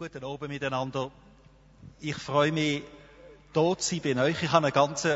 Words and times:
Guten 0.00 0.24
Abend 0.24 0.48
miteinander. 0.48 1.10
Ich 2.00 2.16
freue 2.16 2.52
mich, 2.52 2.82
hier 3.52 3.76
zu 3.76 4.00
sein 4.00 4.00
bei 4.02 4.22
euch. 4.22 4.42
Ich 4.42 4.50
habe 4.50 4.68
eine 4.68 4.72
ganz 4.72 5.06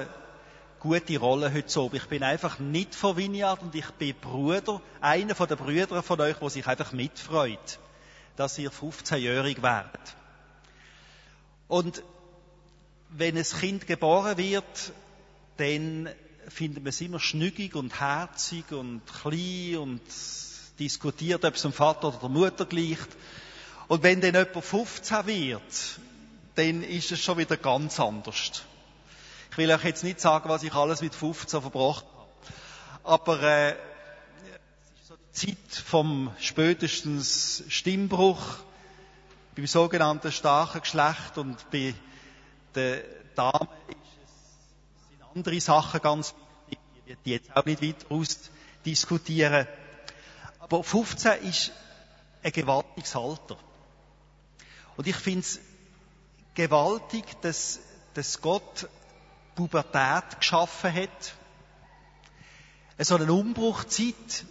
gute 0.79 1.18
Rolle 1.18 1.55
heute 1.55 1.81
Abend. 1.81 1.95
Ich 1.95 2.05
bin 2.05 2.23
einfach 2.23 2.58
nicht 2.58 2.94
von 2.94 3.17
Vineyard 3.17 3.62
und 3.62 3.75
ich 3.75 3.91
bin 3.92 4.15
Bruder, 4.15 4.83
einer 5.00 5.34
von 5.34 5.49
den 5.49 5.57
Brüdern 5.57 6.02
von 6.02 6.20
euch, 6.20 6.36
der 6.36 6.50
sich 6.50 6.67
einfach 6.67 6.92
mitfreut, 6.92 7.78
dass 8.36 8.59
ihr 8.59 8.70
15-jährig 8.70 9.62
werdet. 9.62 10.16
Und 11.66 12.03
wenn 13.09 13.39
ein 13.39 13.43
Kind 13.43 13.87
geboren 13.87 14.37
wird, 14.37 14.93
dann 15.57 16.11
findet 16.48 16.82
man 16.82 16.91
es 16.91 17.01
immer 17.01 17.21
schnüggig 17.21 17.75
und 17.75 17.98
herzig 17.98 18.71
und 18.71 19.01
klein 19.07 19.79
und 19.79 20.03
diskutiert, 20.79 21.43
ob 21.43 21.55
es 21.55 21.62
dem 21.62 21.73
Vater 21.73 22.09
oder 22.09 22.19
der 22.19 22.29
Mutter 22.29 22.66
gleicht. 22.66 23.09
Und 23.89 24.03
wenn 24.03 24.21
dann 24.21 24.35
jemand 24.35 24.64
15 24.64 25.27
wird, 25.27 25.98
dann 26.55 26.83
ist 26.83 27.12
es 27.12 27.20
schon 27.23 27.38
wieder 27.38 27.56
ganz 27.56 28.01
anders. 28.01 28.62
Ich 29.51 29.59
will 29.59 29.70
euch 29.70 29.84
jetzt 29.84 30.05
nicht 30.05 30.20
sagen, 30.20 30.48
was 30.48 30.62
ich 30.62 30.75
alles 30.75 31.01
mit 31.01 31.15
15 31.15 31.61
verbracht 31.61 32.05
habe. 32.05 32.25
Aber 33.05 33.42
äh, 33.42 33.70
es 33.70 33.77
ist 35.01 35.09
so 35.09 35.15
die 35.16 35.33
Zeit 35.33 35.84
vom 35.84 36.33
spätestens 36.39 37.62
Stimmbruch 37.69 38.41
beim 39.55 39.66
sogenannten 39.66 40.33
starken 40.33 40.80
Geschlecht 40.80 41.39
und 41.39 41.70
bei 41.70 41.95
den 42.75 43.03
Damen 43.37 43.69
es, 43.89 45.11
sind 45.11 45.23
andere 45.34 45.61
Sachen 45.61 46.01
ganz 46.01 46.34
wichtig, 46.69 47.19
die 47.25 47.30
jetzt 47.30 47.56
auch 47.56 47.64
nicht 47.64 47.83
weiter 47.83 48.06
ausdiskutieren. 48.11 49.69
Aber 50.59 50.83
15 50.83 51.42
ist 51.45 51.73
ein 52.42 52.53
gewaltiges 52.53 53.14
Alter. 53.14 53.56
Und 54.97 55.07
ich 55.07 55.16
finde 55.16 55.41
es 55.41 55.61
gewaltig, 56.55 57.25
dass, 57.41 57.81
dass 58.14 58.41
Gott 58.41 58.89
Pubertät 59.55 60.39
geschaffen 60.39 60.92
hat. 60.92 61.34
So 62.98 63.17
eine 63.17 63.33
Umbruchzeit, 63.33 64.45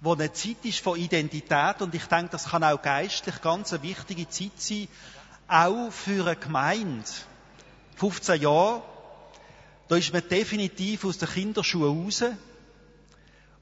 wo 0.00 0.12
eine 0.12 0.32
Zeit 0.32 0.64
ist 0.64 0.80
von 0.80 0.98
Identität 0.98 1.80
und 1.80 1.94
ich 1.94 2.04
denke, 2.06 2.30
das 2.30 2.50
kann 2.50 2.62
auch 2.62 2.80
geistlich 2.80 3.40
ganz 3.40 3.72
eine 3.72 3.82
wichtige 3.82 4.28
Zeit 4.28 4.52
sein, 4.58 4.88
auch 5.48 5.90
für 5.90 6.26
eine 6.26 6.36
Gemeinde. 6.36 7.08
15 7.96 8.42
Jahre, 8.42 8.82
da 9.88 9.96
ist 9.96 10.12
man 10.12 10.28
definitiv 10.28 11.04
aus 11.06 11.16
der 11.16 11.28
Kinderschuhe 11.28 11.88
raus 11.88 12.24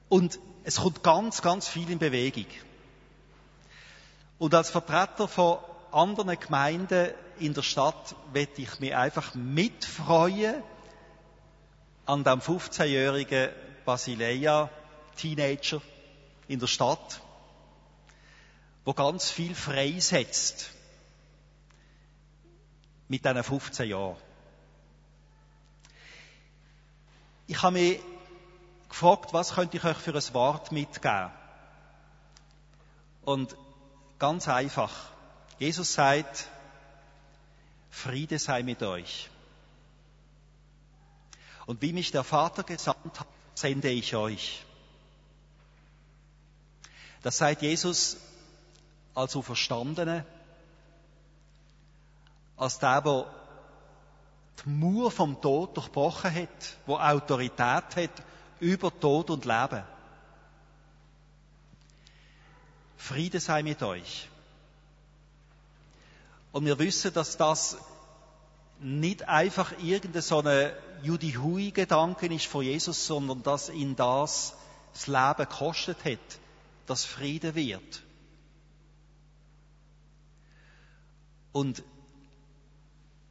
und 0.09 0.39
es 0.65 0.77
kommt 0.77 1.03
ganz, 1.03 1.41
ganz 1.41 1.67
viel 1.67 1.89
in 1.89 1.99
Bewegung. 1.99 2.47
Und 4.37 4.53
als 4.53 4.69
Vertreter 4.69 5.29
von 5.29 5.59
anderen 5.95 6.39
Gemeinden 6.39 7.13
in 7.39 7.53
der 7.53 7.61
Stadt 7.61 8.15
werde 8.33 8.61
ich 8.61 8.79
mich 8.79 8.95
einfach 8.95 9.33
mitfreuen 9.33 10.61
an 12.05 12.23
dem 12.23 12.39
15-jährigen 12.39 13.49
Basileia 13.85 14.69
Teenager 15.15 15.81
in 16.47 16.59
der 16.59 16.67
Stadt, 16.67 17.21
wo 18.83 18.93
ganz 18.93 19.31
viel 19.31 19.55
freisetzt 19.55 20.69
mit 23.07 23.25
diesen 23.25 23.43
15 23.43 23.89
Jahren. 23.89 24.17
Ich 27.47 27.61
habe 27.61 27.73
mich 27.73 27.99
gefragt, 28.89 29.33
was 29.33 29.53
könnte 29.53 29.77
ich 29.77 29.83
euch 29.83 29.97
für 29.97 30.13
ein 30.13 30.33
Wort 30.33 30.71
mitgeben? 30.71 31.31
Und 33.23 33.55
ganz 34.19 34.47
einfach. 34.47 35.14
Jesus 35.57 35.93
sagt, 35.93 36.47
Friede 37.89 38.39
sei 38.39 38.63
mit 38.63 38.83
euch. 38.83 39.29
Und 41.65 41.81
wie 41.81 41.93
mich 41.93 42.11
der 42.11 42.23
Vater 42.23 42.63
gesandt 42.63 43.19
hat, 43.19 43.27
sende 43.55 43.89
ich 43.89 44.15
euch. 44.15 44.65
Das 47.23 47.37
sagt 47.37 47.61
Jesus 47.61 48.17
als 49.15 49.35
Auferstandene, 49.35 50.25
als 52.57 52.77
der, 52.79 53.01
der 53.01 53.33
die 54.63 54.69
Mauer 54.69 55.09
vom 55.09 55.41
Tod 55.41 55.75
durchbrochen 55.75 56.33
hat, 56.33 56.77
wo 56.85 56.97
Autorität 56.97 57.95
hat 57.95 58.23
über 58.59 58.97
Tod 58.99 59.29
und 59.29 59.45
Leben. 59.45 59.83
Friede 62.97 63.39
sei 63.39 63.63
mit 63.63 63.81
euch. 63.81 64.29
Und 66.55 66.65
wir 66.65 66.79
wissen, 66.79 67.13
dass 67.13 67.35
das 67.35 67.75
nicht 68.79 69.27
einfach 69.27 69.73
irgendein 69.83 70.21
so 70.21 70.39
ein 70.41 70.71
Judihui-Gedanke 71.03 72.33
ist 72.33 72.45
von 72.45 72.63
Jesus, 72.63 73.07
sondern 73.07 73.43
dass 73.43 73.67
ihn 73.67 73.97
das 73.97 74.53
das 74.93 75.07
Leben 75.07 75.49
gekostet 75.49 76.05
hat, 76.05 76.39
dass 76.85 77.03
Friede 77.03 77.55
wird. 77.55 78.03
Und 81.51 81.83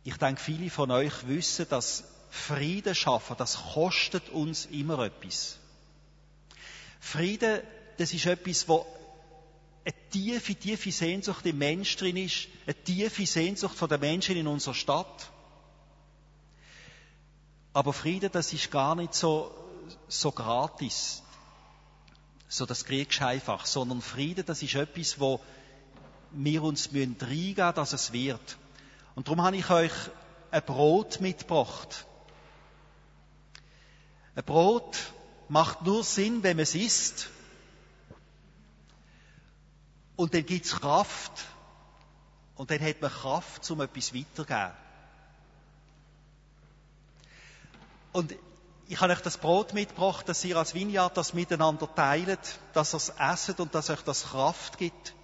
ich 0.03 0.19
denke, 0.19 0.43
viele 0.43 0.69
von 0.69 0.91
euch 0.91 1.27
wissen, 1.27 1.67
dass 1.71 2.05
Frieden 2.29 2.95
schaffen, 2.95 3.37
das 3.39 3.57
kostet 3.73 4.29
uns 4.29 4.67
immer 4.67 4.99
etwas. 4.99 5.57
Friede, 7.01 7.65
das 7.97 8.13
ist 8.13 8.27
etwas, 8.27 8.69
wo 8.69 8.85
eine 9.85 10.11
tiefe, 10.11 10.55
tiefe 10.55 10.93
Sehnsucht 10.93 11.45
im 11.47 11.59
Mensch 11.59 11.97
drin 11.97 12.17
ist, 12.17 12.49
eine 12.67 12.75
tiefe 12.75 13.27
Sehnsucht 13.27 13.77
von 13.77 13.89
den 13.89 14.01
Menschen 14.01 14.37
in 14.37 14.47
unserer 14.47 14.75
Stadt. 14.75 15.31
Aber 17.73 17.93
Frieden, 17.93 18.31
das 18.33 18.53
ist 18.53 18.71
gar 18.71 18.95
nicht 18.95 19.15
so, 19.15 19.53
so 20.09 20.33
gratis. 20.33 21.23
So 22.49 22.67
das 22.67 22.85
kriegst 22.85 23.21
du 23.21 23.27
einfach. 23.27 23.67
Sondern 23.67 24.01
Frieden, 24.01 24.47
das 24.47 24.63
ist 24.63 24.75
etwas, 24.75 25.21
wo 25.21 25.41
wir 26.31 26.63
uns 26.63 26.93
müssen, 26.93 27.19
dass 27.19 27.93
es 27.93 28.13
wird. 28.13 28.57
Und 29.15 29.29
darum 29.29 29.43
habe 29.43 29.57
ich 29.57 29.69
euch 29.71 29.93
ein 30.51 30.63
Brot 30.63 31.21
mitgebracht. 31.21 32.07
Ein 34.37 34.45
Brot 34.45 34.97
macht 35.49 35.83
nur 35.83 36.03
Sinn, 36.05 36.43
wenn 36.43 36.57
man 36.57 36.63
es 36.63 36.75
isst. 36.75 37.29
Und 40.17 40.35
dann 40.35 40.47
gibt 40.47 40.67
es 40.67 40.77
Kraft. 40.77 41.33
Und 42.57 42.71
dann 42.71 42.81
hat 42.81 43.01
man 43.01 43.11
Kraft, 43.11 43.69
um 43.71 43.81
etwas 43.81 44.15
weiterzugeben. 44.15 44.73
Und 48.13 48.35
ich 48.87 49.01
habe 49.01 49.13
euch 49.13 49.23
das 49.23 49.39
Brot 49.39 49.73
mitgebracht, 49.73 50.29
dass 50.29 50.45
ihr 50.45 50.57
als 50.57 50.75
Vineyard 50.75 51.17
das 51.17 51.35
miteinander 51.35 51.93
teilt, 51.93 52.61
dass 52.75 52.95
ihr 52.95 52.99
es 52.99 53.13
esset 53.19 53.59
und 53.59 53.75
dass 53.75 53.91
euch 53.91 54.03
das 54.03 54.25
Kraft 54.27 54.79
gibt. 54.79 55.15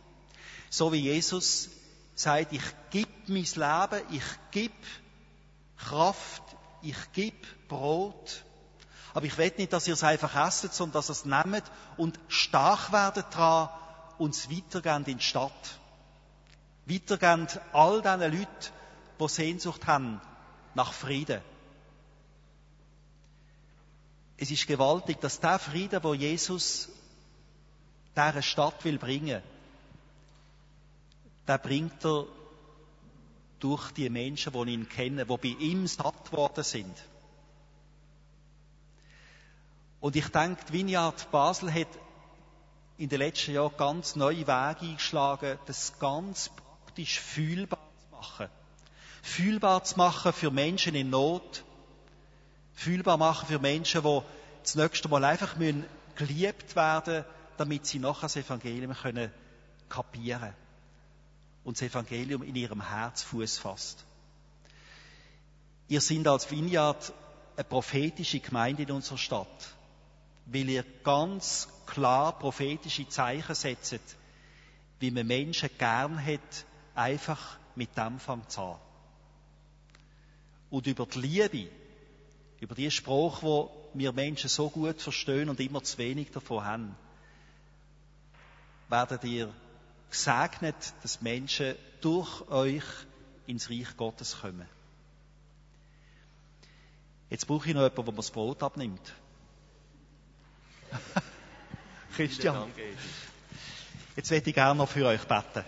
So 0.71 0.93
wie 0.93 1.01
Jesus 1.01 1.69
sagt, 2.15 2.53
ich 2.53 2.63
gebe 2.91 3.11
mein 3.29 3.45
Leben, 3.45 4.07
ich 4.11 4.25
gebe 4.51 4.75
Kraft, 5.77 6.43
ich 6.83 7.13
gebe 7.13 7.47
Brot. 7.69 8.45
Aber 9.15 9.27
ich 9.27 9.39
will 9.39 9.53
nicht, 9.57 9.73
dass 9.73 9.87
ihr 9.87 9.95
es 9.95 10.03
einfach 10.03 10.35
esset, 10.35 10.73
sondern 10.73 10.95
dass 10.95 11.11
ihr 11.11 11.13
es 11.13 11.25
nehmt 11.25 11.65
und 11.97 12.19
stark 12.29 12.93
werdet 12.93 13.27
dran 13.35 13.69
und 14.21 14.35
es 14.35 14.51
weitergehen 14.51 15.07
in 15.07 15.17
die 15.17 15.25
Stadt. 15.25 15.79
Weitergehen 16.85 17.49
all 17.73 18.03
diesen 18.03 18.21
Leuten, 18.21 18.73
die 19.19 19.29
Sehnsucht 19.29 19.87
haben 19.87 20.21
nach 20.75 20.93
Frieden. 20.93 21.41
Es 24.37 24.51
ist 24.51 24.67
gewaltig, 24.67 25.21
dass 25.21 25.41
der 25.41 25.59
Frieden, 25.59 26.05
wo 26.05 26.13
Jesus 26.13 26.91
dieser 28.15 28.43
Stadt 28.43 28.85
will 28.85 28.99
bringen, 28.99 29.43
der 31.49 31.59
bringt 31.59 32.05
er 32.05 32.27
durch 33.59 33.91
die 33.93 34.11
Menschen, 34.11 34.53
die 34.53 34.73
ihn 34.73 34.89
kennen, 34.89 35.27
die 35.27 35.37
bei 35.37 35.59
ihm 35.61 35.87
satt 35.87 36.31
worden 36.33 36.65
sind. 36.65 36.95
Und 40.01 40.15
ich 40.15 40.29
denke, 40.29 40.63
die 40.69 40.73
Vineyard 40.75 41.31
Basel 41.31 41.73
hat 41.73 41.89
in 43.01 43.09
den 43.09 43.19
letzten 43.19 43.55
Jahren 43.55 43.77
ganz 43.77 44.15
neue 44.15 44.47
Wege 44.47 44.81
eingeschlagen, 44.81 45.59
das 45.67 45.99
ganz 45.99 46.51
praktisch 46.51 47.19
fühlbar 47.19 47.81
zu 47.99 48.17
machen. 48.17 48.49
Fühlbar 49.23 49.83
zu 49.85 49.97
machen 49.97 50.33
für 50.33 50.51
Menschen 50.51 50.95
in 50.95 51.11
Not. 51.11 51.65
Fühlbar 52.75 53.17
machen 53.17 53.49
für 53.49 53.59
Menschen, 53.59 54.03
die 54.03 54.21
das 54.63 54.75
nächste 54.75 55.09
Mal 55.09 55.25
einfach 55.25 55.57
müssen 55.57 55.87
geliebt 56.15 56.77
werden 56.77 57.25
damit 57.61 57.87
sie 57.87 57.99
nachher 57.99 58.23
das 58.23 58.37
Evangelium 58.37 58.95
können 58.95 59.31
kapieren 59.91 60.55
und 61.63 61.77
das 61.77 61.83
Evangelium 61.91 62.43
in 62.43 62.57
ihrem 62.57 62.81
Herz 62.89 63.23
Fuß 63.23 63.59
fasst. 63.59 64.03
Ihr 65.87 66.01
seid 66.01 66.27
als 66.27 66.51
Vineyard 66.51 67.13
eine 67.57 67.65
prophetische 67.65 68.41
Gemeinde 68.41 68.85
in 68.85 68.93
unserer 68.93 69.19
Stadt 69.19 69.75
weil 70.53 70.69
ihr 70.69 70.85
ganz 71.05 71.69
klar 71.87 72.39
prophetische 72.39 73.09
Zeichen 73.09 73.55
setzt, 73.55 74.17
wie 74.99 75.11
man 75.11 75.27
Menschen 75.27 75.71
gern 75.79 76.25
hat, 76.25 76.67
einfach 76.95 77.59
mit 77.77 77.97
dem 77.97 78.19
fängt 78.19 78.59
an. 78.59 78.77
Und 80.71 80.87
über 80.87 81.07
die 81.07 81.21
Liebe, 81.21 81.71
über 82.61 82.75
die 82.75 82.91
Sprache, 82.91 83.43
wo 83.43 83.71
wir 83.95 84.13
Menschen 84.13 84.49
so 84.49 84.69
gut 84.69 85.01
verstehen 85.01 85.49
und 85.49 85.61
immer 85.61 85.83
zu 85.83 85.99
wenig 85.99 86.31
davon 86.31 86.65
haben, 86.65 86.97
werdet 88.89 89.25
ihr 89.25 89.53
gesegnet, 90.11 90.95
dass 91.03 91.23
Menschen 91.23 91.77
durch 92.01 92.49
euch 92.49 92.85
ins 93.47 93.71
Reich 93.71 93.97
Gottes 93.97 94.41
kommen. 94.41 94.67
Jetzt 97.31 97.47
brauche 97.47 97.69
ich 97.69 97.75
noch 97.75 97.83
jemanden, 97.83 97.97
der 97.97 98.13
mir 98.13 98.17
das 98.17 98.31
Brot 98.33 98.63
abnimmt. 98.63 99.15
Christian. 102.17 102.71
Jetzt 104.17 104.31
werde 104.31 104.49
ich 104.49 104.55
gerne 104.55 104.79
noch 104.79 104.89
für 104.89 105.07
euch 105.07 105.23
beten. 105.23 105.65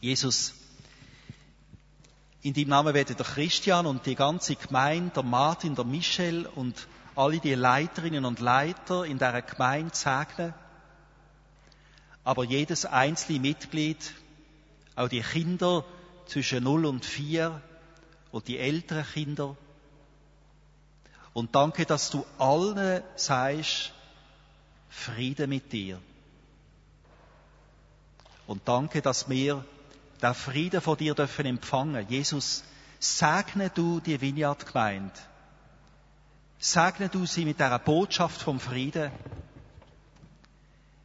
Jesus, 0.00 0.54
in 2.42 2.52
deinem 2.52 2.68
Namen 2.68 2.94
werden 2.94 3.16
der 3.16 3.26
Christian 3.26 3.86
und 3.86 4.04
die 4.06 4.14
ganze 4.14 4.56
Gemeinde, 4.56 5.12
der 5.14 5.22
Martin, 5.22 5.74
der 5.74 5.84
Michel 5.84 6.46
und 6.46 6.86
alle 7.16 7.38
die 7.38 7.54
Leiterinnen 7.54 8.24
und 8.24 8.40
Leiter 8.40 9.04
in 9.04 9.18
dieser 9.18 9.42
Gemeinde 9.42 9.94
segnen. 9.94 10.54
Aber 12.22 12.44
jedes 12.44 12.86
einzelne 12.86 13.40
Mitglied, 13.40 14.12
auch 14.96 15.08
die 15.08 15.22
Kinder 15.22 15.84
zwischen 16.26 16.64
0 16.64 16.86
und 16.86 17.04
4 17.04 17.60
und 18.30 18.48
die 18.48 18.58
älteren 18.58 19.04
Kinder. 19.04 19.56
Und 21.34 21.54
danke, 21.54 21.84
dass 21.84 22.10
du 22.10 22.24
allen 22.38 23.02
sagst, 23.16 23.92
Friede 24.88 25.48
mit 25.48 25.72
dir. 25.72 26.00
Und 28.46 28.66
danke, 28.68 29.02
dass 29.02 29.28
wir 29.28 29.64
den 30.22 30.34
Frieden 30.34 30.80
von 30.80 30.96
dir 30.96 31.14
dürfen 31.14 31.44
empfangen. 31.46 32.08
Jesus, 32.08 32.62
segne 33.00 33.68
du 33.70 34.00
die 34.00 34.20
Vineyard-Gemeinde. 34.20 35.12
Segne 36.58 37.08
du 37.08 37.26
sie 37.26 37.44
mit 37.44 37.58
der 37.58 37.78
Botschaft 37.80 38.40
vom 38.40 38.60
Frieden. 38.60 39.10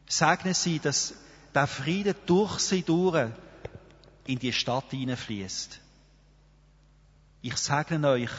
Segne 0.06 0.54
sie, 0.54 0.78
dass 0.78 1.14
der 1.54 1.66
Frieden 1.66 2.14
durch 2.26 2.60
sie 2.60 2.82
durch 2.82 3.30
in 4.26 4.38
die 4.38 4.52
Stadt 4.52 4.90
hineinfließt. 4.90 5.80
Ich 7.42 7.56
segne 7.56 8.08
euch, 8.08 8.30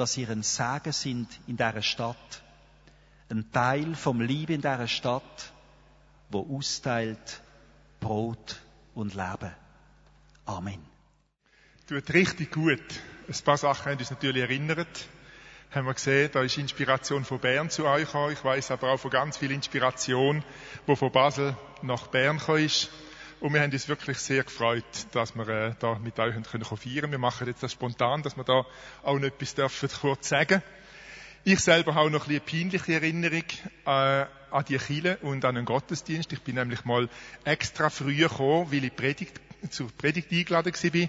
dass 0.00 0.16
ihr 0.16 0.30
ein 0.30 0.42
Segen 0.42 0.92
sind 0.92 1.28
in 1.46 1.58
dieser 1.58 1.82
Stadt. 1.82 2.42
Ein 3.28 3.52
Teil 3.52 3.94
vom 3.94 4.22
Liebe 4.22 4.54
in 4.54 4.62
dieser 4.62 4.88
Stadt, 4.88 5.52
wo 6.30 6.56
austeilt 6.56 7.42
Brot 8.00 8.62
und 8.94 9.14
Leben. 9.14 9.54
Amen. 10.46 10.80
Tut 11.86 12.14
richtig 12.14 12.50
gut. 12.50 12.80
Ein 13.28 13.44
paar 13.44 13.58
Sachen 13.58 13.92
haben 13.92 13.98
uns 13.98 14.10
natürlich 14.10 14.42
erinnert. 14.42 15.06
Haben 15.70 15.86
wir 15.86 15.92
gesehen, 15.92 16.30
da 16.32 16.40
ist 16.40 16.56
Inspiration 16.56 17.26
von 17.26 17.38
Bern 17.38 17.68
zu 17.68 17.84
euch 17.84 18.06
gekommen. 18.06 18.32
Ich 18.32 18.42
weiß 18.42 18.70
aber 18.70 18.92
auch 18.92 19.00
von 19.00 19.10
ganz 19.10 19.36
viel 19.36 19.50
Inspiration, 19.50 20.42
wo 20.86 20.96
von 20.96 21.12
Basel 21.12 21.54
nach 21.82 22.06
Bern 22.06 22.38
gekommen 22.38 22.64
ist. 22.64 22.88
Und 23.40 23.54
wir 23.54 23.62
haben 23.62 23.72
uns 23.72 23.88
wirklich 23.88 24.18
sehr 24.18 24.44
gefreut, 24.44 24.84
dass 25.12 25.34
wir 25.34 25.48
äh, 25.48 25.74
da 25.80 25.98
mit 25.98 26.18
euch 26.18 26.34
können 26.34 26.64
feiern 26.64 27.10
Wir 27.10 27.18
machen 27.18 27.46
jetzt 27.46 27.62
das 27.62 27.72
spontan, 27.72 28.22
dass 28.22 28.36
wir 28.36 28.44
da 28.44 28.66
auch 29.02 29.18
noch 29.18 29.24
etwas 29.24 29.54
dürfen 29.54 29.88
kurz 30.00 30.28
sagen. 30.28 30.62
Ich 31.42 31.60
selber 31.60 31.94
habe 31.94 32.10
noch 32.10 32.26
ein 32.26 32.32
eine 32.32 32.40
peinliche 32.40 32.92
Erinnerung 32.92 33.44
äh, 33.86 34.26
an 34.50 34.64
die 34.68 34.76
Kille 34.76 35.16
und 35.22 35.42
an 35.46 35.54
den 35.54 35.64
Gottesdienst. 35.64 36.30
Ich 36.34 36.42
bin 36.42 36.56
nämlich 36.56 36.84
mal 36.84 37.08
extra 37.44 37.88
früh 37.88 38.14
gekommen, 38.16 38.70
weil 38.70 38.84
ich 38.84 38.94
Predigt, 38.94 39.40
zur 39.70 39.90
Predigt 39.90 40.30
eingeladen 40.30 40.74
war. 40.74 41.08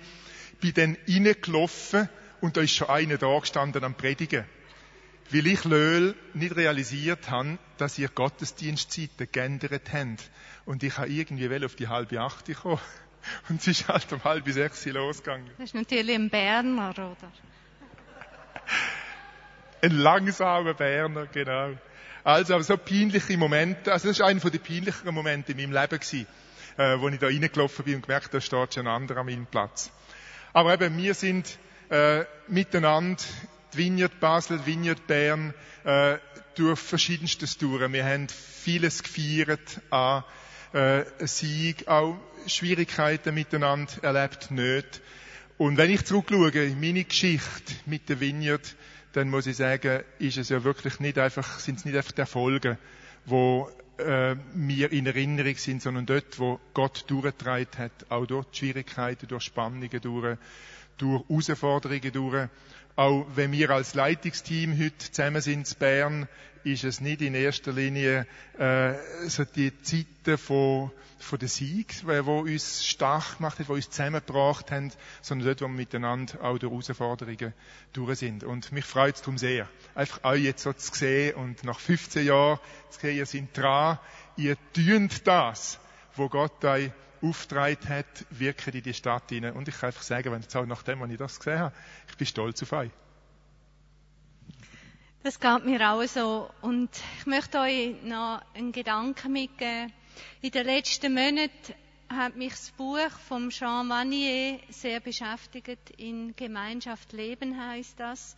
Bin 0.62 0.74
dann 0.74 0.98
reingelaufen 1.10 2.08
und 2.40 2.56
da 2.56 2.62
ist 2.62 2.74
schon 2.74 2.90
einer 2.90 3.18
da 3.18 3.38
gestanden 3.40 3.84
am 3.84 3.96
Predigen. 3.96 4.46
Weil 5.32 5.48
ich 5.48 5.66
Löhl 5.66 6.16
nicht 6.34 6.56
realisiert 6.56 7.30
habe, 7.30 7.58
dass 7.78 8.00
ihr 8.00 8.08
Gottesdienstzeiten 8.08 9.28
geändert 9.34 9.92
habt. 9.92 10.30
Und 10.66 10.84
ich 10.84 10.98
habe 10.98 11.10
irgendwie 11.10 11.66
auf 11.66 11.76
die 11.76 11.88
halbe 11.88 12.22
acht 12.22 12.54
kommen. 12.56 12.80
Und 13.50 13.62
es 13.62 13.68
ist 13.68 13.88
halt 13.88 14.12
um 14.14 14.24
halb 14.24 14.50
sechs 14.50 14.86
losgegangen. 14.86 15.50
Das 15.58 15.70
ist 15.70 15.76
natürlich 15.76 16.16
ein 16.16 16.30
Berner, 16.30 16.90
oder? 16.92 17.16
ein 19.82 19.92
langsamer 19.92 20.74
Berner, 20.74 21.28
genau. 21.28 21.72
Also, 22.24 22.54
aber 22.54 22.64
so 22.64 22.78
peinliche 22.78 23.38
Momente, 23.38 23.92
also 23.92 24.08
das 24.08 24.20
ist 24.20 24.24
einer 24.24 24.40
der 24.40 24.60
peinlicheren 24.60 25.14
Momente 25.14 25.54
in 25.54 25.58
meinem 25.58 25.72
Leben 25.72 26.00
gewesen, 26.00 26.28
äh, 26.78 27.00
wo 27.00 27.10
ich 27.10 27.20
da 27.20 27.28
reingelaufen 27.28 27.86
bin 27.86 27.96
und 27.96 28.02
gemerkt, 28.04 28.34
da 28.34 28.42
steht 28.42 28.76
schon 28.76 28.88
ein 28.88 28.94
anderer 28.94 29.22
an 29.22 29.26
meinem 29.26 29.48
Platz. 29.48 29.92
Aber 30.54 30.74
eben, 30.74 30.98
wir 30.98 31.14
sind 31.14 31.58
äh, 31.90 32.26
miteinander, 32.48 33.24
die 33.74 33.78
Vineyard 33.78 34.20
Basel, 34.20 34.60
die 34.60 34.66
Vineyard 34.68 35.08
Bern, 35.08 35.54
äh, 35.84 36.18
durch 36.56 36.80
verschiedenstes 36.80 37.58
durch. 37.58 37.92
Wir 37.92 38.06
haben 38.06 38.28
vieles 38.30 39.02
gefeiert 39.02 39.82
an 39.90 40.24
äh, 40.74 41.04
Sieg, 41.26 41.88
auch 41.88 42.18
Schwierigkeiten 42.48 43.34
miteinander 43.34 43.92
erlebt 44.02 44.52
nicht. 44.52 45.02
Und 45.58 45.78
wenn 45.78 45.92
ich 45.92 46.06
zurückschaue 46.06 46.50
in 46.50 46.80
meine 46.80 47.04
Geschichte 47.04 47.74
mit 47.86 48.10
der 48.10 48.20
Vineyard, 48.20 48.76
dann 49.14 49.30
muss 49.30 49.48
ich 49.48 49.58
sagen, 49.58 50.04
ist 50.20 50.38
es 50.38 50.50
ja 50.50 50.64
wirklich 50.64 51.00
nicht 51.00 51.18
einfach, 51.18 51.60
sind 51.60 51.80
es 51.80 51.86
nicht 51.86 51.96
einfach 51.96 52.14
die 52.14 52.22
Erfolge, 52.22 52.78
wo 53.26 53.70
äh, 54.00 54.36
mir 54.54 54.92
in 54.92 55.06
Erinnerung 55.06 55.56
sind, 55.56 55.82
sondern 55.82 56.06
dort, 56.06 56.40
wo 56.40 56.60
Gott 56.74 57.04
durchgetragen 57.08 57.78
hat, 57.78 58.10
auch 58.10 58.26
die 58.26 58.58
Schwierigkeiten, 58.58 59.28
durch 59.28 59.44
Spannungen 59.44 59.90
durch, 60.02 60.38
durch 60.98 61.24
Herausforderungen 61.30 62.12
durch. 62.12 62.50
Auch 62.96 63.26
wenn 63.36 63.52
wir 63.52 63.70
als 63.70 63.94
Leitungsteam 63.94 64.78
heute 64.78 64.98
zusammen 64.98 65.42
sind 65.42 65.72
in 65.72 65.78
Bern, 65.80 66.28
ist 66.64 66.84
es 66.84 67.02
nicht 67.02 67.22
in 67.22 67.34
erster 67.34 67.72
Linie 67.72 68.28
äh, 68.58 68.94
so 69.28 69.44
die 69.46 69.72
Zeiten 69.82 70.38
von, 70.38 70.92
von 71.20 71.40
der 71.40 71.48
Sieg, 71.48 72.02
die 72.02 72.20
uns 72.20 72.86
stark 72.86 73.38
gemacht 73.38 73.60
hat, 73.60 73.68
die 73.68 73.72
uns 73.72 73.90
zusammengebracht 73.90 74.72
haben, 74.72 74.92
sondern 75.22 75.48
dort, 75.48 75.62
wo 75.62 75.66
wir 75.66 75.74
miteinander 75.74 76.44
auch 76.44 76.58
durch 76.58 76.72
Herausforderungen 76.72 77.54
durch 77.94 78.20
sind. 78.20 78.44
Und 78.44 78.72
mich 78.72 78.86
freut 78.86 79.16
es 79.16 79.22
darum 79.22 79.38
sehr, 79.38 79.68
einfach 79.96 80.24
euch 80.24 80.44
jetzt 80.44 80.64
so 80.64 80.74
zu 80.74 80.94
sehen 80.94 81.36
und 81.36 81.64
nach 81.64 81.80
15 81.80 82.26
Jahren 82.26 82.60
zu 82.90 83.00
sehen, 83.00 83.18
ihr 83.18 83.26
seid 83.26 83.58
dran, 83.58 84.00
ihr 84.38 84.58
tönt 84.74 85.26
das, 85.26 85.80
wo 86.16 86.30
Gott 86.30 86.64
euch 86.66 86.92
aufgetragen 87.22 87.90
hat, 87.90 88.26
wirken 88.30 88.74
in 88.74 88.84
die 88.84 88.94
Stadt 88.94 89.30
hinein. 89.30 89.54
Und 89.54 89.68
ich 89.68 89.80
kann 89.80 89.88
einfach 89.88 90.02
sagen, 90.02 90.32
wenn 90.32 90.62
auch 90.62 90.66
nachdem, 90.66 91.02
als 91.02 91.12
ich 91.12 91.18
das 91.18 91.40
gesehen 91.40 91.60
habe, 91.60 91.76
ich 92.10 92.18
bin 92.18 92.28
stolz 92.28 92.62
auf 92.64 92.72
euch. 92.74 92.92
Das 95.24 95.40
geht 95.40 95.66
mir 95.66 95.92
auch 95.92 96.04
so. 96.08 96.50
Und 96.62 96.90
ich 97.20 97.26
möchte 97.28 97.60
euch 97.60 98.02
noch 98.04 98.42
einen 98.56 98.72
Gedanken 98.72 99.34
mitgeben. 99.34 99.94
In 100.42 100.52
den 100.52 100.66
letzten 100.66 101.14
Monaten 101.14 101.76
hat 102.10 102.36
mich 102.36 102.52
das 102.52 102.72
Buch 102.72 103.12
von 103.28 103.50
Jean 103.52 103.88
Vanier 103.88 104.60
sehr 104.70 105.00
beschäftigt. 105.00 105.92
In 105.98 106.36
Gemeinschaft 106.36 107.14
leben 107.14 107.60
heißt 107.60 108.00
das. 108.00 108.36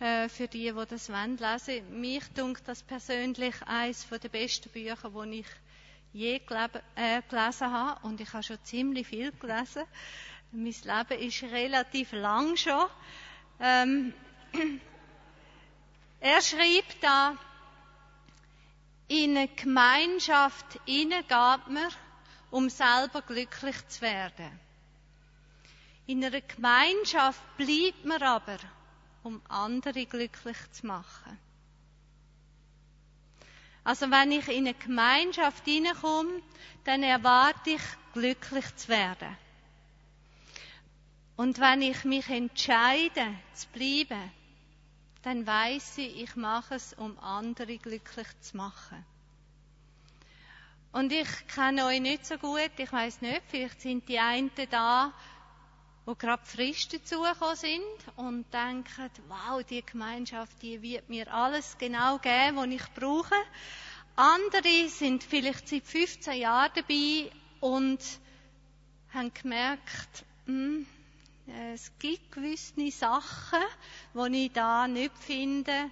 Äh, 0.00 0.30
für 0.30 0.48
die, 0.48 0.72
die 0.72 0.86
das 0.88 1.10
wollen, 1.10 1.36
lesen. 1.36 2.00
Mich 2.00 2.24
dunkt 2.34 2.66
das 2.66 2.82
persönlich 2.82 3.54
eines 3.66 4.08
der 4.08 4.28
besten 4.30 4.70
Bücher, 4.70 5.10
die 5.10 5.40
ich 5.40 5.46
je 6.12 6.40
äh, 6.94 7.22
gelesen 7.28 7.70
habe. 7.70 8.06
Und 8.06 8.20
ich 8.20 8.32
habe 8.32 8.42
schon 8.42 8.62
ziemlich 8.64 9.06
viel 9.06 9.32
gelesen. 9.32 9.84
Mein 10.52 10.74
Leben 10.84 11.22
ist 11.22 11.42
relativ 11.44 12.12
lang 12.12 12.56
schon. 12.56 12.86
Ähm, 13.60 14.12
er 16.20 16.42
schreibt 16.42 17.02
da, 17.02 17.36
in 19.08 19.36
eine 19.36 19.48
Gemeinschaft 19.48 20.80
geht 20.86 21.10
man, 21.28 21.88
um 22.50 22.68
selber 22.68 23.22
glücklich 23.22 23.88
zu 23.88 24.02
werden. 24.02 24.60
In 26.06 26.24
einer 26.24 26.40
Gemeinschaft 26.40 27.40
bleibt 27.56 28.04
man 28.04 28.22
aber, 28.22 28.58
um 29.22 29.40
andere 29.48 30.06
glücklich 30.06 30.56
zu 30.72 30.86
machen. 30.86 31.38
Also 33.84 34.10
wenn 34.10 34.32
ich 34.32 34.48
in 34.48 34.66
eine 34.66 34.74
Gemeinschaft 34.74 35.64
hineinkomme, 35.64 36.42
dann 36.84 37.02
erwarte 37.02 37.70
ich, 37.70 37.82
glücklich 38.12 38.76
zu 38.76 38.88
werden. 38.88 39.36
Und 41.36 41.58
wenn 41.58 41.80
ich 41.80 42.04
mich 42.04 42.28
entscheide, 42.28 43.34
zu 43.54 43.68
bleiben, 43.68 44.30
dann 45.22 45.46
weiß 45.46 45.98
ich, 45.98 46.22
ich 46.22 46.36
mache 46.36 46.74
es, 46.74 46.92
um 46.94 47.18
andere 47.18 47.78
glücklich 47.78 48.26
zu 48.40 48.56
machen. 48.56 49.04
Und 50.92 51.12
ich 51.12 51.28
kenne 51.46 51.86
euch 51.86 52.00
nicht 52.00 52.26
so 52.26 52.36
gut, 52.36 52.72
ich 52.76 52.92
weiß 52.92 53.20
nicht, 53.20 53.42
vielleicht 53.48 53.80
sind 53.80 54.08
die 54.08 54.18
einen 54.18 54.50
da, 54.70 55.12
wo 56.06 56.14
gerade 56.14 56.44
frisch 56.44 56.88
dazugekommen 56.88 57.56
sind 57.56 57.82
und 58.16 58.52
denken, 58.52 59.10
wow, 59.28 59.62
die 59.62 59.84
Gemeinschaft, 59.84 60.60
die 60.62 60.80
wird 60.82 61.08
mir 61.08 61.32
alles 61.32 61.76
genau 61.78 62.18
geben, 62.18 62.56
was 62.56 62.66
ich 62.66 62.94
brauche. 62.94 63.34
Andere 64.16 64.88
sind 64.88 65.22
vielleicht 65.22 65.68
seit 65.68 65.84
15 65.84 66.40
Jahren 66.40 66.72
dabei 66.74 67.30
und 67.60 68.00
habe 69.12 69.30
gemerkt, 69.30 70.24
hm, 70.46 70.86
es 71.74 71.90
gibt 71.98 72.32
gewisse 72.32 72.90
Sachen, 72.90 73.60
die 74.14 74.46
ich 74.46 74.52
da 74.52 74.86
nicht 74.86 75.16
finde, 75.18 75.90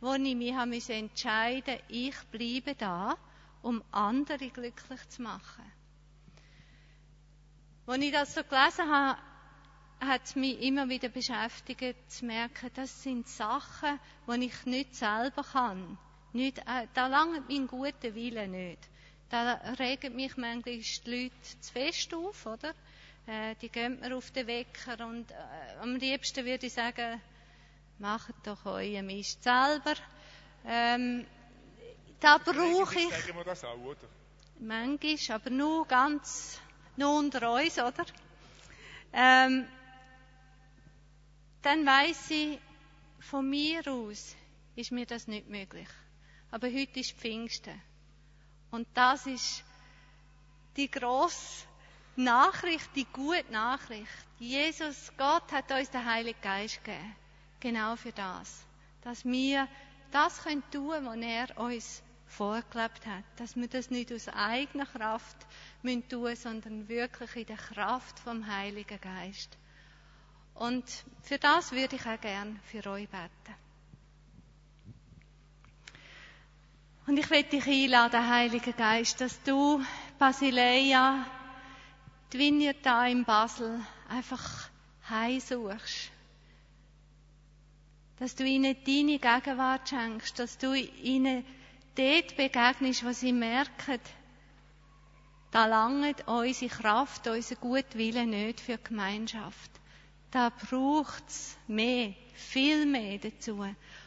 wo 0.00 0.14
ich 0.14 0.36
mich 0.36 0.54
habe 0.54 0.74
entscheiden 0.74 1.74
musste, 1.74 1.82
ich 1.88 2.16
bleibe 2.30 2.74
da, 2.74 3.16
um 3.62 3.82
andere 3.90 4.50
glücklich 4.50 5.08
zu 5.08 5.22
machen. 5.22 5.64
Als 7.86 8.02
ich 8.02 8.12
das 8.12 8.34
so 8.34 8.44
gelesen 8.44 8.90
habe, 8.90 9.18
hat 10.00 10.36
mich 10.36 10.60
immer 10.60 10.88
wieder 10.88 11.08
beschäftigt, 11.08 11.96
zu 12.10 12.24
merken, 12.24 12.70
das 12.74 13.02
sind 13.02 13.28
Sachen, 13.28 13.98
die 14.28 14.46
ich 14.46 14.66
nicht 14.66 14.94
selber 14.94 15.42
kann. 15.42 15.98
Nicht, 16.32 16.58
äh, 16.58 16.86
da 16.94 17.06
langt 17.06 17.48
mein 17.48 17.66
guter 17.66 18.14
Wille 18.14 18.46
nicht. 18.46 18.78
Da 19.30 19.54
regen 19.78 20.14
mich 20.16 20.36
manchmal 20.36 20.78
die 20.78 21.00
Leute 21.04 21.60
zu 21.60 21.72
fest 21.72 22.14
auf, 22.14 22.46
oder? 22.46 22.74
Äh, 23.26 23.54
die 23.60 23.68
gehen 23.68 24.00
mir 24.00 24.16
auf 24.16 24.30
den 24.30 24.46
Wecker 24.46 25.06
und 25.06 25.30
äh, 25.30 25.34
am 25.80 25.96
liebsten 25.96 26.44
würde 26.44 26.66
ich 26.66 26.72
sagen, 26.72 27.20
macht 27.98 28.34
doch 28.44 28.64
euren 28.64 29.06
Mist 29.06 29.42
selber. 29.42 29.94
Ähm, 30.64 31.26
da 32.20 32.38
brauche 32.38 32.98
ich. 32.98 33.10
Sagen 33.10 33.36
wir 33.36 33.44
das 33.44 33.64
auch, 33.64 33.76
oder? 33.78 33.96
Manchmal, 34.60 35.36
aber 35.36 35.50
nur 35.50 35.86
ganz, 35.86 36.60
nur 36.96 37.18
unter 37.18 37.52
uns, 37.52 37.78
oder? 37.78 38.06
Ähm, 39.12 39.66
dann 41.62 41.84
weiß 41.84 42.30
ich, 42.30 42.58
von 43.20 43.48
mir 43.48 43.86
aus 43.86 44.36
ist 44.76 44.92
mir 44.92 45.06
das 45.06 45.26
nicht 45.26 45.48
möglich. 45.48 45.88
Aber 46.50 46.68
heute 46.68 47.00
ist 47.00 47.12
Pfingsten. 47.12 47.80
Und 48.70 48.86
das 48.94 49.26
ist 49.26 49.64
die 50.76 50.90
grosse 50.90 51.66
Nachricht, 52.16 52.88
die 52.94 53.06
gute 53.06 53.50
Nachricht. 53.50 54.06
Jesus, 54.38 55.12
Gott 55.16 55.50
hat 55.52 55.70
uns 55.72 55.90
den 55.90 56.04
Heiligen 56.04 56.40
Geist 56.40 56.82
gegeben. 56.84 57.16
Genau 57.60 57.96
für 57.96 58.12
das. 58.12 58.64
Dass 59.02 59.24
wir 59.24 59.68
das 60.10 60.42
können 60.42 60.62
tun, 60.70 61.04
was 61.04 61.16
er 61.16 61.58
uns 61.58 62.02
vorgelebt 62.26 63.04
hat. 63.06 63.24
Dass 63.36 63.56
wir 63.56 63.68
das 63.68 63.90
nicht 63.90 64.12
aus 64.12 64.28
eigener 64.28 64.86
Kraft 64.86 65.36
tun 65.82 66.04
müssen, 66.20 66.36
sondern 66.36 66.88
wirklich 66.88 67.34
in 67.36 67.46
der 67.46 67.56
Kraft 67.56 68.18
vom 68.20 68.46
Heiligen 68.46 69.00
Geist. 69.00 69.56
Und 70.58 70.84
für 71.22 71.38
das 71.38 71.70
würde 71.70 71.94
ich 71.94 72.04
auch 72.04 72.20
gern 72.20 72.58
für 72.64 72.84
euch 72.90 73.08
beten. 73.08 73.54
Und 77.06 77.16
ich 77.16 77.30
will 77.30 77.44
dich 77.44 77.64
einladen, 77.64 78.28
Heiliger 78.28 78.72
Geist, 78.72 79.20
dass 79.20 79.40
du 79.44 79.80
Basileia, 80.18 81.24
die 82.32 82.74
da 82.82 83.06
in 83.06 83.24
Basel, 83.24 83.80
einfach 84.08 84.68
heimsuchst. 85.08 86.10
Dass 88.18 88.34
du 88.34 88.44
ihnen 88.44 88.76
deine 88.84 89.20
Gegenwart 89.20 89.88
schenkst, 89.88 90.40
dass 90.40 90.58
du 90.58 90.74
ihnen 90.74 91.44
dort 91.94 92.36
begegnest, 92.36 93.04
wo 93.04 93.12
sie 93.12 93.32
merken, 93.32 94.00
da 95.52 95.66
langt 95.66 96.26
unsere 96.26 96.68
Kraft, 96.68 97.28
unser 97.28 97.54
Gutwille 97.54 98.26
nicht 98.26 98.60
für 98.60 98.76
die 98.76 98.84
Gemeinschaft 98.84 99.77
da 100.30 100.50
braucht's 100.50 101.56
mehr, 101.66 102.14
viel 102.34 102.86
mehr 102.86 103.18
dazu. 103.18 103.64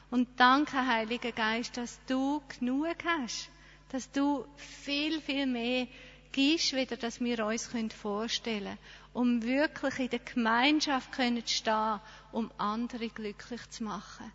Und 0.10 0.28
danke, 0.40 0.86
Heiliger 0.86 1.32
Geist, 1.32 1.78
dass 1.78 2.00
du 2.06 2.42
genug 2.60 2.98
hast, 3.06 3.50
dass 3.90 4.12
du 4.12 4.46
viel, 4.56 5.22
viel 5.22 5.46
mehr 5.46 5.88
gibst, 6.32 6.74
wieder, 6.74 6.98
dass 6.98 7.20
wir 7.20 7.46
uns 7.46 7.70
vorstellen 7.94 8.64
können, 8.64 8.78
um 9.14 9.44
wirklich 9.44 10.00
in 10.00 10.10
der 10.10 10.20
Gemeinschaft 10.20 11.14
zu 11.16 11.42
stehen, 11.48 12.00
um 12.32 12.52
andere 12.58 13.10
glücklich 13.10 13.70
zu 13.70 13.84
machen. 13.84 14.32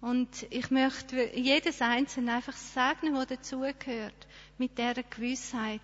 Und 0.00 0.46
ich 0.50 0.70
möchte 0.70 1.34
jedes 1.34 1.80
Einzelne 1.80 2.34
einfach 2.34 2.56
sagen, 2.56 3.14
was 3.14 3.26
dazugehört, 3.28 4.26
mit 4.58 4.76
der 4.78 4.94
Gewissheit, 4.94 5.80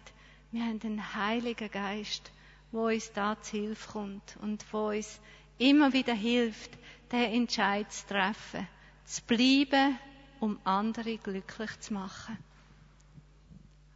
wir 0.51 0.65
haben 0.65 0.81
den 0.81 1.15
Heiligen 1.15 1.71
Geist 1.71 2.31
wo 2.73 2.87
uns 2.87 3.13
da 3.13 3.41
zu 3.41 3.53
Hilfe 3.53 3.93
kommt 3.93 4.37
und 4.41 4.65
wo 4.73 4.89
uns 4.89 5.21
immer 5.59 5.93
wieder 5.93 6.15
hilft, 6.15 6.71
den 7.13 7.33
Entscheid 7.33 7.93
zu 7.93 8.07
treffen, 8.09 8.67
zu 9.05 9.23
bleiben, 9.23 9.99
um 10.41 10.59
andere 10.65 11.19
glücklich 11.19 11.79
zu 11.81 11.95
machen. 11.95 12.37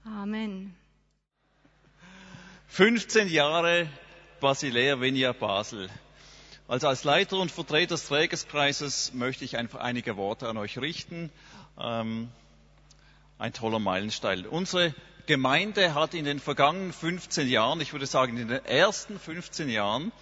Amen. 0.04 0.74
15 2.68 3.28
Jahre 3.28 3.88
Basilea 4.40 5.00
Venia 5.00 5.32
Basel. 5.32 5.88
Also 6.68 6.88
als 6.88 7.04
Leiter 7.04 7.38
und 7.38 7.50
Vertreter 7.50 7.94
des 7.94 8.06
Trägerskreises 8.06 9.14
möchte 9.14 9.44
ich 9.44 9.56
einfach 9.56 9.80
einige 9.80 10.16
Worte 10.16 10.48
an 10.48 10.56
euch 10.56 10.78
richten. 10.78 11.30
Ähm, 11.78 12.28
ein 13.38 13.52
toller 13.52 13.78
Meilenstein. 13.78 14.46
Unsere 14.46 14.94
Gemeinde 15.26 15.94
hat 15.94 16.14
in 16.14 16.24
den 16.24 16.38
vergangenen 16.38 16.92
15 16.92 17.48
Jahren, 17.48 17.80
ich 17.80 17.92
würde 17.92 18.06
sagen 18.06 18.36
in 18.36 18.46
den 18.46 18.64
ersten 18.64 19.18
15 19.18 19.68
Jahren, 19.68 20.12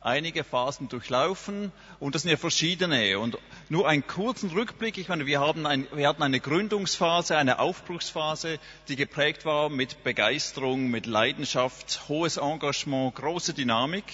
einige 0.00 0.44
Phasen 0.44 0.88
durchlaufen 0.88 1.72
und 1.98 2.14
das 2.14 2.22
sind 2.22 2.30
ja 2.30 2.36
verschiedene. 2.36 3.18
Und 3.18 3.36
nur 3.68 3.88
einen 3.88 4.06
kurzen 4.06 4.50
Rückblick, 4.50 4.96
ich 4.96 5.08
meine, 5.08 5.26
wir, 5.26 5.40
haben 5.40 5.66
ein, 5.66 5.88
wir 5.92 6.06
hatten 6.06 6.22
eine 6.22 6.38
Gründungsphase, 6.38 7.36
eine 7.36 7.58
Aufbruchsphase, 7.58 8.60
die 8.86 8.94
geprägt 8.94 9.44
war 9.44 9.70
mit 9.70 10.04
Begeisterung, 10.04 10.88
mit 10.88 11.06
Leidenschaft, 11.06 12.02
hohes 12.08 12.36
Engagement, 12.36 13.16
große 13.16 13.54
Dynamik. 13.54 14.04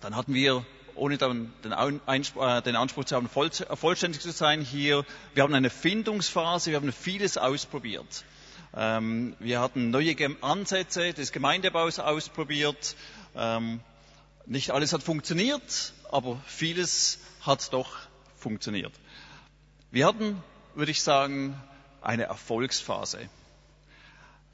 Dann 0.00 0.14
hatten 0.14 0.34
wir 0.34 0.66
ohne 0.94 1.16
dann 1.16 1.54
den, 1.64 1.72
äh, 1.72 2.76
Anspruch 2.76 3.04
zu 3.04 3.16
haben, 3.16 3.30
voll, 3.30 3.50
vollständig 3.50 4.20
zu 4.20 4.30
sein 4.30 4.60
hier. 4.60 5.06
Wir 5.32 5.42
haben 5.42 5.54
eine 5.54 5.70
Findungsphase, 5.70 6.70
wir 6.70 6.76
haben 6.76 6.92
vieles 6.92 7.38
ausprobiert. 7.38 8.24
Ähm, 8.74 9.36
wir 9.38 9.60
hatten 9.60 9.90
neue 9.90 10.16
Ansätze 10.40 11.12
des 11.12 11.32
Gemeindebaus 11.32 11.98
ausprobiert. 11.98 12.96
Ähm, 13.34 13.80
nicht 14.46 14.70
alles 14.70 14.92
hat 14.92 15.02
funktioniert, 15.02 15.92
aber 16.10 16.40
vieles 16.46 17.18
hat 17.42 17.72
doch 17.72 17.96
funktioniert. 18.36 18.92
Wir 19.90 20.06
hatten, 20.06 20.42
würde 20.74 20.90
ich 20.90 21.02
sagen, 21.02 21.60
eine 22.00 22.24
Erfolgsphase. 22.24 23.28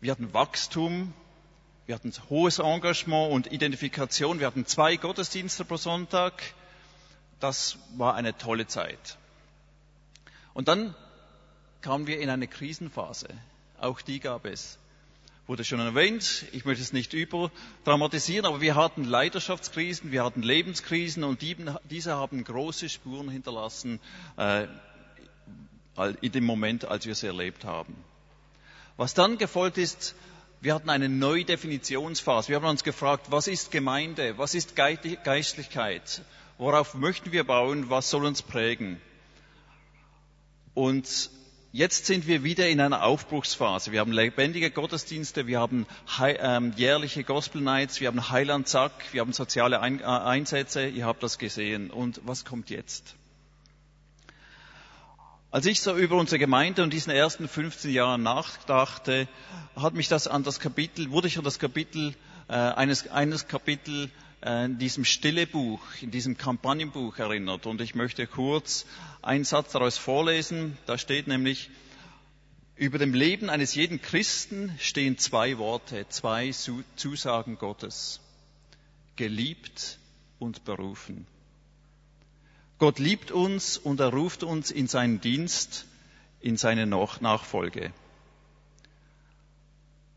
Wir 0.00 0.12
hatten 0.12 0.32
Wachstum, 0.34 1.14
wir 1.87 1.94
hatten 1.94 2.12
hohes 2.28 2.58
Engagement 2.58 3.32
und 3.32 3.52
Identifikation. 3.52 4.40
Wir 4.40 4.46
hatten 4.46 4.66
zwei 4.66 4.96
Gottesdienste 4.96 5.64
pro 5.64 5.76
Sonntag. 5.76 6.34
Das 7.40 7.78
war 7.96 8.14
eine 8.14 8.37
tolle 8.37 8.66
Zeit. 8.66 9.16
Und 10.54 10.68
dann 10.68 10.94
kamen 11.80 12.06
wir 12.06 12.20
in 12.20 12.30
eine 12.30 12.46
Krisenphase. 12.46 13.28
Auch 13.80 14.00
die 14.00 14.20
gab 14.20 14.44
es. 14.44 14.78
Wurde 15.47 15.64
schon 15.64 15.80
erwähnt, 15.80 16.44
ich 16.52 16.64
möchte 16.64 16.82
es 16.82 16.92
nicht 16.92 17.14
überdramatisieren, 17.14 18.44
aber 18.44 18.61
wir 18.61 18.75
hatten 18.75 19.04
Leidenschaftskrisen, 19.04 20.12
wir 20.12 20.23
hatten 20.23 20.42
Lebenskrisen 20.42 21.25
und 21.25 21.40
die, 21.40 21.56
diese 21.88 22.16
haben 22.16 22.44
große 22.44 22.88
Spuren 22.90 23.30
hinterlassen 23.30 23.99
äh, 24.37 24.66
in 26.20 26.32
dem 26.32 26.44
Moment, 26.44 26.85
als 26.85 27.06
wir 27.06 27.14
sie 27.14 27.28
erlebt 27.28 27.64
haben. 27.64 27.97
Was 28.99 29.14
dann 29.14 29.38
gefolgt 29.38 29.78
ist, 29.78 30.14
wir 30.61 30.75
hatten 30.75 30.90
eine 30.90 31.08
Neudefinitionsphase. 31.08 32.49
Wir 32.49 32.56
haben 32.56 32.66
uns 32.66 32.82
gefragt, 32.82 33.30
was 33.30 33.47
ist 33.47 33.70
Gemeinde? 33.70 34.37
Was 34.38 34.54
ist 34.54 34.75
Geistlichkeit? 34.75 36.23
Worauf 36.58 36.94
möchten 36.94 37.30
wir 37.30 37.44
bauen? 37.44 37.90
Was 37.90 38.11
soll 38.11 38.25
uns 38.25 38.42
prägen? 38.42 39.00
Und 40.75 41.30
Jetzt 41.70 42.06
sind 42.06 42.26
wir 42.26 42.44
wieder 42.44 42.66
in 42.66 42.80
einer 42.80 43.04
Aufbruchsphase. 43.04 43.92
Wir 43.92 44.00
haben 44.00 44.10
lebendige 44.10 44.70
Gottesdienste, 44.70 45.46
wir 45.46 45.60
haben 45.60 45.87
ähm, 46.18 46.72
jährliche 46.76 47.25
Gospel 47.25 47.60
Nights, 47.60 48.00
wir 48.00 48.08
haben 48.08 48.30
Heiland 48.30 48.66
Zack, 48.66 48.92
wir 49.12 49.20
haben 49.20 49.34
soziale 49.34 49.76
äh, 49.76 50.02
Einsätze, 50.02 50.87
ihr 50.87 51.04
habt 51.04 51.22
das 51.22 51.37
gesehen. 51.37 51.90
Und 51.90 52.22
was 52.25 52.46
kommt 52.46 52.70
jetzt? 52.70 53.16
Als 55.50 55.66
ich 55.66 55.82
so 55.82 55.94
über 55.94 56.16
unsere 56.16 56.38
Gemeinde 56.38 56.82
und 56.82 56.90
diesen 56.90 57.12
ersten 57.12 57.48
15 57.48 57.90
Jahren 57.92 58.22
nachdachte, 58.22 59.28
hat 59.76 59.92
mich 59.92 60.08
das 60.08 60.26
an 60.26 60.44
das 60.44 60.60
Kapitel, 60.60 61.10
wurde 61.10 61.28
ich 61.28 61.37
an 61.37 61.44
das 61.44 61.58
Kapitel, 61.58 62.14
äh, 62.48 62.54
eines, 62.54 63.10
eines 63.10 63.46
Kapitel 63.46 64.10
in 64.40 64.78
diesem 64.78 65.04
Stille 65.04 65.47
Buch, 65.47 65.80
in 66.00 66.11
diesem 66.11 66.37
Kampagnenbuch 66.37 67.18
erinnert. 67.18 67.66
Und 67.66 67.80
ich 67.80 67.95
möchte 67.95 68.26
kurz 68.26 68.87
einen 69.21 69.45
Satz 69.45 69.73
daraus 69.73 69.99
vorlesen. 69.99 70.78
Da 70.87 70.97
steht 70.97 71.26
nämlich, 71.26 71.71
über 72.76 72.99
dem 72.99 73.14
Leben 73.14 73.50
eines 73.50 73.75
jeden 73.75 74.00
Christen 74.00 74.73
stehen 74.78 75.18
zwei 75.18 75.59
Worte, 75.59 76.07
zwei 76.09 76.52
Zusagen 76.95 77.59
Gottes. 77.59 78.21
Geliebt 79.16 79.99
und 80.38 80.64
berufen. 80.64 81.26
Gott 82.78 83.00
liebt 83.00 83.33
uns 83.33 83.76
und 83.76 83.99
er 83.99 84.11
ruft 84.11 84.45
uns 84.45 84.71
in 84.71 84.87
seinen 84.87 85.21
Dienst, 85.21 85.87
in 86.40 86.57
seine 86.57 86.87
Nachfolge. 86.87 87.92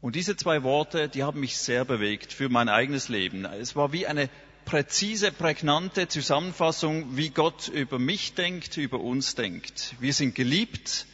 Und 0.01 0.15
diese 0.15 0.36
zwei 0.36 0.63
Worte, 0.63 1.10
die 1.10 1.22
haben 1.22 1.39
mich 1.39 1.58
sehr 1.58 1.86
bewegt 1.86 2.34
für 2.34 2.50
mein 2.50 2.70
eigenes 2.70 3.08
Leben. 3.08 3.46
Es 3.46 3.75
war 3.75 3.93
wie 3.93 4.08
eine 4.08 4.29
präzise, 4.65 5.31
prägnante 5.31 6.08
Zusammenfassung, 6.08 7.17
wie 7.17 7.29
Gott 7.29 7.67
über 7.67 8.00
mich 8.00 8.34
denkt, 8.34 8.77
über 8.77 9.00
uns 9.00 9.36
denkt. 9.36 9.93
Wir 10.00 10.13
sind 10.13 10.34
geliebt. 10.34 11.05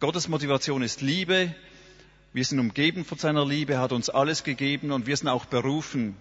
Gottes 0.00 0.26
Motivation 0.26 0.82
ist 0.82 1.02
Liebe. 1.02 1.54
Wir 2.32 2.44
sind 2.46 2.58
umgeben 2.60 3.04
von 3.04 3.18
seiner 3.18 3.44
Liebe, 3.44 3.78
hat 3.78 3.92
uns 3.92 4.08
alles 4.08 4.42
gegeben 4.42 4.90
und 4.90 5.06
wir 5.06 5.16
sind 5.16 5.28
auch 5.28 5.44
berufen. 5.44 6.16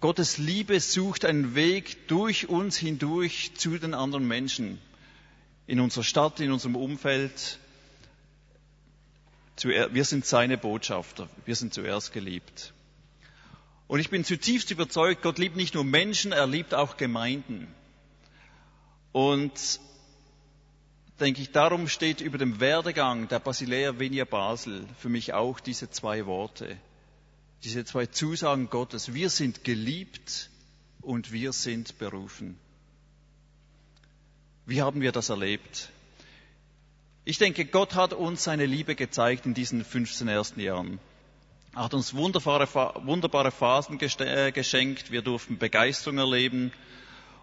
Gottes 0.00 0.38
Liebe 0.38 0.80
sucht 0.80 1.26
einen 1.26 1.54
Weg 1.54 2.08
durch 2.08 2.48
uns 2.48 2.78
hindurch 2.78 3.52
zu 3.56 3.76
den 3.76 3.92
anderen 3.92 4.26
Menschen. 4.26 4.80
In 5.66 5.80
unserer 5.80 6.04
Stadt, 6.04 6.40
in 6.40 6.50
unserem 6.50 6.76
Umfeld. 6.76 7.58
Wir 9.64 10.04
sind 10.04 10.24
seine 10.24 10.56
Botschafter. 10.56 11.28
Wir 11.44 11.56
sind 11.56 11.74
zuerst 11.74 12.12
geliebt. 12.12 12.72
Und 13.86 14.00
ich 14.00 14.08
bin 14.08 14.24
zutiefst 14.24 14.70
überzeugt, 14.70 15.22
Gott 15.22 15.38
liebt 15.38 15.56
nicht 15.56 15.74
nur 15.74 15.84
Menschen, 15.84 16.32
er 16.32 16.46
liebt 16.46 16.74
auch 16.74 16.96
Gemeinden. 16.96 17.66
Und 19.12 19.80
denke 21.18 21.42
ich, 21.42 21.50
darum 21.50 21.88
steht 21.88 22.20
über 22.20 22.38
dem 22.38 22.60
Werdegang 22.60 23.28
der 23.28 23.40
Basilea 23.40 23.98
Venia 23.98 24.24
Basel 24.24 24.86
für 24.98 25.08
mich 25.08 25.32
auch 25.32 25.60
diese 25.60 25.90
zwei 25.90 26.24
Worte, 26.26 26.76
diese 27.64 27.84
zwei 27.84 28.06
Zusagen 28.06 28.70
Gottes. 28.70 29.12
Wir 29.12 29.28
sind 29.28 29.64
geliebt 29.64 30.50
und 31.02 31.32
wir 31.32 31.52
sind 31.52 31.98
berufen. 31.98 32.58
Wie 34.66 34.82
haben 34.82 35.00
wir 35.00 35.12
das 35.12 35.28
erlebt? 35.28 35.90
Ich 37.30 37.38
denke, 37.38 37.64
Gott 37.64 37.94
hat 37.94 38.12
uns 38.12 38.42
seine 38.42 38.66
Liebe 38.66 38.96
gezeigt 38.96 39.46
in 39.46 39.54
diesen 39.54 39.84
15 39.84 40.26
ersten 40.26 40.58
Jahren. 40.58 40.98
Er 41.76 41.84
hat 41.84 41.94
uns 41.94 42.12
wunderbare, 42.14 42.66
wunderbare 43.06 43.52
Phasen 43.52 44.00
äh, 44.00 44.50
geschenkt. 44.50 45.12
Wir 45.12 45.22
durften 45.22 45.56
Begeisterung 45.56 46.18
erleben. 46.18 46.72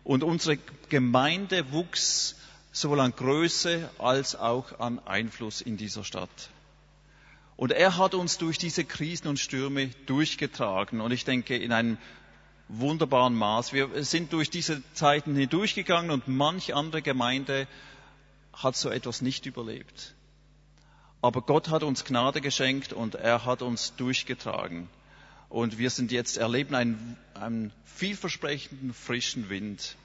Und 0.03 0.25
unsere 0.25 0.58
Gemeinde 0.89 1.72
wuchs 1.72 2.36
sowohl 2.74 3.00
an 3.00 3.13
Größe 3.15 3.89
als 3.98 4.36
auch 4.36 4.77
an 4.77 5.00
Einfluss 5.06 5.62
in 5.62 5.77
dieser 5.77 6.03
Stadt. 6.03 6.50
Und 7.56 7.72
er 7.72 7.96
hat 7.96 8.13
uns 8.13 8.38
durch 8.38 8.58
diese 8.58 8.84
Krisen 8.84 9.29
und 9.29 9.39
Stürme 9.39 9.91
durchgetragen. 10.06 11.00
Und 11.00 11.13
ich 11.13 11.24
denke, 11.24 11.56
in 11.56 11.72
einem 11.72 11.98
wunderbaren 12.67 13.36
Maß. 13.36 13.72
Wir 13.72 14.03
sind 14.03 14.34
durch 14.34 14.50
diese 14.50 14.84
Zeiten 14.94 15.34
hindurchgegangen 15.38 16.12
und 16.12 16.27
manch 16.27 16.75
andere 16.75 17.01
Gemeinde 17.01 17.67
hat 18.58 18.76
so 18.76 18.90
etwas 18.90 19.22
nicht 19.22 19.46
überlebt. 19.46 20.16
Aber 21.22 21.42
Gott 21.42 21.70
hat 21.70 21.84
uns 21.84 22.06
Gnade 22.06 22.42
geschenkt 22.42 22.94
und 22.94 23.16
er 23.16 23.46
hat 23.46 23.62
uns 23.62 23.96
durchgetragen. 23.96 24.90
Und 25.50 25.78
wir 25.78 25.90
sind 25.90 26.12
jetzt, 26.12 26.38
erleben 26.38 26.76
einen, 26.76 27.18
einen 27.34 27.72
vielversprechenden, 27.86 28.94
frischen 28.94 29.50
Wind. 29.50 29.96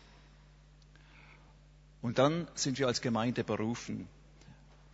Und 2.00 2.18
dann 2.18 2.46
sind 2.54 2.78
wir 2.78 2.86
als 2.86 3.00
Gemeinde 3.00 3.44
berufen. 3.44 4.08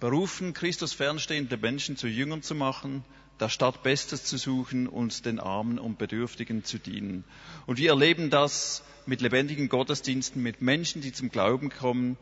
Berufen, 0.00 0.54
Christus 0.54 0.92
fernstehende 0.92 1.56
Menschen 1.56 1.96
zu 1.96 2.06
Jüngern 2.06 2.42
zu 2.42 2.54
machen, 2.54 3.04
der 3.40 3.48
Stadt 3.48 3.82
Bestes 3.82 4.24
zu 4.24 4.36
suchen 4.36 4.88
und 4.88 5.24
den 5.24 5.38
Armen 5.38 5.78
und 5.78 5.98
Bedürftigen 5.98 6.64
zu 6.64 6.78
dienen. 6.78 7.24
Und 7.66 7.78
wir 7.78 7.90
erleben 7.90 8.30
das 8.30 8.82
mit 9.06 9.20
lebendigen 9.20 9.68
Gottesdiensten, 9.68 10.42
mit 10.42 10.60
Menschen, 10.60 11.02
die 11.02 11.12
zum 11.12 11.30
Glauben 11.30 11.70
kommen 11.70 12.16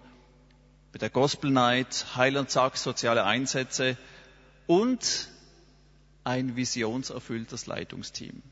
mit 0.96 1.02
der 1.02 1.10
Gospel 1.10 1.50
Night, 1.50 2.06
Heiland 2.16 2.50
sagt, 2.50 2.78
soziale 2.78 3.24
Einsätze 3.24 3.98
und 4.66 5.28
ein 6.24 6.56
visionserfülltes 6.56 7.66
Leitungsteam. 7.66 8.42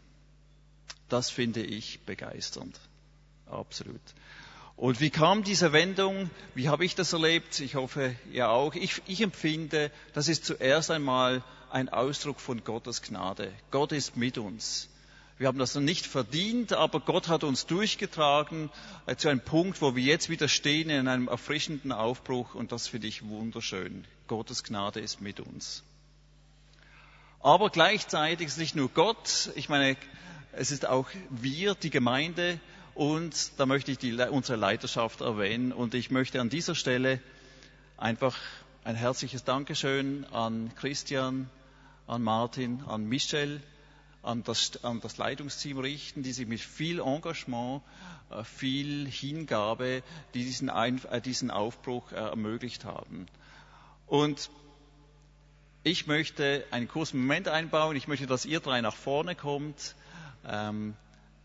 Das 1.09 1.31
finde 1.31 1.63
ich 1.63 2.01
begeisternd. 2.01 2.79
Absolut. 3.47 4.03
Und 4.77 5.01
wie 5.01 5.09
kam 5.09 5.43
diese 5.43 5.73
Wendung? 5.73 6.29
Wie 6.55 6.69
habe 6.69 6.85
ich 6.85 6.95
das 6.95 7.15
erlebt? 7.15 7.61
Ich 7.61 7.77
hoffe, 7.77 8.15
ihr 8.31 8.51
auch. 8.51 8.75
Ich, 8.75 9.01
ich 9.07 9.23
empfinde, 9.23 9.91
das 10.13 10.29
ist 10.29 10.45
zuerst 10.45 10.91
einmal 10.91 11.43
ein 11.71 11.89
Ausdruck 11.89 12.41
von 12.41 12.63
Gottes 12.63 13.01
Gnade. 13.01 13.55
Gott 13.71 13.93
ist 13.93 14.19
mit 14.19 14.37
uns. 14.37 14.91
Wir 15.37 15.49
haben 15.49 15.59
das 15.59 15.75
noch 15.75 15.83
nicht 15.83 16.07
verdient, 16.07 16.73
aber 16.73 17.01
Gott 17.01 17.27
hat 17.27 17.43
uns 17.43 17.67
durchgetragen 17.67 18.71
äh, 19.07 19.17
zu 19.17 19.29
einem 19.29 19.41
Punkt, 19.41 19.83
wo 19.83 19.97
wir 19.97 20.03
jetzt 20.05 20.29
wieder 20.29 20.47
stehen 20.47 20.91
in 20.91 21.09
einem 21.09 21.27
erfrischenden 21.27 21.91
Aufbruch 21.91 22.55
und 22.55 22.71
das 22.71 22.87
finde 22.87 23.09
ich 23.09 23.27
wunderschön. 23.27 24.05
Gottes 24.29 24.63
Gnade 24.63 25.01
ist 25.01 25.21
mit 25.21 25.41
uns. 25.41 25.83
Aber 27.41 27.69
gleichzeitig 27.69 28.47
ist 28.47 28.59
nicht 28.59 28.77
nur 28.77 28.89
Gott, 28.89 29.51
ich 29.57 29.69
meine, 29.69 29.97
es 30.53 30.71
ist 30.71 30.87
auch 30.87 31.09
wir, 31.31 31.75
die 31.75 31.91
Gemeinde 31.91 32.61
und 32.95 33.59
da 33.59 33.67
möchte 33.67 33.91
ich 33.91 33.99
die, 33.99 34.13
unsere 34.13 34.57
Leiterschaft 34.57 35.21
erwähnen 35.21 35.73
und 35.73 35.95
ich 35.95 36.13
möchte 36.13 36.41
an 36.41 36.49
dieser 36.49 36.77
Stelle 36.77 37.21
einfach 37.97 38.39
ein 38.85 38.95
herzliches 38.95 39.43
Dankeschön 39.43 40.27
an 40.27 40.71
Christian, 40.77 41.51
an 42.07 42.23
Martin, 42.23 42.85
an 42.87 43.05
Michel, 43.09 43.61
an 44.25 44.43
das, 44.43 44.83
an 44.85 45.01
das 45.01 45.19
Leitungsteam 45.19 45.79
richten, 45.79 46.23
die 46.23 46.33
sich 46.33 46.47
mit 46.47 46.61
viel 46.61 47.01
Engagement, 47.01 47.83
äh, 48.31 48.43
viel 48.45 49.07
Hingabe 49.07 50.03
diesen, 50.35 50.71
Ein, 50.71 51.03
äh, 51.11 51.21
diesen 51.21 51.51
Aufbruch 51.51 52.13
äh, 52.13 52.17
ermöglicht 52.17 52.85
haben. 52.85 53.27
Und 54.07 54.51
ich 55.83 56.07
möchte 56.07 56.65
einen 56.71 56.89
kurzen 56.89 57.21
Moment 57.21 57.49
einbauen. 57.49 57.97
Ich 57.97 58.09
möchte, 58.09 58.27
dass 58.27 58.47
ihr 58.47 58.61
drei 58.61 58.81
nach 58.81 58.97
vorne 58.97 59.35
kommt. 59.35 59.95
Ähm, 60.47 60.95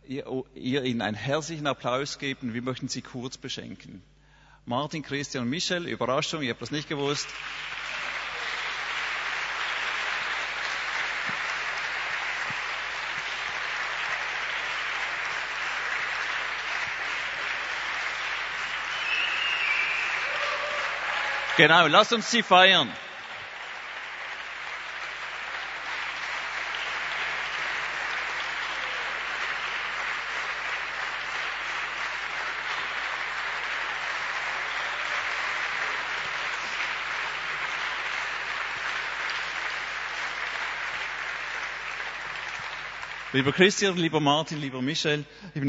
ihr, 0.08 0.26
ihr 0.56 0.84
ihnen 0.84 1.02
einen 1.02 1.18
herzlichen 1.18 1.68
Applaus 1.68 2.18
gebt 2.20 2.42
und 2.44 2.54
wir 2.54 2.62
möchten 2.62 2.88
sie 2.88 3.02
kurz 3.02 3.38
beschenken. 3.38 4.02
Martin, 4.66 5.04
Christian 5.04 5.50
Michel, 5.50 5.88
Überraschung, 5.88 6.42
ihr 6.42 6.52
habt 6.52 6.62
das 6.62 6.72
nicht 6.72 6.88
gewusst. 6.88 7.28
Genau, 21.60 21.88
lasst 21.88 22.14
uns 22.14 22.32
sie 22.32 22.42
feiern. 22.42 22.90
Lieber 43.32 43.52
Christian, 43.52 43.96
lieber 43.96 44.20
Martin, 44.20 44.60
lieber 44.60 44.82
Michel, 44.82 45.24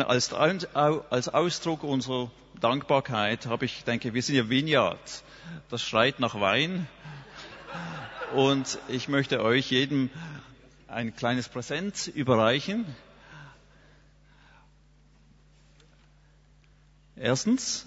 als, 0.07 0.33
als 0.33 1.29
Ausdruck 1.29 1.83
unserer 1.83 2.31
Dankbarkeit 2.59 3.44
habe 3.44 3.66
ich, 3.66 3.85
denke, 3.85 4.14
wir 4.14 4.23
sind 4.23 4.37
ja 4.37 4.49
Vineyard 4.49 5.23
das 5.68 5.83
schreit 5.83 6.20
nach 6.20 6.40
Wein. 6.40 6.88
Und 8.35 8.79
ich 8.88 9.09
möchte 9.09 9.42
euch 9.42 9.70
jedem 9.70 10.09
ein 10.88 11.14
kleines 11.14 11.51
Präsent 11.51 12.07
überreichen. 12.07 12.87
Erstens. 17.14 17.85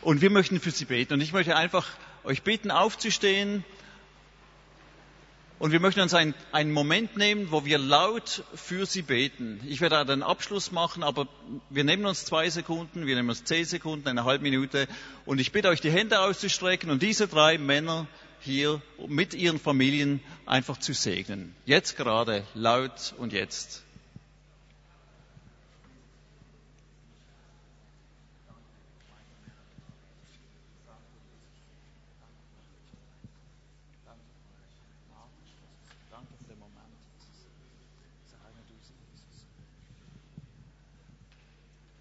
Und 0.00 0.22
wir 0.22 0.30
möchten 0.30 0.58
für 0.58 0.70
Sie 0.70 0.86
beten. 0.86 1.12
Und 1.12 1.20
ich 1.20 1.34
möchte 1.34 1.54
einfach 1.54 1.86
euch 2.24 2.42
bitten, 2.42 2.70
aufzustehen 2.70 3.62
und 5.62 5.70
wir 5.70 5.78
möchten 5.78 6.00
uns 6.00 6.12
einen, 6.12 6.34
einen 6.50 6.72
Moment 6.72 7.16
nehmen, 7.16 7.52
wo 7.52 7.64
wir 7.64 7.78
laut 7.78 8.42
für 8.52 8.84
sie 8.84 9.02
beten. 9.02 9.60
Ich 9.64 9.80
werde 9.80 9.96
einen 9.96 10.24
Abschluss 10.24 10.72
machen, 10.72 11.04
aber 11.04 11.28
wir 11.70 11.84
nehmen 11.84 12.04
uns 12.04 12.24
zwei 12.24 12.50
Sekunden, 12.50 13.06
wir 13.06 13.14
nehmen 13.14 13.28
uns 13.28 13.44
zehn 13.44 13.64
Sekunden, 13.64 14.08
eine 14.08 14.24
halbe 14.24 14.42
Minute. 14.42 14.88
Und 15.24 15.40
ich 15.40 15.52
bitte 15.52 15.68
euch, 15.68 15.80
die 15.80 15.92
Hände 15.92 16.18
auszustrecken 16.18 16.90
und 16.90 17.00
diese 17.00 17.28
drei 17.28 17.58
Männer 17.58 18.08
hier 18.40 18.82
mit 19.06 19.34
ihren 19.34 19.60
Familien 19.60 20.18
einfach 20.46 20.78
zu 20.78 20.94
segnen. 20.94 21.54
Jetzt 21.64 21.96
gerade, 21.96 22.44
laut 22.54 23.14
und 23.16 23.32
jetzt. 23.32 23.84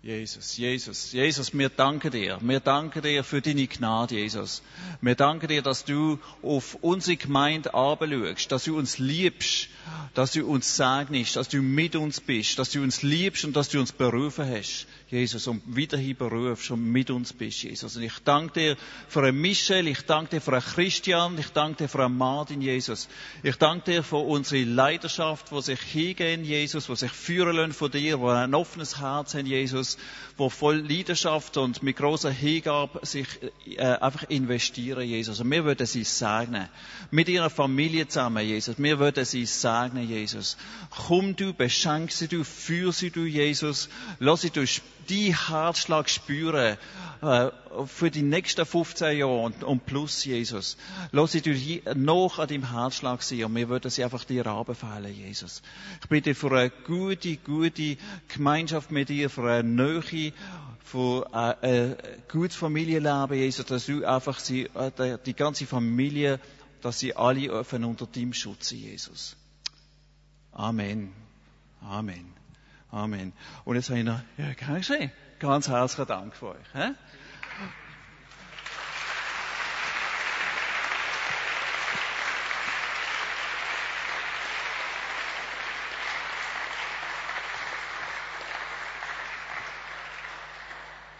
Jesus, 0.04 0.58
Jesus, 0.58 1.12
Jesus, 1.12 1.54
wir 1.54 1.70
danken 1.70 2.10
dir. 2.10 2.40
Wir 2.42 2.60
danken 2.60 3.04
dir 3.04 3.24
für 3.24 3.40
deine 3.40 3.68
Gnade, 3.68 4.16
Jesus. 4.16 4.64
Wir 5.00 5.14
danken 5.14 5.48
dir, 5.48 5.62
dass 5.62 5.86
du 5.86 6.18
auf 6.42 6.76
unsere 6.82 7.18
Gemeinde 7.18 7.70
schaust, 7.72 8.52
dass 8.52 8.64
du 8.64 8.80
uns 8.80 8.98
liebst, 8.98 9.68
dass 10.16 10.32
du 10.32 10.48
uns 10.48 10.76
segnest, 10.76 11.36
dass 11.36 11.50
du 11.50 11.62
mit 11.62 11.96
uns 11.96 12.20
bist, 12.20 12.58
dass 12.58 12.72
du 12.72 12.82
uns 12.82 13.04
liebst 13.04 13.46
und 13.46 13.56
dass 13.56 13.70
du 13.70 13.80
uns 13.80 13.92
berufen 13.92 14.50
hast. 14.50 14.88
Jesus, 15.12 15.46
und 15.48 15.62
wiederhin 15.66 16.16
berufst 16.16 16.72
und 16.72 16.90
mit 16.90 17.10
uns 17.10 17.34
bist, 17.34 17.64
Jesus. 17.64 17.98
Und 17.98 18.04
ich 18.04 18.18
danke 18.24 18.54
dir 18.54 18.78
für 19.10 19.22
einen 19.24 19.42
Michel, 19.42 19.88
ich 19.90 20.04
danke 20.06 20.38
dir 20.38 20.42
für 20.42 20.54
einen 20.54 20.62
Christian, 20.62 21.38
ich 21.38 21.50
danke 21.50 21.84
dir 21.84 21.90
für 21.90 22.06
einen 22.06 22.18
Martin, 22.18 22.62
Jesus. 22.62 23.10
Ich 23.44 23.58
danke 23.58 23.92
dir 23.92 24.04
für 24.04 24.18
unsere 24.18 24.64
Leidenschaft, 24.64 25.52
wo 25.52 25.60
sich 25.60 25.82
hingehen, 25.82 26.46
Jesus, 26.46 26.88
wo 26.88 26.96
sich 26.96 27.12
führen 27.12 27.58
lassen 27.58 27.74
von 27.74 27.92
dir, 27.92 28.22
wo 28.22 28.30
ein 28.30 28.56
offenes 28.56 29.02
Herz 29.02 29.34
haben, 29.34 29.46
Jesus, 29.46 29.98
wo 30.38 30.48
voll 30.48 30.78
Leidenschaft 30.78 31.58
und 31.58 31.84
mit 31.84 31.98
großer 31.98 32.32
Hingabe 32.32 33.06
sich 33.06 33.28
äh, 33.66 33.82
einfach 33.82 34.30
investieren, 34.30 35.06
Jesus. 35.06 35.42
Und 35.42 35.52
wir 35.52 35.66
würden 35.66 35.88
sie 35.88 36.06
segnen. 36.06 36.70
Mit 37.10 37.28
ihrer 37.28 37.50
Familie 37.50 38.08
zusammen, 38.08 38.46
Jesus. 38.46 38.76
Wir 38.78 38.98
würden 38.98 39.26
sie 39.26 39.46
segnen, 39.46 40.08
Jesus. 40.08 40.56
Komm 40.90 41.36
du, 41.36 41.54
beschenk 41.54 42.14
sie 42.14 42.30
du, 42.30 42.46
führ 42.46 42.94
sie 42.94 43.12
du, 43.12 43.26
Jesus. 43.26 43.90
Lass 44.20 44.42
sie 44.42 44.52
durch 44.52 44.82
die 45.10 45.36
Herzschlag 45.36 46.10
spüren 46.10 46.78
äh, 47.22 47.50
für 47.86 48.10
die 48.12 48.22
nächsten 48.22 48.66
15 48.66 49.18
Jahre 49.18 49.40
und, 49.40 49.64
und 49.64 49.86
plus, 49.86 50.26
Jesus. 50.26 50.78
Lass 51.12 51.34
sie 51.34 51.42
durch 51.42 51.84
noch 51.96 52.40
an 52.40 52.48
deinem 52.48 52.72
Herzschlag 52.72 53.22
sein 53.22 53.44
und 53.46 53.56
wir 53.56 53.70
würden 53.70 53.92
sie 53.92 54.04
einfach 54.04 54.24
dir 54.24 54.46
anbefehlen, 54.48 55.14
Jesus. 55.14 55.62
Ich 56.02 56.10
bitte 56.10 56.36
für 56.36 56.52
eine 56.52 56.70
gute, 56.70 57.38
gute 57.38 57.98
Gemeinschaft 58.28 58.92
mit 58.92 59.10
dir, 59.10 59.30
für 59.30 59.52
eine 59.52 59.68
Nähe, 59.68 60.34
für 60.84 61.34
ein, 61.34 61.56
ein 61.62 61.96
gutes 62.30 62.58
Familienleben, 62.58 63.38
Jesus, 63.38 63.66
dass 63.66 63.86
du 63.86 64.06
einfach 64.06 64.40
sie, 64.40 64.64
äh, 64.74 65.18
die 65.26 65.34
ganze 65.34 65.66
Familie, 65.66 66.40
dass 66.82 67.00
sie 67.00 67.16
alle 67.16 67.50
öffnen 67.50 67.86
unter 67.86 68.08
deinem 68.08 68.34
Schutz, 68.34 68.72
Jesus. 68.72 69.36
Amen. 70.52 71.14
Amen. 71.82 72.41
Amen. 72.92 73.32
Und 73.64 73.76
jetzt 73.76 73.90
habe 73.90 74.00
ich 74.00 74.06
noch, 74.06 74.20
ja, 74.38 74.76
ich 74.78 74.86
sehen. 74.86 75.12
Ganz 75.40 75.70
herzlichen 75.70 76.08
Dank 76.08 76.36
für 76.36 76.50
euch. 76.50 76.58
He? 76.74 76.94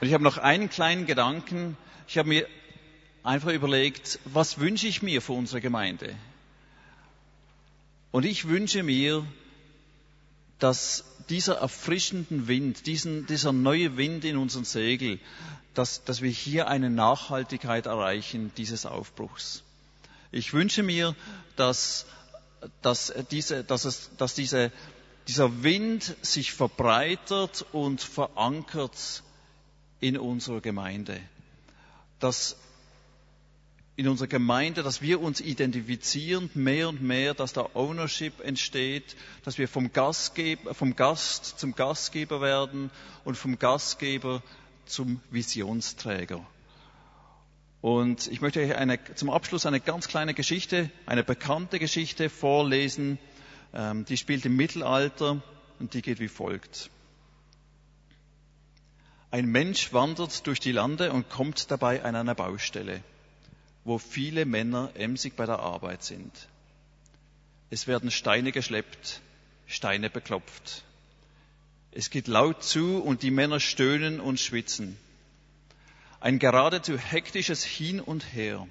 Und 0.02 0.08
ich 0.08 0.14
habe 0.14 0.24
noch 0.24 0.38
einen 0.40 0.70
kleinen 0.70 1.06
Gedanken. 1.06 1.78
Ich 2.08 2.18
habe 2.18 2.28
mir 2.28 2.48
einfach 3.24 3.52
überlegt, 3.52 4.20
was 4.26 4.60
wünsche 4.60 4.88
ich 4.88 5.02
mir 5.02 5.22
für 5.22 5.34
unsere 5.34 5.62
Gemeinde? 5.62 6.16
Und 8.12 8.26
ich 8.26 8.48
wünsche 8.48 8.84
mir, 8.84 9.26
dass 10.60 11.06
dieser 11.32 11.56
erfrischenden 11.56 12.48
Wind, 12.48 12.86
diesen, 12.86 13.26
dieser 13.26 13.54
neue 13.54 13.96
Wind 13.96 14.26
in 14.26 14.38
unseren 14.38 14.66
Segel, 14.66 15.20
dass, 15.74 16.04
dass 16.04 16.22
wir 16.22 16.30
hier 16.30 16.68
eine 16.68 16.90
Nachhaltigkeit 16.90 17.86
erreichen 17.86 18.52
dieses 18.58 18.86
Aufbruchs. 18.86 19.64
Ich 20.34 20.54
wünsche 20.54 20.84
mir, 20.84 21.16
dass, 21.56 22.06
dass, 22.82 23.14
diese, 23.32 23.64
dass, 23.64 23.86
es, 23.86 24.12
dass 24.18 24.36
diese, 24.36 24.72
dieser 25.30 25.64
Wind 25.64 26.16
sich 26.22 26.52
verbreitert 26.52 27.66
und 27.72 28.02
verankert 28.02 29.24
in 30.02 30.18
unserer 30.18 30.60
Gemeinde. 30.60 31.18
Dass 32.20 32.58
in 33.96 34.08
unserer 34.08 34.28
Gemeinde, 34.28 34.84
dass 34.84 35.02
wir 35.02 35.22
uns 35.22 35.42
identifizieren 35.42 36.50
mehr 36.54 36.90
und 36.90 37.02
mehr, 37.02 37.34
dass 37.34 37.54
da 37.54 37.70
Ownership 37.74 38.40
entsteht, 38.40 39.16
dass 39.44 39.58
wir 39.58 39.68
vom, 39.68 39.92
Gastgeber, 39.92 40.74
vom 40.74 40.96
Gast 40.96 41.60
zum 41.60 41.76
Gastgeber 41.76 42.42
werden 42.42 42.90
und 43.26 43.36
vom 43.36 43.60
Gastgeber 43.60 44.42
zum 44.86 45.22
Visionsträger. 45.30 46.46
Und 47.82 48.28
ich 48.28 48.42
möchte 48.42 48.62
euch 48.62 48.76
eine, 48.76 49.00
zum 49.16 49.30
Abschluss 49.30 49.66
eine 49.66 49.80
ganz 49.80 50.08
kleine 50.08 50.34
Geschichte, 50.34 50.90
eine 51.06 51.24
bekannte 51.24 51.80
Geschichte 51.80 52.30
vorlesen. 52.30 53.18
Ähm, 53.74 54.06
die 54.06 54.18
spielt 54.18 54.46
im 54.46 54.56
Mittelalter 54.56 55.42
und 55.80 55.94
die 55.94 56.02
geht 56.02 56.20
wie 56.20 56.28
folgt. 56.28 56.90
Ein 59.32 59.48
Mensch 59.48 59.94
wandert 59.94 60.46
durch 60.46 60.60
die 60.60 60.74
Lande 60.74 61.12
und 61.12 61.30
kommt 61.30 61.72
dabei 61.72 62.04
an 62.04 62.16
einer 62.16 62.36
Baustelle 62.36 63.02
wo 63.84 63.98
viele 63.98 64.46
Männer 64.46 64.92
emsig 64.96 65.36
bei 65.36 65.46
der 65.46 65.60
Arbeit 65.60 66.04
sind. 66.04 66.32
Es 67.70 67.88
werden 67.88 68.12
Steine 68.12 68.52
geschleppt, 68.52 69.22
Steine 69.66 70.10
beklopft. 70.10 70.84
Es 71.92 72.10
geht 72.10 72.28
laut 72.28 72.64
zu 72.64 73.02
und 73.02 73.24
die 73.24 73.32
Männer 73.32 73.60
stöhnen 73.60 74.20
und 74.20 74.40
schwitzen. 74.40 74.98
Ein 76.20 76.40
geradezu 76.40 76.98
hektisches 76.98 77.64
Hin 77.64 78.00
und 78.00 78.34
Her. 78.34 78.68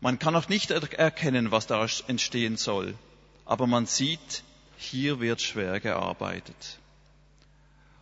Man 0.00 0.18
kann 0.18 0.36
auch 0.36 0.48
nicht 0.48 0.70
erkennen, 0.70 1.50
was 1.50 1.66
da 1.66 1.86
entstehen 2.06 2.56
soll, 2.56 2.94
aber 3.44 3.66
man 3.66 3.86
sieht, 3.86 4.44
hier 4.76 5.20
wird 5.20 5.42
schwer 5.42 5.80
gearbeitet. 5.80 6.78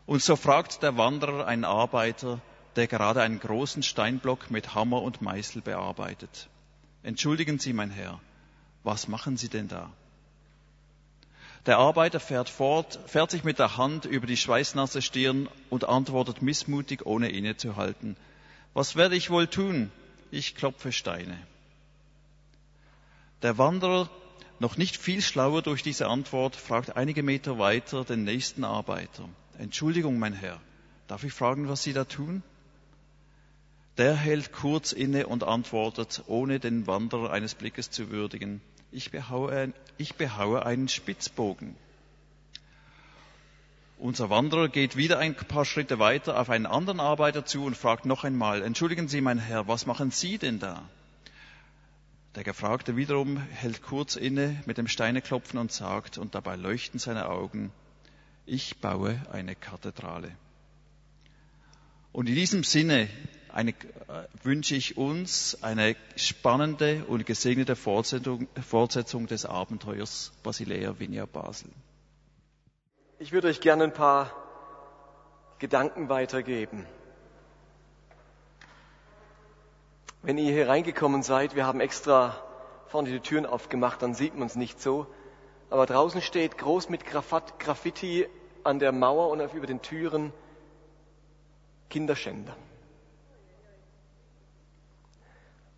Und 0.05 0.23
so 0.23 0.37
fragt 0.37 0.83
der 0.83 0.97
Wanderer 0.97 1.47
einen 1.47 1.65
Arbeiter, 1.65 2.41
der 2.77 2.87
gerade 2.87 3.23
einen 3.23 3.41
großen 3.41 3.83
Steinblock 3.83 4.51
mit 4.51 4.75
Hammer 4.75 5.03
und 5.03 5.23
Meißel 5.23 5.63
bearbeitet. 5.63 6.49
Entschuldigen 7.03 7.59
Sie, 7.59 7.73
mein 7.73 7.91
Herr, 7.91 8.21
was 8.85 9.09
machen 9.09 9.37
Sie 9.37 9.49
denn 9.49 9.69
da? 9.69 9.91
Der 11.67 11.79
Arbeiter 11.79 12.21
fährt 12.21 12.49
fort, 12.49 13.01
fährt 13.07 13.33
sich 13.33 13.43
mit 13.43 13.59
der 13.59 13.77
Hand 13.77 14.05
über 14.05 14.27
die 14.27 14.37
schweißnasse 14.37 15.03
Stirn 15.03 15.49
und 15.69 15.89
antwortet 15.89 16.41
missmutig, 16.41 17.05
ohne 17.05 17.29
innezuhalten. 17.31 18.17
Was 18.73 18.95
werde 18.95 19.17
ich 19.17 19.31
wohl 19.31 19.49
tun? 19.49 19.91
Ich 20.31 20.55
klopfe 20.55 20.93
Steine. 20.93 21.37
Der 23.43 23.59
Wanderer, 23.59 24.09
noch 24.61 24.77
nicht 24.77 24.97
viel 24.97 25.23
schlauer 25.23 25.63
durch 25.63 25.83
diese 25.83 26.09
Antwort, 26.09 26.55
fragt 26.55 26.97
einige 26.97 27.23
Meter 27.23 27.59
weiter 27.59 28.05
den 28.05 28.25
nächsten 28.25 28.63
Arbeiter. 28.63 29.29
Entschuldigung, 29.59 30.19
mein 30.19 30.35
Herr, 30.35 30.61
darf 31.09 31.25
ich 31.25 31.33
fragen, 31.33 31.69
was 31.69 31.83
Sie 31.83 31.93
da 31.93 32.05
tun? 32.05 32.43
Der 33.99 34.15
hält 34.15 34.53
kurz 34.53 34.93
inne 34.93 35.27
und 35.27 35.43
antwortet, 35.43 36.23
ohne 36.27 36.61
den 36.61 36.87
Wanderer 36.87 37.31
eines 37.31 37.55
Blickes 37.55 37.91
zu 37.91 38.11
würdigen, 38.11 38.61
ich 38.93 39.11
behaue, 39.11 39.73
ich 39.97 40.17
behaue 40.17 40.67
einen 40.67 40.89
Spitzbogen. 40.89 41.77
Unser 43.99 44.29
Wanderer 44.29 44.69
geht 44.69 44.97
wieder 44.97 45.19
ein 45.19 45.35
paar 45.35 45.65
Schritte 45.65 45.99
weiter 45.99 46.39
auf 46.39 46.51
einen 46.51 46.67
anderen 46.67 47.01
Arbeiter 47.01 47.47
zu 47.47 47.65
und 47.65 47.77
fragt 47.77 48.05
noch 48.05 48.25
einmal, 48.25 48.63
entschuldigen 48.63 49.09
Sie, 49.09 49.23
mein 49.23 49.39
Herr, 49.39 49.67
was 49.69 49.87
machen 49.87 50.11
Sie 50.11 50.37
denn 50.37 50.59
da? 50.59 50.83
Der 52.35 52.45
Gefragte 52.45 52.97
wiederum 52.97 53.39
hält 53.39 53.81
kurz 53.81 54.15
inne 54.17 54.63
mit 54.67 54.77
dem 54.77 54.89
Steineklopfen 54.89 55.59
und 55.59 55.73
sagt, 55.73 56.19
und 56.19 56.35
dabei 56.35 56.57
leuchten 56.57 57.01
seine 57.01 57.31
Augen, 57.31 57.73
ich 58.45 58.77
baue 58.77 59.19
eine 59.33 59.55
Kathedrale. 59.55 60.31
Und 62.13 62.29
in 62.29 62.35
diesem 62.35 62.63
Sinne 62.63 63.09
eine, 63.57 63.71
äh, 63.71 63.75
wünsche 64.43 64.75
ich 64.75 64.99
uns 64.99 65.63
eine 65.63 65.97
spannende 66.15 67.05
und 67.07 67.25
gesegnete 67.25 67.75
Fortsetzung, 67.75 68.49
Fortsetzung 68.61 69.27
des 69.27 69.47
Abenteuers 69.47 70.33
Basilea 70.43 70.99
Vinia 70.99 71.25
Basel. 71.25 71.71
Ich 73.19 73.33
würde 73.33 73.49
euch 73.49 73.63
gerne 73.63 73.85
ein 73.85 73.95
paar 73.95 74.31
Gedanken 75.59 76.11
weitergeben. 76.11 76.87
Wenn 80.21 80.37
ihr 80.37 80.53
hier 80.53 80.69
reingekommen 80.69 81.23
seid, 81.23 81.57
wir 81.57 81.67
haben 81.67 81.81
extra 81.81 82.37
vorne 82.89 83.11
die 83.11 83.21
Türen 83.21 83.47
aufgemacht, 83.47 84.03
dann 84.03 84.13
sieht 84.13 84.35
man 84.35 84.49
es 84.49 84.57
nicht 84.57 84.83
so. 84.83 85.07
Aber 85.71 85.87
draußen 85.87 86.21
steht 86.21 86.59
groß 86.59 86.91
mit 86.91 87.07
Graffiti 87.07 88.27
an 88.65 88.81
der 88.81 88.93
Mauer 88.93 89.31
und 89.31 89.41
über 89.55 89.67
den 89.67 89.81
Türen 89.81 90.35
Kinderschänder. 91.89 92.55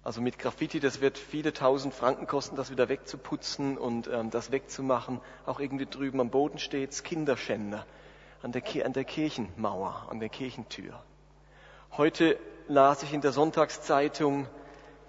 Also 0.08 0.22
mit 0.22 0.38
Graffiti, 0.38 0.80
das 0.80 1.02
wird 1.02 1.18
viele 1.18 1.52
tausend 1.52 1.92
Franken 1.92 2.26
kosten, 2.26 2.56
das 2.56 2.70
wieder 2.70 2.88
wegzuputzen 2.88 3.76
und 3.76 4.08
ähm, 4.10 4.30
das 4.30 4.50
wegzumachen. 4.50 5.20
Auch 5.44 5.60
irgendwie 5.60 5.84
drüben 5.84 6.18
am 6.22 6.30
Boden 6.30 6.58
steht's 6.58 7.02
Kinderschänder 7.02 7.84
an 8.40 8.52
der, 8.52 8.62
an 8.86 8.94
der 8.94 9.04
Kirchenmauer, 9.04 10.06
an 10.08 10.18
der 10.18 10.30
Kirchentür. 10.30 10.98
Heute 11.98 12.38
las 12.68 13.02
ich 13.02 13.12
in 13.12 13.20
der 13.20 13.32
Sonntagszeitung, 13.32 14.48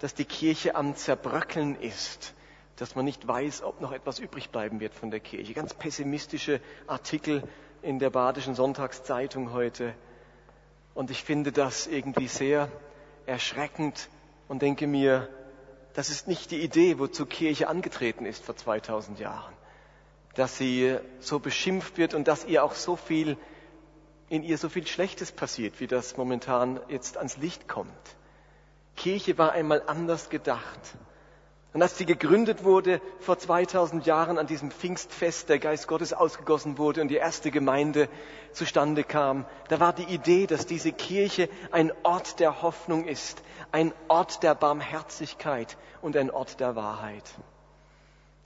dass 0.00 0.12
die 0.12 0.26
Kirche 0.26 0.74
am 0.74 0.94
Zerbröckeln 0.94 1.76
ist, 1.76 2.34
dass 2.76 2.94
man 2.94 3.06
nicht 3.06 3.26
weiß, 3.26 3.62
ob 3.62 3.80
noch 3.80 3.92
etwas 3.92 4.18
übrig 4.18 4.50
bleiben 4.50 4.80
wird 4.80 4.94
von 4.94 5.10
der 5.10 5.20
Kirche. 5.20 5.54
Ganz 5.54 5.72
pessimistische 5.72 6.60
Artikel 6.86 7.42
in 7.80 8.00
der 8.00 8.10
Badischen 8.10 8.54
Sonntagszeitung 8.54 9.54
heute. 9.54 9.94
Und 10.92 11.10
ich 11.10 11.24
finde 11.24 11.52
das 11.52 11.86
irgendwie 11.86 12.28
sehr 12.28 12.70
erschreckend 13.24 14.10
und 14.50 14.62
denke 14.62 14.88
mir, 14.88 15.28
das 15.94 16.10
ist 16.10 16.26
nicht 16.26 16.50
die 16.50 16.60
Idee, 16.60 16.98
wozu 16.98 17.24
Kirche 17.24 17.68
angetreten 17.68 18.26
ist 18.26 18.44
vor 18.44 18.56
2000 18.56 19.20
Jahren. 19.20 19.54
Dass 20.34 20.58
sie 20.58 20.98
so 21.20 21.38
beschimpft 21.38 21.98
wird 21.98 22.14
und 22.14 22.26
dass 22.26 22.44
ihr 22.44 22.64
auch 22.64 22.74
so 22.74 22.96
viel, 22.96 23.36
in 24.28 24.42
ihr 24.42 24.58
so 24.58 24.68
viel 24.68 24.88
Schlechtes 24.88 25.30
passiert, 25.30 25.78
wie 25.78 25.86
das 25.86 26.16
momentan 26.16 26.80
jetzt 26.88 27.16
ans 27.16 27.36
Licht 27.36 27.68
kommt. 27.68 27.92
Kirche 28.96 29.38
war 29.38 29.52
einmal 29.52 29.84
anders 29.86 30.30
gedacht. 30.30 30.80
Und 31.72 31.82
als 31.82 31.96
sie 31.96 32.04
gegründet 32.04 32.64
wurde 32.64 33.00
vor 33.20 33.38
2000 33.38 34.04
Jahren 34.04 34.38
an 34.38 34.48
diesem 34.48 34.72
Pfingstfest, 34.72 35.48
der 35.48 35.60
Geist 35.60 35.86
Gottes 35.86 36.12
ausgegossen 36.12 36.78
wurde 36.78 37.00
und 37.00 37.08
die 37.08 37.16
erste 37.16 37.52
Gemeinde 37.52 38.08
zustande 38.52 39.04
kam, 39.04 39.46
da 39.68 39.78
war 39.78 39.92
die 39.92 40.12
Idee, 40.12 40.48
dass 40.48 40.66
diese 40.66 40.90
Kirche 40.90 41.48
ein 41.70 41.92
Ort 42.02 42.40
der 42.40 42.62
Hoffnung 42.62 43.06
ist, 43.06 43.42
ein 43.70 43.92
Ort 44.08 44.42
der 44.42 44.56
Barmherzigkeit 44.56 45.76
und 46.02 46.16
ein 46.16 46.32
Ort 46.32 46.58
der 46.58 46.74
Wahrheit. 46.74 47.22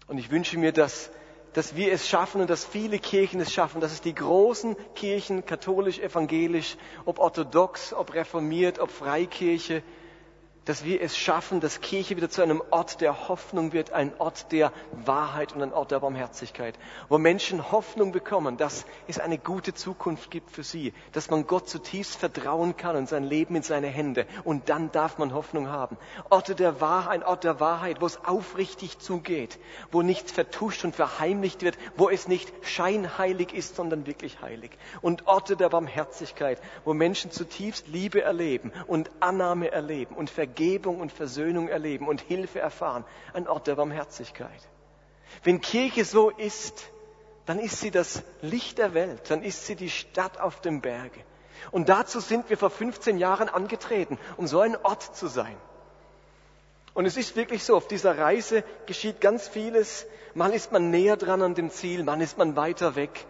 Und 0.07 0.19
ich 0.19 0.31
wünsche 0.31 0.59
mir, 0.59 0.73
dass, 0.73 1.11
dass 1.55 1.77
wir 1.77 1.93
es 1.95 2.07
schaffen 2.07 2.43
und 2.43 2.51
dass 2.51 2.67
viele 2.67 2.99
Kirchen 2.99 3.41
es 3.41 3.55
schaffen, 3.55 3.81
dass 3.81 3.93
es 3.93 4.03
die 4.03 4.15
großen 4.15 4.77
Kirchen, 4.95 5.47
katholisch, 5.47 5.99
evangelisch, 5.99 6.77
ob 7.07 7.19
orthodox, 7.19 7.95
ob 7.95 8.13
reformiert, 8.13 8.79
ob 8.81 8.91
Freikirche, 8.91 9.83
dass 10.65 10.85
wir 10.85 11.01
es 11.03 11.17
schaffen, 11.17 11.61
dass 11.61 11.81
Kirche 11.81 12.17
wieder 12.17 12.31
zu 12.31 12.43
einem 12.43 12.63
Ort 12.71 13.01
der 13.01 13.29
Hoffnung 13.29 13.73
wird, 13.73 13.93
ein 13.93 14.13
Ort 14.19 14.51
der 14.53 14.73
Wahrheit 14.93 15.53
und 15.55 15.63
ein 15.63 15.73
Ort 15.73 15.91
der 15.91 16.01
Barmherzigkeit, 16.01 16.79
wo 17.09 17.19
Menschen 17.19 17.71
Hoffnung 17.71 18.13
bekommen, 18.13 18.57
dass 18.57 18.87
es 19.07 19.19
eine 19.19 19.39
gute 19.39 19.75
Zukunft 19.75 20.31
gibt 20.31 20.51
für 20.51 20.63
sie, 20.63 20.93
dass 21.13 21.31
man 21.31 21.47
Gott 21.47 21.69
zutiefst 21.69 22.17
vertrauen 22.17 22.77
kann 22.77 22.97
und 22.97 23.09
sein 23.09 23.25
Leben 23.25 23.57
in 23.57 23.63
seine 23.63 23.89
Hände. 23.89 24.27
Und 24.45 24.69
dann 24.69 24.91
darf 24.93 25.19
man 25.19 25.35
Hoffnung 25.35 25.69
haben. 25.69 25.97
Orte 26.31 26.55
der 26.55 26.81
Wahrheit, 26.81 27.05
ein 27.15 27.23
Ort 27.23 27.45
der 27.45 27.61
Wahrheit, 27.61 28.01
wo 28.01 28.07
es 28.07 28.25
aufrichtig 28.25 28.99
zugeht, 28.99 29.59
wo 29.93 30.03
nichts 30.03 30.33
vertuscht 30.33 30.85
und 30.85 30.97
verheimlicht 30.97 31.63
wird, 31.63 31.77
wo 31.97 32.09
es 32.09 32.29
nicht 32.29 32.53
scheinheilig 32.63 33.53
ist, 33.53 33.77
sondern 33.77 34.07
wirklich 34.07 34.41
heilig. 34.41 34.71
Und 35.03 35.27
Orte 35.27 35.57
der 35.57 35.69
Barmherzigkeit, 35.69 36.59
wo 36.85 36.95
Menschen 36.95 37.31
zutiefst 37.31 37.89
Liebe 37.89 38.23
erleben 38.23 38.73
und 38.87 39.11
Annahme 39.21 39.71
erleben 39.71 40.15
und 40.15 40.31
Vergebung 40.31 40.54
Vergebung 40.55 41.01
und 41.01 41.11
Versöhnung 41.11 41.67
erleben 41.69 42.07
und 42.07 42.21
Hilfe 42.21 42.61
erfahren. 42.61 43.05
Ein 43.33 43.49
Ort 43.49 43.67
der 43.67 43.75
Barmherzigkeit. 43.75 44.69
Wenn 45.43 45.61
Kirche 45.61 46.05
so 46.05 46.31
ist, 46.31 46.91
dann 47.45 47.59
ist 47.59 47.81
sie 47.81 47.91
das 47.91 48.23
Licht 48.41 48.79
der 48.79 48.95
Welt, 48.95 49.31
dann 49.31 49.43
ist 49.43 49.67
sie 49.67 49.75
die 49.75 49.91
Stadt 49.91 50.39
auf 50.39 50.61
dem 50.61 50.81
Berge. 50.81 51.21
Und 51.73 51.89
dazu 51.89 52.21
sind 52.21 52.49
wir 52.51 52.57
vor 52.57 52.71
15 52.71 53.19
Jahren 53.19 53.49
angetreten, 53.49 54.17
um 54.37 54.47
so 54.47 54.61
ein 54.61 54.77
Ort 54.77 55.17
zu 55.17 55.27
sein. 55.27 55.57
Und 56.95 57.05
es 57.05 57.17
ist 57.17 57.35
wirklich 57.35 57.65
so, 57.65 57.77
auf 57.77 57.89
dieser 57.89 58.17
Reise 58.17 58.63
geschieht 58.87 59.21
ganz 59.21 59.49
vieles. 59.49 60.07
Mal 60.35 60.53
ist 60.53 60.71
man 60.71 60.91
näher 60.91 61.17
dran 61.17 61.43
an 61.43 61.57
dem 61.57 61.71
Ziel, 61.71 62.05
mal 62.05 62.21
ist 62.21 62.39
man 62.39 62.55
weiter 62.55 62.95
weg. 62.95 63.27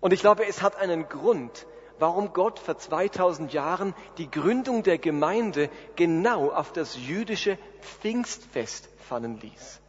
Und 0.00 0.12
ich 0.12 0.20
glaube, 0.20 0.44
es 0.44 0.60
hat 0.60 0.74
einen 0.76 1.08
Grund, 1.08 1.66
warum 2.02 2.32
Gott 2.32 2.58
vor 2.58 2.76
2000 2.76 3.52
Jahren 3.52 3.94
die 4.18 4.28
Gründung 4.28 4.82
der 4.82 4.98
Gemeinde 4.98 5.70
genau 5.94 6.50
auf 6.50 6.72
das 6.72 6.96
jüdische 6.96 7.56
Pfingstfest 7.80 8.88
fallen 9.08 9.38
ließ. 9.40 9.80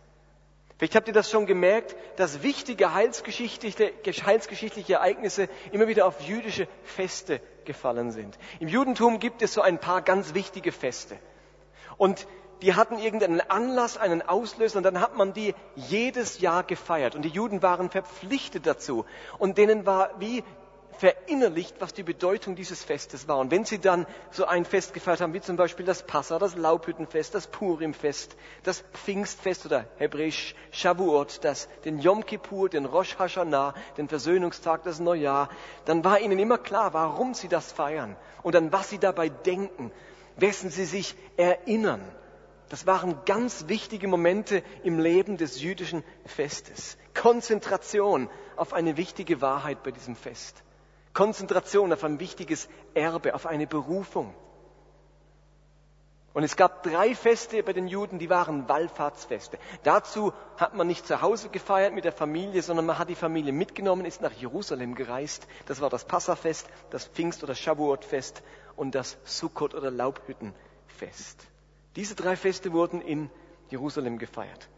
Vielleicht 0.77 0.95
habt 0.95 1.07
ihr 1.07 1.13
das 1.13 1.31
schon 1.31 1.47
gemerkt, 1.47 1.95
dass 2.17 2.43
wichtige 2.43 2.93
heilsgeschichtliche, 2.93 3.93
heilsgeschichtliche 4.05 4.93
Ereignisse 4.93 5.49
immer 5.71 5.87
wieder 5.87 6.05
auf 6.05 6.21
jüdische 6.21 6.67
Feste 6.83 7.41
gefallen 7.65 8.11
sind. 8.11 8.37
Im 8.59 8.67
Judentum 8.67 9.19
gibt 9.19 9.41
es 9.41 9.53
so 9.53 9.61
ein 9.61 9.79
paar 9.79 10.03
ganz 10.03 10.35
wichtige 10.35 10.71
Feste. 10.71 11.17
Und 11.97 12.27
die 12.61 12.75
hatten 12.75 12.99
irgendeinen 12.99 13.41
Anlass, 13.41 13.97
einen 13.97 14.21
Auslöser 14.21 14.77
und 14.77 14.83
dann 14.83 14.99
hat 14.99 15.17
man 15.17 15.33
die 15.33 15.55
jedes 15.75 16.39
Jahr 16.39 16.63
gefeiert. 16.63 17.15
Und 17.15 17.23
die 17.23 17.29
Juden 17.29 17.63
waren 17.63 17.89
verpflichtet 17.89 18.67
dazu. 18.67 19.05
Und 19.39 19.57
denen 19.57 19.85
war 19.87 20.11
wie 20.19 20.43
verinnerlicht, 20.93 21.75
was 21.79 21.93
die 21.93 22.03
Bedeutung 22.03 22.55
dieses 22.55 22.83
Festes 22.83 23.27
war. 23.27 23.39
Und 23.39 23.51
wenn 23.51 23.65
sie 23.65 23.79
dann 23.79 24.05
so 24.31 24.45
ein 24.45 24.65
Fest 24.65 24.93
gefeiert 24.93 25.21
haben, 25.21 25.33
wie 25.33 25.41
zum 25.41 25.55
Beispiel 25.55 25.85
das 25.85 26.03
Passa, 26.03 26.39
das 26.39 26.55
Laubhüttenfest, 26.55 27.35
das 27.35 27.47
Purimfest, 27.47 28.35
das 28.63 28.83
Pfingstfest 28.93 29.65
oder 29.65 29.85
hebräisch 29.97 30.55
Shavuot, 30.71 31.43
das, 31.43 31.67
den 31.85 31.99
Yom 31.99 32.25
Kippur, 32.25 32.69
den 32.69 32.85
Rosh 32.85 33.17
Hashanah, 33.17 33.73
den 33.97 34.07
Versöhnungstag, 34.07 34.83
das 34.83 34.99
Neujahr, 34.99 35.49
dann 35.85 36.03
war 36.03 36.19
ihnen 36.19 36.39
immer 36.39 36.57
klar, 36.57 36.93
warum 36.93 37.33
sie 37.33 37.47
das 37.47 37.71
feiern 37.71 38.15
und 38.43 38.55
an 38.55 38.71
was 38.71 38.89
sie 38.89 38.99
dabei 38.99 39.29
denken, 39.29 39.91
wessen 40.37 40.69
sie 40.69 40.85
sich 40.85 41.15
erinnern. 41.37 42.01
Das 42.69 42.87
waren 42.87 43.19
ganz 43.25 43.67
wichtige 43.67 44.07
Momente 44.07 44.63
im 44.83 44.97
Leben 44.97 45.37
des 45.37 45.61
jüdischen 45.61 46.03
Festes. 46.25 46.97
Konzentration 47.13 48.29
auf 48.55 48.73
eine 48.73 48.97
wichtige 48.97 49.41
Wahrheit 49.41 49.83
bei 49.83 49.91
diesem 49.91 50.15
Fest. 50.15 50.62
Konzentration 51.13 51.93
auf 51.93 52.03
ein 52.03 52.19
wichtiges 52.19 52.67
Erbe, 52.93 53.35
auf 53.35 53.45
eine 53.45 53.67
Berufung. 53.67 54.33
Und 56.33 56.43
es 56.43 56.55
gab 56.55 56.81
drei 56.81 57.13
Feste 57.13 57.61
bei 57.61 57.73
den 57.73 57.87
Juden, 57.87 58.17
die 58.17 58.29
waren 58.29 58.67
Wallfahrtsfeste. 58.67 59.59
Dazu 59.83 60.33
hat 60.57 60.73
man 60.73 60.87
nicht 60.87 61.05
zu 61.05 61.21
Hause 61.21 61.49
gefeiert 61.49 61.93
mit 61.93 62.05
der 62.05 62.11
Familie, 62.11 62.63
sondern 62.63 62.87
man 62.87 62.97
hat 62.97 63.09
die 63.09 63.15
Familie 63.15 63.53
mitgenommen, 63.53 64.03
ist 64.03 64.21
nach 64.21 64.31
Jerusalem 64.31 64.95
gereist. 64.95 65.47
Das 65.67 65.79
war 65.79 65.91
das 65.91 66.05
Passafest, 66.05 66.67
das 66.89 67.05
Pfingst- 67.05 67.43
oder 67.43 67.53
Shavuot-Fest 67.53 68.41
und 68.75 68.95
das 68.95 69.17
Sukkot- 69.25 69.75
oder 69.75 69.91
Laubhüttenfest. 69.91 71.47
Diese 71.95 72.15
drei 72.15 72.35
Feste 72.35 72.73
wurden 72.73 72.99
in 73.01 73.29
Jerusalem 73.69 74.17
gefeiert. 74.17 74.69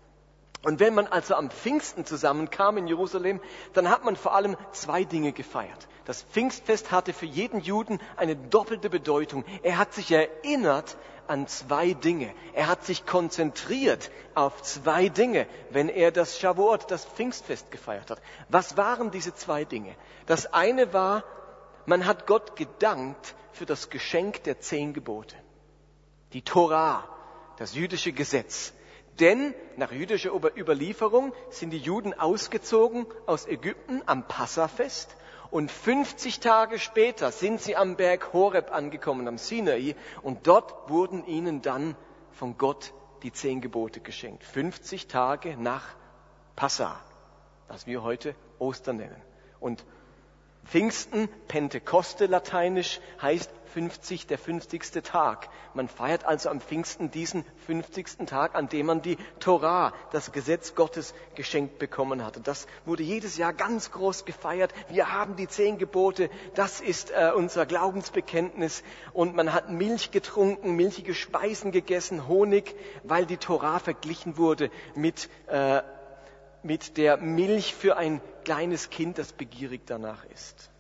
Und 0.62 0.82
wenn 0.82 0.94
man 0.94 1.08
also 1.08 1.36
am 1.36 1.52
Pfingsten 1.52 2.06
zusammenkam 2.06 2.78
in 2.78 2.88
Jerusalem, 2.88 3.40
dann 3.74 3.90
hat 3.90 4.04
man 4.04 4.18
vor 4.18 4.34
allem 4.34 4.58
zwei 4.74 5.06
Dinge 5.06 5.32
gefeiert. 5.32 5.88
Das 6.06 6.22
Pfingstfest 6.22 6.92
hatte 6.92 7.14
für 7.14 7.26
jeden 7.26 7.62
Juden 7.62 8.00
eine 8.16 8.36
doppelte 8.36 8.92
Bedeutung. 8.92 9.44
Er 9.64 9.80
hat 9.80 9.94
sich 9.94 10.12
erinnert 10.12 10.98
an 11.28 11.48
zwei 11.48 11.94
Dinge. 11.94 12.32
Er 12.54 12.68
hat 12.68 12.86
sich 12.86 13.08
konzentriert 13.08 14.12
auf 14.36 14.62
zwei 14.62 15.10
Dinge, 15.10 15.48
wenn 15.72 15.90
er 15.90 16.12
das 16.12 16.40
Shavuot, 16.40 16.92
das 16.92 17.06
Pfingstfest 17.06 17.72
gefeiert 17.72 18.12
hat. 18.12 18.22
Was 18.50 18.78
waren 18.78 19.10
diese 19.10 19.34
zwei 19.34 19.66
Dinge? 19.66 19.96
Das 20.28 20.54
eine 20.54 20.94
war, 20.94 21.24
man 21.88 22.06
hat 22.06 22.28
Gott 22.28 22.56
gedankt 22.56 23.34
für 23.52 23.66
das 23.66 23.90
Geschenk 23.90 24.44
der 24.44 24.60
zehn 24.60 24.94
Gebote. 24.94 25.36
Die 26.34 26.44
Torah, 26.44 27.08
das 27.58 27.74
jüdische 27.74 28.12
Gesetz. 28.12 28.74
Denn 29.20 29.56
nach 29.78 29.92
jüdischer 29.92 30.32
Überlieferung 30.34 31.34
sind 31.50 31.72
die 31.72 31.80
Juden 31.80 32.14
ausgezogen 32.14 33.08
aus 33.26 33.48
Ägypten 33.48 34.04
am 34.06 34.28
Passafest 34.28 35.16
und 35.56 35.72
50 35.72 36.42
Tage 36.42 36.80
später 36.80 37.32
sind 37.32 37.62
sie 37.62 37.78
am 37.78 37.96
Berg 37.96 38.34
Horeb 38.34 38.74
angekommen, 38.74 39.26
am 39.30 39.38
Sinai, 39.38 39.96
und 40.22 40.48
dort 40.48 40.90
wurden 40.90 41.26
ihnen 41.26 41.62
dann 41.62 41.96
von 42.32 42.58
Gott 42.58 42.94
die 43.24 43.32
zehn 43.32 43.62
Gebote 43.62 44.02
geschenkt. 44.02 44.44
50 44.44 45.08
Tage 45.08 45.56
nach 45.56 45.96
Passa, 46.58 47.00
was 47.70 47.88
wir 47.88 48.04
heute 48.04 48.36
Ostern 48.60 48.98
nennen. 48.98 49.22
Und 49.62 49.86
Pfingsten, 50.66 51.30
Pentekoste 51.48 52.26
lateinisch, 52.26 53.00
heißt 53.22 53.50
50, 53.76 54.28
der 54.28 54.38
50. 54.38 55.04
Tag. 55.04 55.50
Man 55.74 55.90
feiert 55.90 56.24
also 56.24 56.48
am 56.50 56.62
Pfingsten 56.62 57.12
diesen 57.12 57.44
50. 57.68 58.26
Tag, 58.26 58.56
an 58.56 58.70
dem 58.70 58.86
man 58.86 59.02
die 59.02 59.18
Torah, 59.42 59.94
das 60.14 60.32
Gesetz 60.32 60.76
Gottes, 60.76 61.14
geschenkt 61.36 61.78
bekommen 61.78 62.24
hat. 62.24 62.38
Und 62.38 62.48
das 62.48 62.68
wurde 62.86 63.04
jedes 63.04 63.36
Jahr 63.36 63.52
ganz 63.52 63.92
groß 63.92 64.24
gefeiert. 64.24 64.74
Wir 64.88 65.12
haben 65.12 65.36
die 65.36 65.50
zehn 65.50 65.78
Gebote, 65.78 66.30
das 66.54 66.80
ist 66.80 67.12
äh, 67.12 67.34
unser 67.36 67.66
Glaubensbekenntnis. 67.66 68.82
Und 69.12 69.36
man 69.36 69.52
hat 69.52 69.70
Milch 69.70 70.12
getrunken, 70.12 70.78
milchige 70.78 71.14
Speisen 71.14 71.74
gegessen, 71.74 72.30
Honig, 72.30 72.76
weil 73.04 73.26
die 73.26 73.38
Torah 73.38 73.80
verglichen 73.80 74.38
wurde 74.38 74.72
mit 74.96 75.30
äh, 75.48 75.82
mit 76.66 76.98
der 76.98 77.18
Milch 77.18 77.76
für 77.76 77.96
ein 77.96 78.20
kleines 78.44 78.90
Kind, 78.90 79.20
das 79.20 79.32
begierig 79.34 79.82
danach 79.86 80.26
ist. 80.34 80.72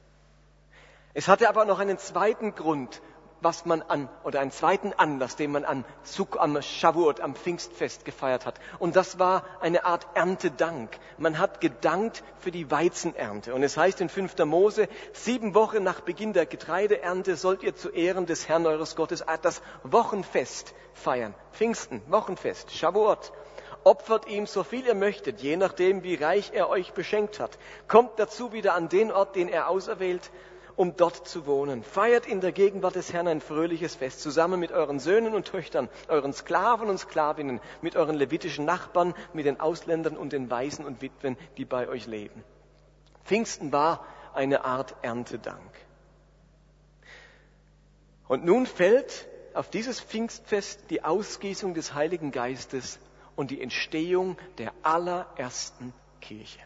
Es 1.13 1.27
hatte 1.27 1.47
aber 1.47 1.63
noch 1.63 1.79
einen 1.79 1.99
zweiten 1.99 2.55
Grund, 2.55 3.01
was 3.41 3.65
man 3.65 3.83
an, 3.83 4.09
oder 4.23 4.39
einen 4.39 4.49
zweiten 4.49 4.93
Anlass, 4.93 5.35
den 5.35 5.51
man 5.51 5.63
an 5.63 5.85
Zuk, 6.03 6.37
am 6.39 6.59
Shavuot, 6.59 7.19
am 7.19 7.35
Pfingstfest 7.35 8.03
gefeiert 8.03 8.47
hat. 8.47 8.59
Und 8.79 8.95
das 8.95 9.19
war 9.19 9.43
eine 9.61 9.85
Art 9.85 10.07
Erntedank. 10.15 10.97
Man 11.19 11.37
hat 11.37 11.61
gedankt 11.61 12.23
für 12.39 12.49
die 12.49 12.71
Weizenernte. 12.71 13.53
Und 13.53 13.61
es 13.61 13.77
heißt 13.77 14.01
in 14.01 14.09
5. 14.09 14.37
Mose, 14.45 14.87
sieben 15.13 15.53
Wochen 15.53 15.83
nach 15.83 16.01
Beginn 16.01 16.33
der 16.33 16.47
Getreideernte 16.47 17.35
sollt 17.35 17.61
ihr 17.61 17.75
zu 17.75 17.89
Ehren 17.89 18.25
des 18.25 18.49
Herrn 18.49 18.65
eures 18.65 18.95
Gottes 18.95 19.23
das 19.43 19.61
Wochenfest 19.83 20.73
feiern. 20.93 21.35
Pfingsten, 21.51 22.01
Wochenfest, 22.07 22.71
Shavuot 22.71 23.31
opfert 23.85 24.27
ihm 24.27 24.47
so 24.47 24.63
viel 24.63 24.85
ihr 24.85 24.95
möchtet, 24.95 25.41
je 25.41 25.55
nachdem, 25.55 26.03
wie 26.03 26.15
reich 26.15 26.51
er 26.53 26.69
euch 26.69 26.93
beschenkt 26.93 27.39
hat. 27.39 27.57
Kommt 27.87 28.17
dazu 28.17 28.51
wieder 28.51 28.73
an 28.73 28.89
den 28.89 29.11
Ort, 29.11 29.35
den 29.35 29.47
er 29.47 29.69
auserwählt, 29.69 30.31
um 30.75 30.97
dort 30.97 31.27
zu 31.27 31.45
wohnen. 31.45 31.83
Feiert 31.83 32.25
in 32.25 32.41
der 32.41 32.51
Gegenwart 32.51 32.95
des 32.95 33.13
Herrn 33.13 33.27
ein 33.27 33.41
fröhliches 33.41 33.95
Fest, 33.95 34.21
zusammen 34.21 34.59
mit 34.59 34.71
euren 34.71 34.99
Söhnen 34.99 35.35
und 35.35 35.45
Töchtern, 35.45 35.87
euren 36.07 36.33
Sklaven 36.33 36.89
und 36.89 36.97
Sklavinnen, 36.97 37.61
mit 37.81 37.95
euren 37.95 38.15
levitischen 38.15 38.65
Nachbarn, 38.65 39.13
mit 39.33 39.45
den 39.45 39.59
Ausländern 39.59 40.17
und 40.17 40.33
den 40.33 40.49
Waisen 40.49 40.83
und 40.83 41.01
Witwen, 41.03 41.37
die 41.57 41.65
bei 41.65 41.87
euch 41.87 42.07
leben. 42.07 42.43
Pfingsten 43.23 43.71
war 43.71 44.03
eine 44.33 44.65
Art 44.65 44.95
Erntedank. 45.03 45.71
Und 48.27 48.43
nun 48.43 48.65
fällt 48.65 49.27
auf 49.53 49.69
dieses 49.69 50.01
Pfingstfest 50.01 50.89
die 50.89 51.03
Ausgießung 51.03 51.75
des 51.75 51.93
Heiligen 51.93 52.31
Geistes 52.31 52.99
und 53.35 53.51
die 53.51 53.61
Entstehung 53.61 54.37
der 54.57 54.73
allerersten 54.83 55.93
Kirche. 56.21 56.59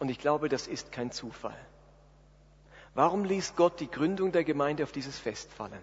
Und 0.00 0.08
ich 0.08 0.18
glaube, 0.18 0.48
das 0.48 0.66
ist 0.66 0.92
kein 0.92 1.12
Zufall. 1.12 1.56
Warum 2.94 3.24
ließ 3.24 3.56
Gott 3.56 3.80
die 3.80 3.90
Gründung 3.90 4.32
der 4.32 4.44
Gemeinde 4.44 4.84
auf 4.84 4.92
dieses 4.92 5.18
Fest 5.18 5.52
fallen? 5.52 5.82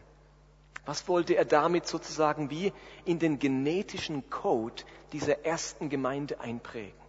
Was 0.85 1.07
wollte 1.07 1.35
er 1.35 1.45
damit 1.45 1.87
sozusagen 1.87 2.49
wie 2.49 2.73
in 3.05 3.19
den 3.19 3.37
genetischen 3.37 4.29
Code 4.29 4.83
dieser 5.11 5.45
ersten 5.45 5.89
Gemeinde 5.89 6.39
einprägen? 6.39 7.00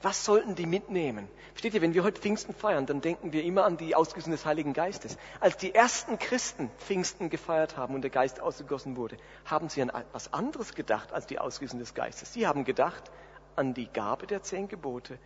Was 0.00 0.24
sollten 0.24 0.54
die 0.54 0.66
mitnehmen? 0.66 1.28
Versteht 1.50 1.74
ihr, 1.74 1.82
wenn 1.82 1.92
wir 1.92 2.04
heute 2.04 2.20
Pfingsten 2.20 2.54
feiern, 2.54 2.86
dann 2.86 3.00
denken 3.00 3.32
wir 3.32 3.42
immer 3.42 3.64
an 3.64 3.76
die 3.76 3.96
Ausgießung 3.96 4.30
des 4.30 4.46
Heiligen 4.46 4.72
Geistes. 4.72 5.18
Als 5.40 5.56
die 5.56 5.74
ersten 5.74 6.20
Christen 6.20 6.70
Pfingsten 6.78 7.30
gefeiert 7.30 7.76
haben 7.76 7.96
und 7.96 8.02
der 8.02 8.10
Geist 8.10 8.40
ausgegossen 8.40 8.96
wurde, 8.96 9.16
haben 9.44 9.68
sie 9.68 9.82
an 9.82 9.88
etwas 9.88 10.32
anderes 10.32 10.74
gedacht 10.74 11.12
als 11.12 11.26
die 11.26 11.40
Ausgießung 11.40 11.80
des 11.80 11.94
Geistes. 11.94 12.32
Sie 12.32 12.46
haben 12.46 12.64
gedacht 12.64 13.10
an 13.56 13.74
die 13.74 13.88
Gabe 13.88 14.28
der 14.28 14.42
zehn 14.42 14.68
Gebote 14.68 15.18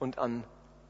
und 0.00 0.18
an 0.18 0.42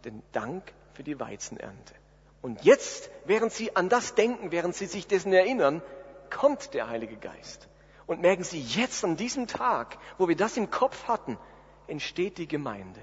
den 0.07 0.23
Dank 0.33 0.73
für 0.95 1.03
die 1.03 1.21
Weizenernte. 1.21 1.95
Und 2.41 2.65
jetzt, 2.65 3.11
während 3.27 3.53
Sie 3.53 3.75
an 3.77 3.89
das 3.89 4.15
denken, 4.15 4.51
während 4.51 4.75
Sie 4.75 4.87
sich 4.87 5.07
dessen 5.07 5.33
erinnern, 5.33 5.83
kommt 6.31 6.73
der 6.75 6.89
Heilige 6.89 7.17
Geist. 7.17 7.69
Und 8.07 8.21
merken 8.23 8.45
Sie, 8.45 8.61
jetzt 8.61 9.05
an 9.05 9.17
diesem 9.17 9.47
Tag, 9.47 9.99
wo 10.17 10.29
wir 10.29 10.37
das 10.37 10.57
im 10.57 10.71
Kopf 10.71 11.09
hatten, 11.09 11.39
entsteht 11.87 12.39
die 12.39 12.49
Gemeinde. 12.49 13.01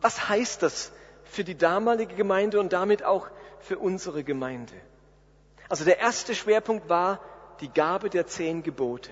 Was 0.00 0.28
heißt 0.28 0.62
das 0.62 0.92
für 1.24 1.44
die 1.44 1.56
damalige 1.56 2.14
Gemeinde 2.14 2.60
und 2.60 2.72
damit 2.72 3.02
auch 3.02 3.28
für 3.60 3.78
unsere 3.78 4.24
Gemeinde? 4.24 4.74
Also 5.68 5.84
der 5.84 5.98
erste 5.98 6.34
Schwerpunkt 6.34 6.88
war 6.88 7.20
die 7.60 7.68
Gabe 7.68 8.10
der 8.10 8.26
zehn 8.26 8.62
Gebote. 8.62 9.10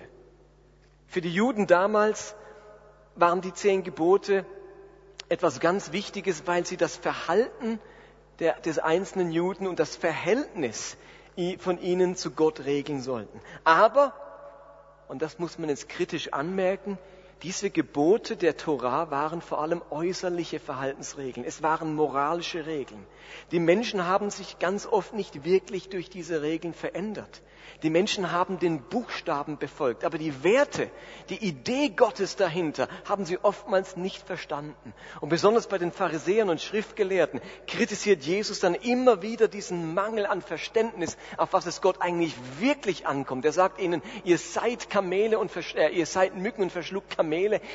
Für 1.06 1.20
die 1.20 1.32
Juden 1.32 1.66
damals 1.66 2.34
waren 3.16 3.40
die 3.40 3.52
zehn 3.52 3.82
Gebote 3.82 4.44
etwas 5.28 5.60
ganz 5.60 5.92
Wichtiges, 5.92 6.46
weil 6.46 6.66
sie 6.66 6.76
das 6.76 6.96
Verhalten 6.96 7.80
der, 8.38 8.60
des 8.60 8.78
einzelnen 8.78 9.30
Juden 9.30 9.66
und 9.66 9.78
das 9.78 9.96
Verhältnis 9.96 10.96
von 11.58 11.80
ihnen 11.80 12.16
zu 12.16 12.30
Gott 12.30 12.64
regeln 12.64 13.02
sollten. 13.02 13.40
Aber, 13.64 14.12
und 15.08 15.22
das 15.22 15.38
muss 15.38 15.58
man 15.58 15.68
jetzt 15.68 15.88
kritisch 15.88 16.32
anmerken, 16.32 16.98
diese 17.42 17.70
Gebote 17.70 18.36
der 18.36 18.56
Torah 18.56 19.10
waren 19.10 19.40
vor 19.40 19.60
allem 19.60 19.82
äußerliche 19.90 20.60
Verhaltensregeln. 20.60 21.46
Es 21.46 21.62
waren 21.62 21.94
moralische 21.94 22.66
Regeln. 22.66 23.06
Die 23.50 23.60
Menschen 23.60 24.06
haben 24.06 24.30
sich 24.30 24.58
ganz 24.58 24.86
oft 24.86 25.14
nicht 25.14 25.44
wirklich 25.44 25.88
durch 25.88 26.08
diese 26.08 26.42
Regeln 26.42 26.74
verändert. 26.74 27.42
Die 27.82 27.90
Menschen 27.90 28.32
haben 28.32 28.58
den 28.58 28.82
Buchstaben 28.82 29.58
befolgt, 29.58 30.04
aber 30.04 30.16
die 30.16 30.42
Werte, 30.42 30.90
die 31.28 31.44
Idee 31.44 31.90
Gottes 31.90 32.36
dahinter 32.36 32.88
haben 33.04 33.24
sie 33.26 33.38
oftmals 33.42 33.96
nicht 33.96 34.26
verstanden. 34.26 34.94
Und 35.20 35.28
besonders 35.28 35.66
bei 35.66 35.76
den 35.76 35.92
Pharisäern 35.92 36.48
und 36.48 36.60
Schriftgelehrten 36.60 37.40
kritisiert 37.66 38.22
Jesus 38.22 38.60
dann 38.60 38.74
immer 38.74 39.22
wieder 39.22 39.48
diesen 39.48 39.92
Mangel 39.92 40.24
an 40.26 40.40
Verständnis, 40.40 41.16
auf 41.36 41.52
was 41.52 41.66
es 41.66 41.80
Gott 41.80 42.00
eigentlich 42.00 42.34
wirklich 42.58 43.06
ankommt. 43.06 43.44
Er 43.44 43.52
sagt 43.52 43.80
ihnen, 43.80 44.02
ihr 44.24 44.38
seid 44.38 44.88
Kamele 44.88 45.38
und 45.38 45.50
äh, 45.74 45.88
ihr 45.88 46.06
seid 46.06 46.36
Mücken 46.36 46.62
und 46.62 46.72
verschluckt 46.72 47.16
Kamele. 47.16 47.23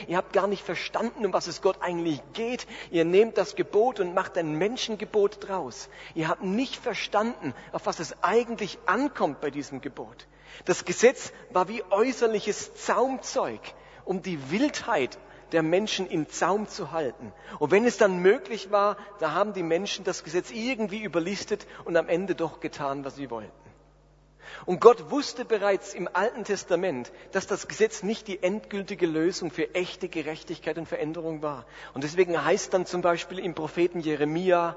Ihr 0.08 0.18
habt 0.18 0.34
gar 0.34 0.48
nicht 0.48 0.64
verstanden, 0.64 1.26
um 1.26 1.34
was 1.34 1.48
es 1.48 1.62
Gott 1.62 1.78
eigentlich 1.82 2.22
geht. 2.34 2.68
Ihr 2.92 3.06
nehmt 3.06 3.38
das 3.38 3.56
Gebot 3.56 4.00
und 4.00 4.14
macht 4.14 4.38
ein 4.38 4.54
Menschengebot 4.54 5.48
draus. 5.48 5.90
Ihr 6.16 6.28
habt 6.28 6.44
nicht 6.44 6.76
verstanden, 6.76 7.54
auf 7.72 7.86
was 7.86 8.00
es 8.00 8.24
eigentlich 8.24 8.80
ankommt 8.86 9.42
bei 9.42 9.52
diesem 9.52 9.82
Gebot. 9.82 9.90
Gebot. 9.90 10.28
Das 10.66 10.86
Gesetz 10.86 11.34
war 11.52 11.68
wie 11.68 11.84
äußerliches 11.90 12.76
Zaumzeug, 12.76 13.60
um 14.06 14.22
die 14.22 14.52
Wildheit 14.52 15.18
der 15.52 15.64
Menschen 15.64 16.08
in 16.08 16.30
Zaum 16.30 16.68
zu 16.68 16.92
halten. 16.92 17.34
Und 17.58 17.72
wenn 17.72 17.86
es 17.86 17.98
dann 17.98 18.20
möglich 18.20 18.72
war, 18.72 18.98
da 19.20 19.34
haben 19.34 19.54
die 19.54 19.64
Menschen 19.64 20.06
das 20.06 20.24
Gesetz 20.24 20.52
irgendwie 20.52 21.02
überlistet 21.02 21.66
und 21.86 21.98
am 21.98 22.08
Ende 22.08 22.36
doch 22.36 22.60
getan, 22.60 23.04
was 23.04 23.16
sie 23.16 23.32
wollten. 23.32 23.69
Und 24.66 24.82
Gott 24.82 25.12
wusste 25.12 25.46
bereits 25.46 25.94
im 25.94 26.10
Alten 26.12 26.44
Testament, 26.44 27.12
dass 27.32 27.48
das 27.48 27.68
Gesetz 27.68 28.04
nicht 28.04 28.28
die 28.28 28.42
endgültige 28.42 29.06
Lösung 29.06 29.52
für 29.52 29.74
echte 29.76 30.10
Gerechtigkeit 30.10 30.78
und 30.78 30.88
Veränderung 30.88 31.42
war. 31.42 31.66
Und 31.94 32.04
deswegen 32.04 32.44
heißt 32.44 32.74
dann 32.74 32.86
zum 32.86 33.02
Beispiel 33.02 33.40
im 33.40 33.56
Propheten 33.56 34.00
Jeremia, 34.00 34.76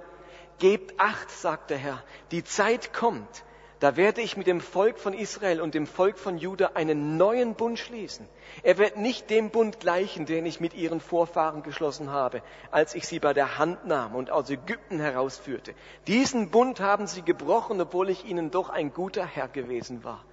Gebt 0.59 1.01
acht, 1.01 1.31
sagt 1.31 1.71
der 1.71 1.79
Herr, 1.79 2.05
die 2.31 2.45
Zeit 2.45 2.93
kommt, 2.93 3.43
da 3.83 3.97
werde 3.97 4.21
ich 4.21 4.37
mit 4.37 4.47
dem 4.47 4.61
Volk 4.61 5.01
von 5.01 5.13
Israel 5.13 5.61
und 5.61 5.75
dem 5.75 5.89
Volk 5.89 6.17
von 6.17 6.39
Juda 6.39 6.71
einen 6.75 7.17
neuen 7.17 7.57
Bund 7.57 7.81
schließen. 7.81 8.29
Er 8.63 8.79
wird 8.79 8.97
nicht 8.97 9.29
dem 9.29 9.51
Bund 9.51 9.81
gleichen, 9.81 10.25
den 10.25 10.47
ich 10.47 10.61
mit 10.61 10.75
ihren 10.75 11.01
Vorfahren 11.01 11.65
geschlossen 11.65 12.09
habe, 12.09 12.43
als 12.71 12.95
ich 12.95 13.09
sie 13.09 13.19
bei 13.19 13.35
der 13.35 13.59
Hand 13.59 13.85
nahm 13.85 14.15
und 14.15 14.31
aus 14.31 14.49
Ägypten 14.51 15.01
herausführte. 15.01 15.75
Diesen 16.07 16.51
Bund 16.51 16.79
haben 16.79 17.09
sie 17.09 17.23
gebrochen, 17.23 17.81
obwohl 17.81 18.09
ich 18.09 18.25
ihnen 18.25 18.53
doch 18.53 18.71
ein 18.71 18.93
guter 18.93 19.27
Herr 19.27 19.49
gewesen 19.49 20.05
war. 20.05 20.25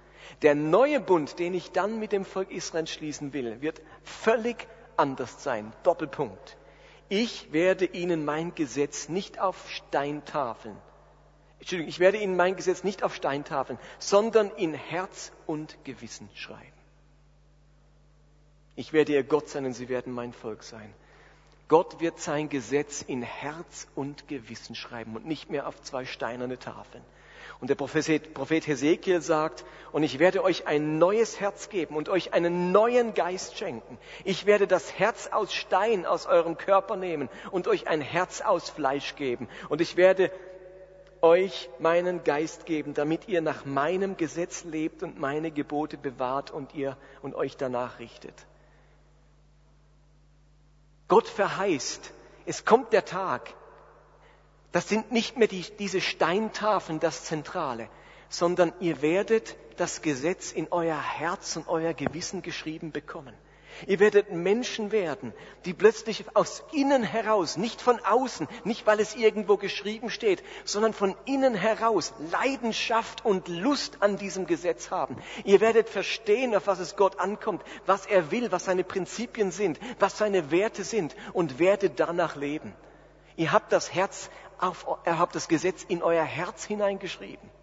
Der 0.42 0.54
neue 0.54 1.00
Bund, 1.00 1.40
den 1.40 1.52
ich 1.52 1.72
dann 1.72 1.98
mit 1.98 2.12
dem 2.12 2.24
Volk 2.24 2.52
Israel 2.52 2.86
schließen 2.86 3.32
will, 3.32 3.60
wird 3.60 3.82
völlig 4.04 4.68
anders 4.96 5.42
sein. 5.42 5.72
Doppelpunkt. 5.82 6.56
Ich 7.08 7.52
werde 7.52 7.86
ihnen 7.86 8.24
mein 8.24 8.54
Gesetz 8.54 9.08
nicht 9.08 9.40
auf 9.40 9.68
Steintafeln 9.68 10.76
Entschuldigung, 11.60 11.88
ich 11.88 12.00
werde 12.00 12.18
Ihnen 12.18 12.36
mein 12.36 12.56
Gesetz 12.56 12.84
nicht 12.84 13.02
auf 13.02 13.14
Steintafeln, 13.14 13.78
sondern 13.98 14.50
in 14.50 14.74
Herz 14.74 15.30
und 15.46 15.76
Gewissen 15.84 16.28
schreiben. 16.34 16.72
Ich 18.76 18.92
werde 18.92 19.12
Ihr 19.12 19.22
Gott 19.22 19.48
sein 19.48 19.66
und 19.66 19.74
Sie 19.74 19.88
werden 19.88 20.12
mein 20.12 20.32
Volk 20.32 20.62
sein. 20.62 20.92
Gott 21.68 22.00
wird 22.00 22.18
sein 22.18 22.48
Gesetz 22.48 23.02
in 23.02 23.22
Herz 23.22 23.86
und 23.94 24.26
Gewissen 24.26 24.74
schreiben 24.74 25.14
und 25.14 25.26
nicht 25.26 25.50
mehr 25.50 25.68
auf 25.68 25.80
zwei 25.82 26.04
steinerne 26.04 26.58
Tafeln. 26.58 27.04
Und 27.60 27.68
der 27.68 27.74
Prophet, 27.74 28.66
Hesekiel 28.66 29.20
sagt, 29.20 29.66
und 29.92 30.02
ich 30.02 30.18
werde 30.18 30.42
euch 30.42 30.66
ein 30.66 30.98
neues 30.98 31.40
Herz 31.40 31.68
geben 31.68 31.94
und 31.94 32.08
euch 32.08 32.32
einen 32.32 32.72
neuen 32.72 33.12
Geist 33.12 33.58
schenken. 33.58 33.98
Ich 34.24 34.46
werde 34.46 34.66
das 34.66 34.98
Herz 34.98 35.26
aus 35.26 35.52
Stein 35.52 36.06
aus 36.06 36.26
eurem 36.26 36.56
Körper 36.56 36.96
nehmen 36.96 37.28
und 37.50 37.68
euch 37.68 37.86
ein 37.86 38.00
Herz 38.00 38.40
aus 38.40 38.70
Fleisch 38.70 39.14
geben. 39.14 39.46
Und 39.68 39.82
ich 39.82 39.96
werde 39.96 40.32
euch 41.22 41.68
meinen 41.78 42.24
Geist 42.24 42.66
geben, 42.66 42.94
damit 42.94 43.28
ihr 43.28 43.40
nach 43.40 43.64
meinem 43.64 44.16
Gesetz 44.16 44.64
lebt 44.64 45.02
und 45.02 45.18
meine 45.18 45.50
Gebote 45.50 45.96
bewahrt 45.96 46.50
und 46.50 46.74
ihr 46.74 46.96
und 47.22 47.34
euch 47.34 47.56
danach 47.56 47.98
richtet. 47.98 48.34
Gott 51.08 51.28
verheißt, 51.28 52.12
es 52.46 52.64
kommt 52.64 52.92
der 52.92 53.04
Tag, 53.04 53.52
das 54.72 54.88
sind 54.88 55.10
nicht 55.10 55.36
mehr 55.36 55.48
die, 55.48 55.64
diese 55.78 56.00
Steintafeln 56.00 57.00
das 57.00 57.24
Zentrale, 57.24 57.88
sondern 58.28 58.72
ihr 58.80 59.02
werdet 59.02 59.56
das 59.76 60.02
Gesetz 60.02 60.52
in 60.52 60.68
euer 60.70 61.00
Herz 61.00 61.56
und 61.56 61.66
euer 61.68 61.94
Gewissen 61.94 62.42
geschrieben 62.42 62.92
bekommen. 62.92 63.34
Ihr 63.86 64.00
werdet 64.00 64.30
Menschen 64.30 64.92
werden, 64.92 65.32
die 65.64 65.72
plötzlich 65.72 66.24
aus 66.34 66.62
innen 66.72 67.02
heraus, 67.02 67.56
nicht 67.56 67.80
von 67.80 67.98
außen, 68.00 68.48
nicht 68.64 68.86
weil 68.86 69.00
es 69.00 69.14
irgendwo 69.14 69.56
geschrieben 69.56 70.10
steht, 70.10 70.42
sondern 70.64 70.92
von 70.92 71.16
innen 71.24 71.54
heraus 71.54 72.12
Leidenschaft 72.30 73.24
und 73.24 73.48
Lust 73.48 74.02
an 74.02 74.16
diesem 74.16 74.46
Gesetz 74.46 74.90
haben. 74.90 75.16
Ihr 75.44 75.60
werdet 75.60 75.88
verstehen, 75.88 76.54
auf 76.54 76.66
was 76.66 76.78
es 76.78 76.96
Gott 76.96 77.18
ankommt, 77.18 77.62
was 77.86 78.06
er 78.06 78.30
will, 78.30 78.52
was 78.52 78.64
seine 78.66 78.84
Prinzipien 78.84 79.50
sind, 79.50 79.78
was 79.98 80.18
seine 80.18 80.50
Werte 80.50 80.84
sind 80.84 81.16
und 81.32 81.58
werdet 81.58 82.00
danach 82.00 82.36
leben. 82.36 82.74
Ihr 83.36 83.52
habt 83.52 83.72
das 83.72 83.94
Herz 83.94 84.30
auf, 84.58 84.86
ihr 85.06 85.18
habt 85.18 85.34
das 85.34 85.48
Gesetz 85.48 85.84
in 85.84 86.02
euer 86.02 86.24
Herz 86.24 86.64
hineingeschrieben. 86.64 87.59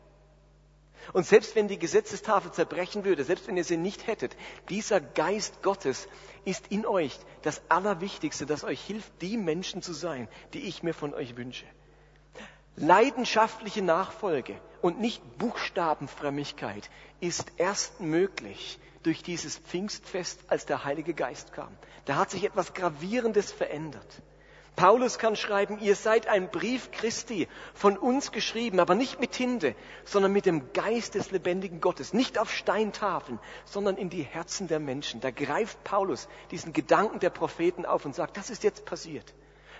Und 1.13 1.25
selbst 1.25 1.55
wenn 1.55 1.67
die 1.67 1.79
Gesetzestafel 1.79 2.51
zerbrechen 2.51 3.05
würde, 3.05 3.23
selbst 3.23 3.47
wenn 3.47 3.57
ihr 3.57 3.63
sie 3.63 3.77
nicht 3.77 4.07
hättet, 4.07 4.35
dieser 4.69 4.99
Geist 4.99 5.61
Gottes 5.61 6.07
ist 6.45 6.67
in 6.67 6.85
euch 6.85 7.17
das 7.41 7.61
Allerwichtigste, 7.69 8.45
das 8.45 8.63
euch 8.63 8.81
hilft, 8.81 9.21
die 9.21 9.37
Menschen 9.37 9.81
zu 9.81 9.93
sein, 9.93 10.27
die 10.53 10.67
ich 10.67 10.83
mir 10.83 10.93
von 10.93 11.13
euch 11.13 11.37
wünsche. 11.37 11.65
Leidenschaftliche 12.75 13.81
Nachfolge 13.81 14.59
und 14.81 14.99
nicht 14.99 15.21
Buchstabenfrömmigkeit 15.39 16.89
ist 17.19 17.51
erst 17.57 17.99
möglich, 17.99 18.79
durch 19.03 19.23
dieses 19.23 19.57
Pfingstfest, 19.57 20.39
als 20.47 20.65
der 20.65 20.83
Heilige 20.83 21.13
Geist 21.13 21.53
kam. 21.53 21.75
Da 22.05 22.15
hat 22.15 22.29
sich 22.29 22.43
etwas 22.43 22.73
Gravierendes 22.73 23.53
verändert. 23.53 24.21
Paulus 24.77 25.17
kann 25.17 25.35
schreiben, 25.35 25.79
ihr 25.79 25.95
seid 25.95 26.27
ein 26.27 26.51
Brief 26.51 26.91
Christi, 26.91 27.47
von 27.73 27.97
uns 27.97 28.31
geschrieben, 28.31 28.79
aber 28.79 28.93
nicht 28.93 29.19
mit 29.19 29.31
Tinte, 29.31 29.73
sondern 30.05 30.31
mit 30.31 30.45
dem 30.45 30.71
Geist 30.71 31.15
des 31.15 31.31
lebendigen 31.31 31.81
Gottes, 31.81 32.13
nicht 32.13 32.37
auf 32.37 32.51
Steintafeln, 32.53 33.39
sondern 33.65 33.97
in 33.97 34.11
die 34.11 34.21
Herzen 34.21 34.67
der 34.67 34.79
Menschen. 34.79 35.19
Da 35.19 35.31
greift 35.31 35.83
Paulus 35.83 36.29
diesen 36.51 36.73
Gedanken 36.73 37.19
der 37.19 37.31
Propheten 37.31 37.87
auf 37.87 38.05
und 38.05 38.13
sagt, 38.13 38.37
das 38.37 38.51
ist 38.51 38.63
jetzt 38.63 38.85
passiert. 38.85 39.33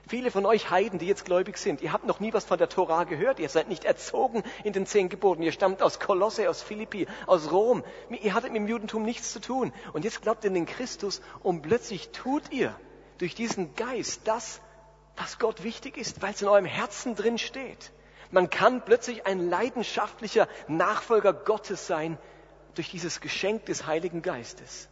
Viele 0.07 0.31
von 0.31 0.47
euch 0.47 0.71
Heiden, 0.71 0.97
die 0.97 1.05
jetzt 1.05 1.25
gläubig 1.25 1.59
sind, 1.59 1.81
ihr 1.81 1.93
habt 1.93 2.07
noch 2.07 2.19
nie 2.19 2.33
was 2.33 2.45
von 2.45 2.57
der 2.57 2.69
Tora 2.69 3.03
gehört, 3.03 3.37
ihr 3.37 3.49
seid 3.49 3.67
nicht 3.67 3.85
erzogen 3.85 4.41
in 4.63 4.73
den 4.73 4.87
zehn 4.87 5.09
Geboten, 5.09 5.43
ihr 5.43 5.51
stammt 5.51 5.83
aus 5.83 5.99
Kolosse, 5.99 6.49
aus 6.49 6.63
Philippi, 6.63 7.05
aus 7.27 7.51
Rom, 7.51 7.83
ihr 8.09 8.33
hattet 8.33 8.51
mit 8.51 8.61
dem 8.61 8.67
Judentum 8.67 9.03
nichts 9.03 9.31
zu 9.31 9.41
tun. 9.41 9.73
Und 9.93 10.05
jetzt 10.05 10.23
glaubt 10.23 10.43
ihr 10.43 10.47
in 10.47 10.55
den 10.55 10.65
Christus 10.65 11.21
und 11.43 11.61
plötzlich 11.61 12.09
tut 12.09 12.51
ihr 12.51 12.75
durch 13.19 13.35
diesen 13.35 13.75
Geist 13.75 14.21
das, 14.25 14.59
was 15.17 15.39
Gott 15.39 15.63
wichtig 15.63 15.97
ist, 15.97 16.21
weil 16.21 16.33
es 16.33 16.41
in 16.41 16.47
eurem 16.47 16.65
Herzen 16.65 17.15
drin 17.15 17.37
steht. 17.37 17.91
Man 18.31 18.49
kann 18.49 18.83
plötzlich 18.83 19.25
ein 19.25 19.49
leidenschaftlicher 19.49 20.47
Nachfolger 20.67 21.33
Gottes 21.33 21.87
sein 21.87 22.17
durch 22.75 22.91
dieses 22.91 23.21
Geschenk 23.21 23.65
des 23.65 23.87
Heiligen 23.87 24.21
Geistes. 24.21 24.89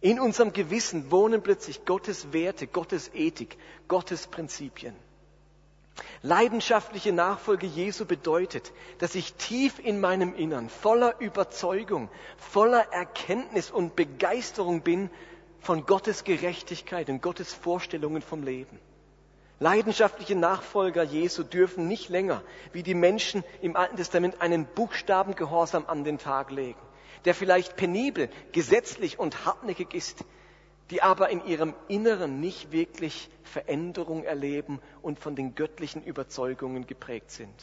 In 0.00 0.20
unserem 0.20 0.52
Gewissen 0.52 1.10
wohnen 1.10 1.42
plötzlich 1.42 1.84
Gottes 1.84 2.32
Werte, 2.32 2.66
Gottes 2.66 3.10
Ethik, 3.14 3.56
Gottes 3.88 4.26
Prinzipien. 4.26 4.94
Leidenschaftliche 6.22 7.12
Nachfolge 7.12 7.66
Jesu 7.66 8.04
bedeutet, 8.04 8.72
dass 8.98 9.14
ich 9.14 9.34
tief 9.34 9.78
in 9.78 10.00
meinem 10.00 10.34
Innern 10.34 10.68
voller 10.68 11.20
Überzeugung, 11.20 12.08
voller 12.36 12.92
Erkenntnis 12.92 13.70
und 13.70 13.94
Begeisterung 13.94 14.80
bin 14.80 15.10
von 15.60 15.86
Gottes 15.86 16.24
Gerechtigkeit 16.24 17.08
und 17.08 17.22
Gottes 17.22 17.52
Vorstellungen 17.52 18.22
vom 18.22 18.42
Leben. 18.42 18.78
Leidenschaftliche 19.60 20.34
Nachfolger 20.34 21.04
Jesu 21.04 21.44
dürfen 21.44 21.86
nicht 21.86 22.08
länger 22.08 22.42
wie 22.72 22.82
die 22.82 22.94
Menschen 22.94 23.44
im 23.62 23.76
Alten 23.76 23.96
Testament 23.96 24.40
einen 24.40 24.66
Buchstabengehorsam 24.66 25.84
an 25.86 26.02
den 26.02 26.18
Tag 26.18 26.50
legen, 26.50 26.80
der 27.24 27.34
vielleicht 27.34 27.76
penibel, 27.76 28.28
gesetzlich 28.52 29.18
und 29.18 29.44
hartnäckig 29.44 29.94
ist, 29.94 30.24
die 30.90 31.02
aber 31.02 31.30
in 31.30 31.44
ihrem 31.46 31.74
Inneren 31.88 32.40
nicht 32.40 32.72
wirklich 32.72 33.30
Veränderung 33.42 34.24
erleben 34.24 34.80
und 35.02 35.18
von 35.18 35.36
den 35.36 35.54
göttlichen 35.54 36.02
Überzeugungen 36.02 36.86
geprägt 36.86 37.30
sind. 37.30 37.54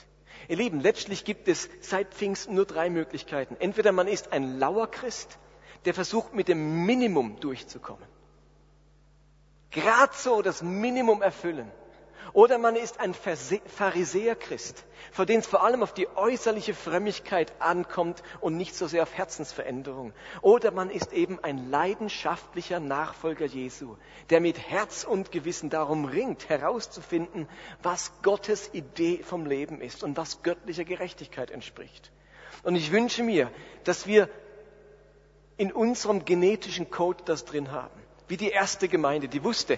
Ihr 0.48 0.56
Lieben, 0.58 0.80
letztlich 0.80 1.26
gibt 1.26 1.48
es 1.48 1.70
seit 1.82 2.14
Pfingsten 2.14 2.56
nur 2.56 2.66
drei 2.66 2.90
Möglichkeiten. 2.90 3.58
Entweder 3.60 3.92
man 3.92 4.08
ist 4.08 4.32
ein 4.32 4.60
lauer 4.60 4.90
Christ, 4.90 5.38
der 5.86 5.94
versucht 5.94 6.34
mit 6.34 6.48
dem 6.48 6.86
Minimum 6.86 7.40
durchzukommen. 7.40 8.08
Gerade 9.72 10.14
so 10.14 10.42
das 10.42 10.62
Minimum 10.62 11.22
erfüllen. 11.22 11.72
Oder 12.34 12.58
man 12.58 12.76
ist 12.76 13.00
ein 13.00 13.14
Pharisäerchrist, 13.14 14.86
für 15.12 15.26
den 15.26 15.40
es 15.40 15.48
vor 15.48 15.64
allem 15.64 15.84
auf 15.84 15.94
die 15.94 16.08
äußerliche 16.16 16.74
Frömmigkeit 16.74 17.52
ankommt 17.60 18.24
und 18.40 18.56
nicht 18.56 18.76
so 18.76 18.88
sehr 18.88 19.04
auf 19.04 19.14
Herzensveränderung. 19.14 20.14
Oder 20.42 20.72
man 20.72 20.90
ist 20.90 21.12
eben 21.12 21.44
ein 21.44 21.70
leidenschaftlicher 21.70 22.80
Nachfolger 22.80 23.46
Jesu, 23.46 23.98
der 24.30 24.40
mit 24.40 24.58
Herz 24.58 25.04
und 25.04 25.32
Gewissen 25.32 25.70
darum 25.70 26.06
ringt, 26.06 26.48
herauszufinden, 26.48 27.50
was 27.84 28.14
Gottes 28.22 28.70
Idee 28.74 29.24
vom 29.24 29.46
Leben 29.46 29.82
ist 29.82 30.04
und 30.04 30.16
was 30.16 30.42
göttlicher 30.42 30.86
Gerechtigkeit 30.86 31.52
entspricht. 31.52 32.12
Und 32.64 32.76
ich 32.76 32.92
wünsche 32.92 33.24
mir, 33.24 33.52
dass 33.84 34.08
wir 34.08 34.30
in 35.58 35.72
unserem 35.72 36.24
genetischen 36.24 36.90
Code 36.90 37.24
das 37.26 37.46
drin 37.46 37.72
haben. 37.72 38.00
Wie 38.28 38.38
die 38.38 38.50
erste 38.50 38.88
Gemeinde, 38.88 39.28
die 39.28 39.44
wusste, 39.44 39.78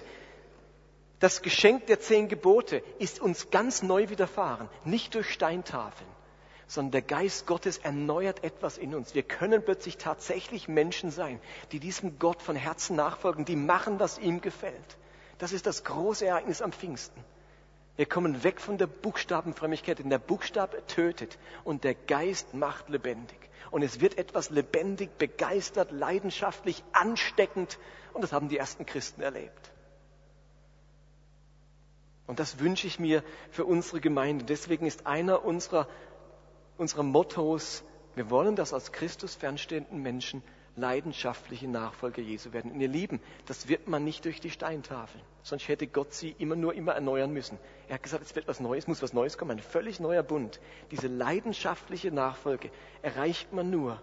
das 1.20 1.42
Geschenk 1.42 1.86
der 1.86 2.00
zehn 2.00 2.28
Gebote 2.28 2.82
ist 2.98 3.20
uns 3.20 3.50
ganz 3.50 3.82
neu 3.82 4.08
widerfahren, 4.08 4.68
nicht 4.84 5.14
durch 5.14 5.30
Steintafeln, 5.30 6.10
sondern 6.66 6.92
der 6.92 7.02
Geist 7.02 7.46
Gottes 7.46 7.78
erneuert 7.78 8.42
etwas 8.42 8.78
in 8.78 8.94
uns. 8.94 9.14
Wir 9.14 9.22
können 9.22 9.64
plötzlich 9.64 9.96
tatsächlich 9.96 10.68
Menschen 10.68 11.10
sein, 11.10 11.40
die 11.72 11.80
diesem 11.80 12.18
Gott 12.18 12.42
von 12.42 12.56
Herzen 12.56 12.96
nachfolgen, 12.96 13.44
die 13.44 13.56
machen, 13.56 14.00
was 14.00 14.18
ihm 14.18 14.40
gefällt. 14.40 14.98
Das 15.38 15.52
ist 15.52 15.66
das 15.66 15.84
große 15.84 16.26
Ereignis 16.26 16.62
am 16.62 16.72
Pfingsten. 16.72 17.22
Wir 17.96 18.06
kommen 18.06 18.42
weg 18.42 18.60
von 18.60 18.76
der 18.76 18.88
Buchstabenfrömmigkeit, 18.88 20.00
denn 20.00 20.10
der 20.10 20.18
Buchstabe 20.18 20.84
tötet 20.86 21.38
und 21.62 21.84
der 21.84 21.94
Geist 21.94 22.52
macht 22.54 22.88
lebendig. 22.88 23.38
Und 23.70 23.82
es 23.82 24.00
wird 24.00 24.18
etwas 24.18 24.50
lebendig, 24.50 25.16
begeistert, 25.16 25.92
leidenschaftlich, 25.92 26.82
ansteckend. 26.92 27.78
Und 28.12 28.22
das 28.22 28.32
haben 28.32 28.48
die 28.48 28.58
ersten 28.58 28.84
Christen 28.84 29.22
erlebt. 29.22 29.73
Und 32.26 32.38
das 32.40 32.58
wünsche 32.58 32.86
ich 32.86 32.98
mir 32.98 33.22
für 33.50 33.64
unsere 33.64 34.00
Gemeinde. 34.00 34.44
Deswegen 34.44 34.86
ist 34.86 35.06
einer 35.06 35.44
unserer, 35.44 35.88
unserer 36.78 37.02
Mottos, 37.02 37.84
wir 38.14 38.30
wollen, 38.30 38.56
dass 38.56 38.72
aus 38.72 38.92
Christus 38.92 39.34
fernstehenden 39.34 40.00
Menschen 40.02 40.42
leidenschaftliche 40.76 41.68
Nachfolger 41.68 42.22
Jesu 42.22 42.52
werden. 42.52 42.72
Und 42.72 42.80
ihr 42.80 42.88
Lieben, 42.88 43.20
das 43.46 43.68
wird 43.68 43.86
man 43.86 44.04
nicht 44.04 44.24
durch 44.24 44.40
die 44.40 44.50
Steintafel. 44.50 45.20
Sonst 45.42 45.68
hätte 45.68 45.86
Gott 45.86 46.14
sie 46.14 46.34
immer 46.38 46.56
nur 46.56 46.74
immer 46.74 46.92
erneuern 46.92 47.32
müssen. 47.32 47.58
Er 47.88 47.94
hat 47.94 48.02
gesagt, 48.02 48.24
es 48.24 48.34
wird 48.34 48.48
was 48.48 48.60
Neues, 48.60 48.86
muss 48.86 49.02
was 49.02 49.12
Neues 49.12 49.38
kommen, 49.38 49.52
ein 49.52 49.62
völlig 49.62 50.00
neuer 50.00 50.22
Bund. 50.22 50.60
Diese 50.90 51.06
leidenschaftliche 51.06 52.10
Nachfolge 52.10 52.70
erreicht 53.02 53.52
man 53.52 53.70
nur, 53.70 54.00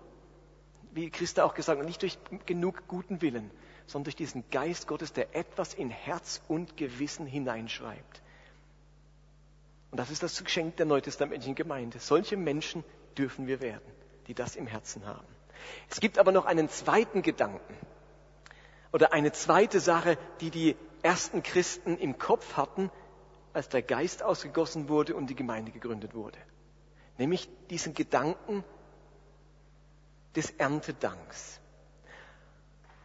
wie 0.93 1.09
Christa 1.09 1.43
auch 1.43 1.53
gesagt 1.53 1.79
hat, 1.79 1.87
nicht 1.87 2.01
durch 2.01 2.17
genug 2.45 2.87
guten 2.87 3.21
Willen, 3.21 3.49
sondern 3.91 4.05
durch 4.05 4.15
diesen 4.15 4.49
Geist 4.51 4.87
Gottes, 4.87 5.11
der 5.11 5.35
etwas 5.35 5.73
in 5.73 5.89
Herz 5.89 6.41
und 6.47 6.77
Gewissen 6.77 7.25
hineinschreibt. 7.25 8.21
Und 9.91 9.97
das 9.97 10.09
ist 10.09 10.23
das 10.23 10.41
Geschenk 10.41 10.77
der 10.77 10.85
neutestamentlichen 10.85 11.55
Gemeinde. 11.55 11.99
Solche 11.99 12.37
Menschen 12.37 12.85
dürfen 13.17 13.47
wir 13.47 13.59
werden, 13.59 13.91
die 14.27 14.33
das 14.33 14.55
im 14.55 14.65
Herzen 14.65 15.05
haben. 15.05 15.27
Es 15.89 15.99
gibt 15.99 16.17
aber 16.19 16.31
noch 16.31 16.45
einen 16.45 16.69
zweiten 16.69 17.21
Gedanken 17.21 17.75
oder 18.93 19.11
eine 19.11 19.33
zweite 19.33 19.81
Sache, 19.81 20.17
die 20.39 20.51
die 20.51 20.77
ersten 21.01 21.43
Christen 21.43 21.97
im 21.97 22.17
Kopf 22.17 22.55
hatten, 22.55 22.89
als 23.51 23.67
der 23.67 23.81
Geist 23.81 24.23
ausgegossen 24.23 24.87
wurde 24.87 25.15
und 25.15 25.27
die 25.27 25.35
Gemeinde 25.35 25.73
gegründet 25.73 26.13
wurde. 26.13 26.37
Nämlich 27.17 27.49
diesen 27.69 27.93
Gedanken 27.93 28.63
des 30.35 30.51
Erntedanks. 30.51 31.60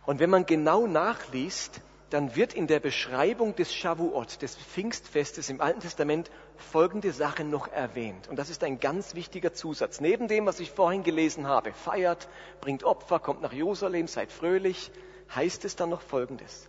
Und 0.06 0.20
wenn 0.20 0.30
man 0.30 0.46
genau 0.46 0.86
nachliest, 0.86 1.80
dann 2.10 2.36
wird 2.36 2.54
in 2.54 2.68
der 2.68 2.78
Beschreibung 2.78 3.56
des 3.56 3.74
Shavuot, 3.74 4.40
des 4.40 4.56
Pfingstfestes 4.56 5.50
im 5.50 5.60
Alten 5.60 5.80
Testament, 5.80 6.30
folgende 6.56 7.12
Sache 7.12 7.42
noch 7.42 7.66
erwähnt. 7.68 8.28
Und 8.28 8.36
das 8.36 8.48
ist 8.48 8.62
ein 8.62 8.78
ganz 8.78 9.16
wichtiger 9.16 9.52
Zusatz. 9.52 10.00
Neben 10.00 10.28
dem, 10.28 10.46
was 10.46 10.60
ich 10.60 10.70
vorhin 10.70 11.02
gelesen 11.02 11.48
habe, 11.48 11.72
feiert, 11.72 12.28
bringt 12.60 12.84
Opfer, 12.84 13.18
kommt 13.18 13.42
nach 13.42 13.52
Jerusalem, 13.52 14.06
seid 14.06 14.30
fröhlich, 14.30 14.92
heißt 15.34 15.64
es 15.64 15.74
dann 15.74 15.90
noch 15.90 16.02
Folgendes. 16.02 16.68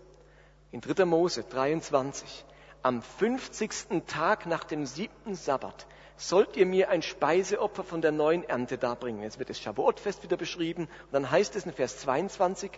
In 0.71 0.81
3. 0.81 1.05
Mose 1.05 1.43
23. 1.43 2.43
Am 2.81 3.03
50. 3.03 4.03
Tag 4.07 4.47
nach 4.47 4.63
dem 4.63 4.87
siebten 4.87 5.35
Sabbat 5.35 5.85
sollt 6.15 6.57
ihr 6.57 6.65
mir 6.65 6.89
ein 6.89 7.03
Speiseopfer 7.03 7.83
von 7.83 8.01
der 8.01 8.11
neuen 8.11 8.43
Ernte 8.43 8.79
darbringen. 8.79 9.21
Jetzt 9.21 9.37
wird 9.37 9.51
das 9.51 9.59
Shavuotfest 9.59 10.23
wieder 10.23 10.37
beschrieben. 10.37 10.83
Und 10.85 11.13
dann 11.13 11.29
heißt 11.29 11.55
es 11.55 11.65
in 11.65 11.73
Vers 11.73 11.99
22, 11.99 12.71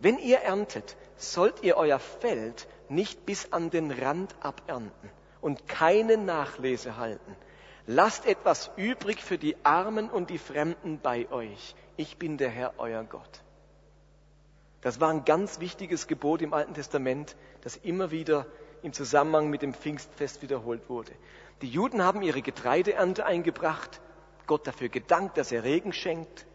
wenn 0.00 0.18
ihr 0.18 0.38
erntet, 0.38 0.96
sollt 1.16 1.62
ihr 1.62 1.76
euer 1.76 1.98
Feld 1.98 2.68
nicht 2.88 3.26
bis 3.26 3.52
an 3.52 3.70
den 3.70 3.90
Rand 3.90 4.34
abernten 4.40 5.10
und 5.40 5.66
keine 5.68 6.16
Nachlese 6.16 6.96
halten. 6.96 7.36
Lasst 7.86 8.26
etwas 8.26 8.70
übrig 8.76 9.22
für 9.22 9.38
die 9.38 9.56
Armen 9.64 10.10
und 10.10 10.30
die 10.30 10.38
Fremden 10.38 11.00
bei 11.00 11.30
euch. 11.30 11.74
Ich 11.96 12.18
bin 12.18 12.36
der 12.36 12.50
Herr, 12.50 12.74
euer 12.78 13.02
Gott. 13.04 13.42
Das 14.80 15.00
war 15.00 15.10
ein 15.10 15.24
ganz 15.24 15.58
wichtiges 15.58 16.06
Gebot 16.06 16.42
im 16.42 16.52
Alten 16.52 16.74
Testament, 16.74 17.34
das 17.62 17.76
immer 17.76 18.10
wieder 18.10 18.46
im 18.82 18.92
Zusammenhang 18.92 19.50
mit 19.50 19.62
dem 19.62 19.74
Pfingstfest 19.74 20.42
wiederholt 20.42 20.88
wurde. 20.88 21.12
Die 21.62 21.68
Juden 21.68 22.04
haben 22.04 22.22
ihre 22.22 22.42
Getreideernte 22.42 23.26
eingebracht, 23.26 24.00
Gott 24.46 24.66
dafür 24.66 24.88
gedankt, 24.88 25.36
dass 25.36 25.50
er 25.50 25.64
Regen 25.64 25.92
schenkt. 25.92 26.46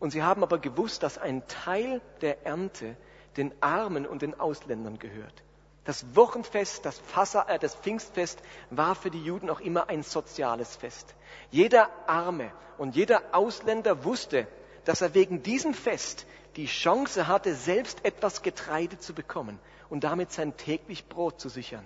Und 0.00 0.10
sie 0.10 0.22
haben 0.22 0.42
aber 0.42 0.58
gewusst, 0.58 1.02
dass 1.02 1.18
ein 1.18 1.46
Teil 1.46 2.00
der 2.22 2.44
Ernte 2.44 2.96
den 3.36 3.52
Armen 3.60 4.06
und 4.06 4.22
den 4.22 4.40
Ausländern 4.40 4.98
gehört. 4.98 5.44
Das 5.84 6.16
Wochenfest, 6.16 6.84
das, 6.84 6.98
Fassa, 6.98 7.42
äh, 7.48 7.58
das 7.58 7.74
Pfingstfest 7.74 8.40
war 8.70 8.94
für 8.94 9.10
die 9.10 9.22
Juden 9.22 9.48
auch 9.50 9.60
immer 9.60 9.88
ein 9.88 10.02
soziales 10.02 10.76
Fest. 10.76 11.14
Jeder 11.50 11.90
Arme 12.06 12.50
und 12.78 12.96
jeder 12.96 13.22
Ausländer 13.32 14.04
wusste, 14.04 14.46
dass 14.84 15.02
er 15.02 15.14
wegen 15.14 15.42
diesem 15.42 15.74
Fest 15.74 16.26
die 16.56 16.66
Chance 16.66 17.28
hatte, 17.28 17.54
selbst 17.54 18.04
etwas 18.04 18.42
Getreide 18.42 18.98
zu 18.98 19.14
bekommen 19.14 19.58
und 19.90 20.04
damit 20.04 20.32
sein 20.32 20.56
täglich 20.56 21.08
Brot 21.08 21.40
zu 21.40 21.48
sichern. 21.48 21.84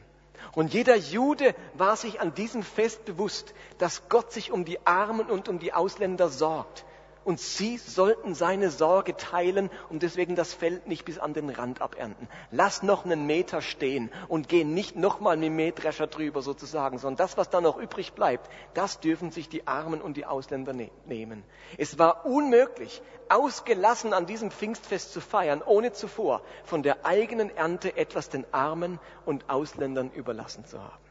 Und 0.52 0.72
jeder 0.72 0.96
Jude 0.96 1.54
war 1.74 1.96
sich 1.96 2.20
an 2.20 2.34
diesem 2.34 2.62
Fest 2.62 3.04
bewusst, 3.04 3.54
dass 3.78 4.08
Gott 4.08 4.32
sich 4.32 4.52
um 4.52 4.64
die 4.64 4.86
Armen 4.86 5.26
und 5.30 5.48
um 5.48 5.58
die 5.58 5.72
Ausländer 5.72 6.28
sorgt 6.28 6.84
Und 7.24 7.40
sie 7.40 7.78
sollten 7.78 8.34
seine 8.34 8.70
Sorge 8.70 9.16
teilen 9.16 9.70
und 9.88 10.02
deswegen 10.02 10.36
das 10.36 10.52
Feld 10.52 10.86
nicht 10.86 11.04
bis 11.04 11.18
an 11.18 11.32
den 11.32 11.48
Rand 11.48 11.80
abernten. 11.80 12.28
Lass 12.50 12.82
noch 12.82 13.04
einen 13.04 13.26
Meter 13.26 13.62
stehen 13.62 14.10
und 14.28 14.48
geh 14.48 14.64
nicht 14.64 14.96
nochmal 14.96 15.38
dem 15.38 15.56
Mähdrescher 15.56 16.06
drüber 16.06 16.42
sozusagen, 16.42 16.98
sondern 16.98 17.16
das, 17.16 17.36
was 17.36 17.48
da 17.48 17.60
noch 17.60 17.78
übrig 17.78 18.12
bleibt, 18.12 18.50
das 18.74 19.00
dürfen 19.00 19.30
sich 19.30 19.48
die 19.48 19.66
Armen 19.66 20.02
und 20.02 20.16
die 20.16 20.26
Ausländer 20.26 20.74
ne 20.74 20.90
nehmen. 21.06 21.44
Es 21.78 21.98
war 21.98 22.26
unmöglich, 22.26 23.00
ausgelassen 23.28 24.12
an 24.12 24.26
diesem 24.26 24.50
Pfingstfest 24.50 25.12
zu 25.12 25.20
feiern, 25.20 25.62
ohne 25.64 25.92
zuvor 25.92 26.42
von 26.64 26.82
der 26.82 27.06
eigenen 27.06 27.54
Ernte 27.56 27.96
etwas 27.96 28.28
den 28.28 28.44
Armen 28.52 29.00
und 29.24 29.48
Ausländern 29.48 30.10
überlassen 30.10 30.64
zu 30.66 30.82
haben. 30.82 31.04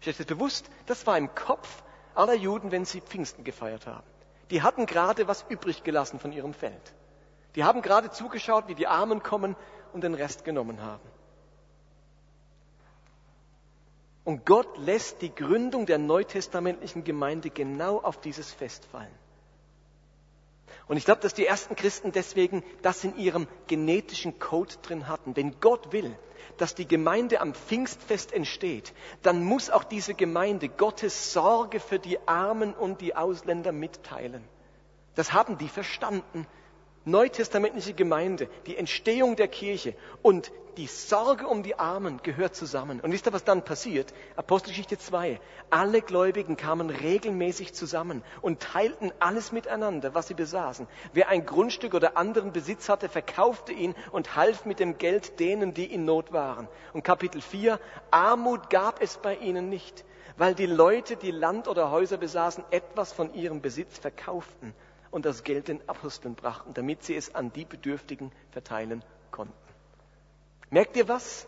Ist 0.00 0.08
euch 0.08 0.16
das 0.16 0.26
bewusst? 0.26 0.68
Das 0.86 1.06
war 1.06 1.16
im 1.16 1.32
Kopf 1.34 1.82
aller 2.14 2.34
Juden, 2.34 2.72
wenn 2.72 2.84
sie 2.84 3.00
Pfingsten 3.00 3.44
gefeiert 3.44 3.86
haben. 3.86 4.11
Die 4.52 4.60
hatten 4.60 4.84
gerade 4.84 5.26
was 5.28 5.46
übrig 5.48 5.82
gelassen 5.82 6.20
von 6.20 6.30
ihrem 6.30 6.52
Feld. 6.52 6.94
Die 7.54 7.64
haben 7.64 7.80
gerade 7.80 8.10
zugeschaut, 8.10 8.68
wie 8.68 8.74
die 8.74 8.86
Armen 8.86 9.22
kommen 9.22 9.56
und 9.94 10.04
den 10.04 10.12
Rest 10.12 10.44
genommen 10.44 10.82
haben. 10.82 11.08
Und 14.24 14.44
Gott 14.44 14.76
lässt 14.76 15.22
die 15.22 15.34
Gründung 15.34 15.86
der 15.86 15.96
neutestamentlichen 15.96 17.02
Gemeinde 17.02 17.48
genau 17.48 17.98
auf 17.98 18.20
dieses 18.20 18.52
Fest 18.52 18.84
fallen. 18.84 19.21
Und 20.88 20.96
ich 20.96 21.04
glaube, 21.04 21.20
dass 21.20 21.34
die 21.34 21.46
ersten 21.46 21.76
Christen 21.76 22.12
deswegen 22.12 22.62
das 22.82 23.04
in 23.04 23.16
ihrem 23.16 23.46
genetischen 23.66 24.38
Code 24.38 24.74
drin 24.82 25.08
hatten. 25.08 25.36
Wenn 25.36 25.60
Gott 25.60 25.92
will, 25.92 26.16
dass 26.58 26.74
die 26.74 26.86
Gemeinde 26.86 27.40
am 27.40 27.54
Pfingstfest 27.54 28.32
entsteht, 28.32 28.92
dann 29.22 29.42
muss 29.44 29.70
auch 29.70 29.84
diese 29.84 30.14
Gemeinde 30.14 30.68
Gottes 30.68 31.32
Sorge 31.32 31.80
für 31.80 31.98
die 31.98 32.18
Armen 32.26 32.74
und 32.74 33.00
die 33.00 33.14
Ausländer 33.16 33.72
mitteilen. 33.72 34.44
Das 35.14 35.32
haben 35.32 35.58
die 35.58 35.68
verstanden 35.68 36.46
neutestamentliche 37.04 37.94
Gemeinde, 37.94 38.48
die 38.66 38.76
Entstehung 38.76 39.36
der 39.36 39.48
Kirche 39.48 39.94
und 40.22 40.52
die 40.78 40.86
Sorge 40.86 41.46
um 41.46 41.62
die 41.62 41.78
Armen 41.78 42.20
gehört 42.22 42.54
zusammen. 42.56 43.00
Und 43.00 43.12
wisst 43.12 43.26
ihr, 43.26 43.32
was 43.32 43.44
dann 43.44 43.62
passiert? 43.62 44.14
Apostelgeschichte 44.36 44.96
2. 44.96 45.38
Alle 45.68 46.00
Gläubigen 46.00 46.56
kamen 46.56 46.88
regelmäßig 46.88 47.74
zusammen 47.74 48.22
und 48.40 48.60
teilten 48.60 49.12
alles 49.18 49.52
miteinander, 49.52 50.14
was 50.14 50.28
sie 50.28 50.34
besaßen. 50.34 50.86
Wer 51.12 51.28
ein 51.28 51.44
Grundstück 51.44 51.92
oder 51.92 52.16
anderen 52.16 52.52
Besitz 52.52 52.88
hatte, 52.88 53.10
verkaufte 53.10 53.72
ihn 53.72 53.94
und 54.12 54.34
half 54.34 54.64
mit 54.64 54.80
dem 54.80 54.96
Geld 54.96 55.38
denen, 55.40 55.74
die 55.74 55.92
in 55.92 56.06
Not 56.06 56.32
waren. 56.32 56.68
Und 56.94 57.04
Kapitel 57.04 57.42
4. 57.42 57.78
Armut 58.10 58.70
gab 58.70 59.02
es 59.02 59.18
bei 59.18 59.36
ihnen 59.36 59.68
nicht, 59.68 60.06
weil 60.38 60.54
die 60.54 60.66
Leute, 60.66 61.16
die 61.16 61.32
Land 61.32 61.68
oder 61.68 61.90
Häuser 61.90 62.16
besaßen, 62.16 62.64
etwas 62.70 63.12
von 63.12 63.34
ihrem 63.34 63.60
Besitz 63.60 63.98
verkauften 63.98 64.74
und 65.12 65.24
das 65.24 65.44
Geld 65.44 65.68
den 65.68 65.88
Aposteln 65.88 66.34
brachten, 66.34 66.74
damit 66.74 67.04
sie 67.04 67.14
es 67.14 67.34
an 67.36 67.52
die 67.52 67.64
Bedürftigen 67.64 68.32
verteilen 68.50 69.04
konnten. 69.30 69.54
Merkt 70.70 70.96
ihr 70.96 71.06
was? 71.06 71.46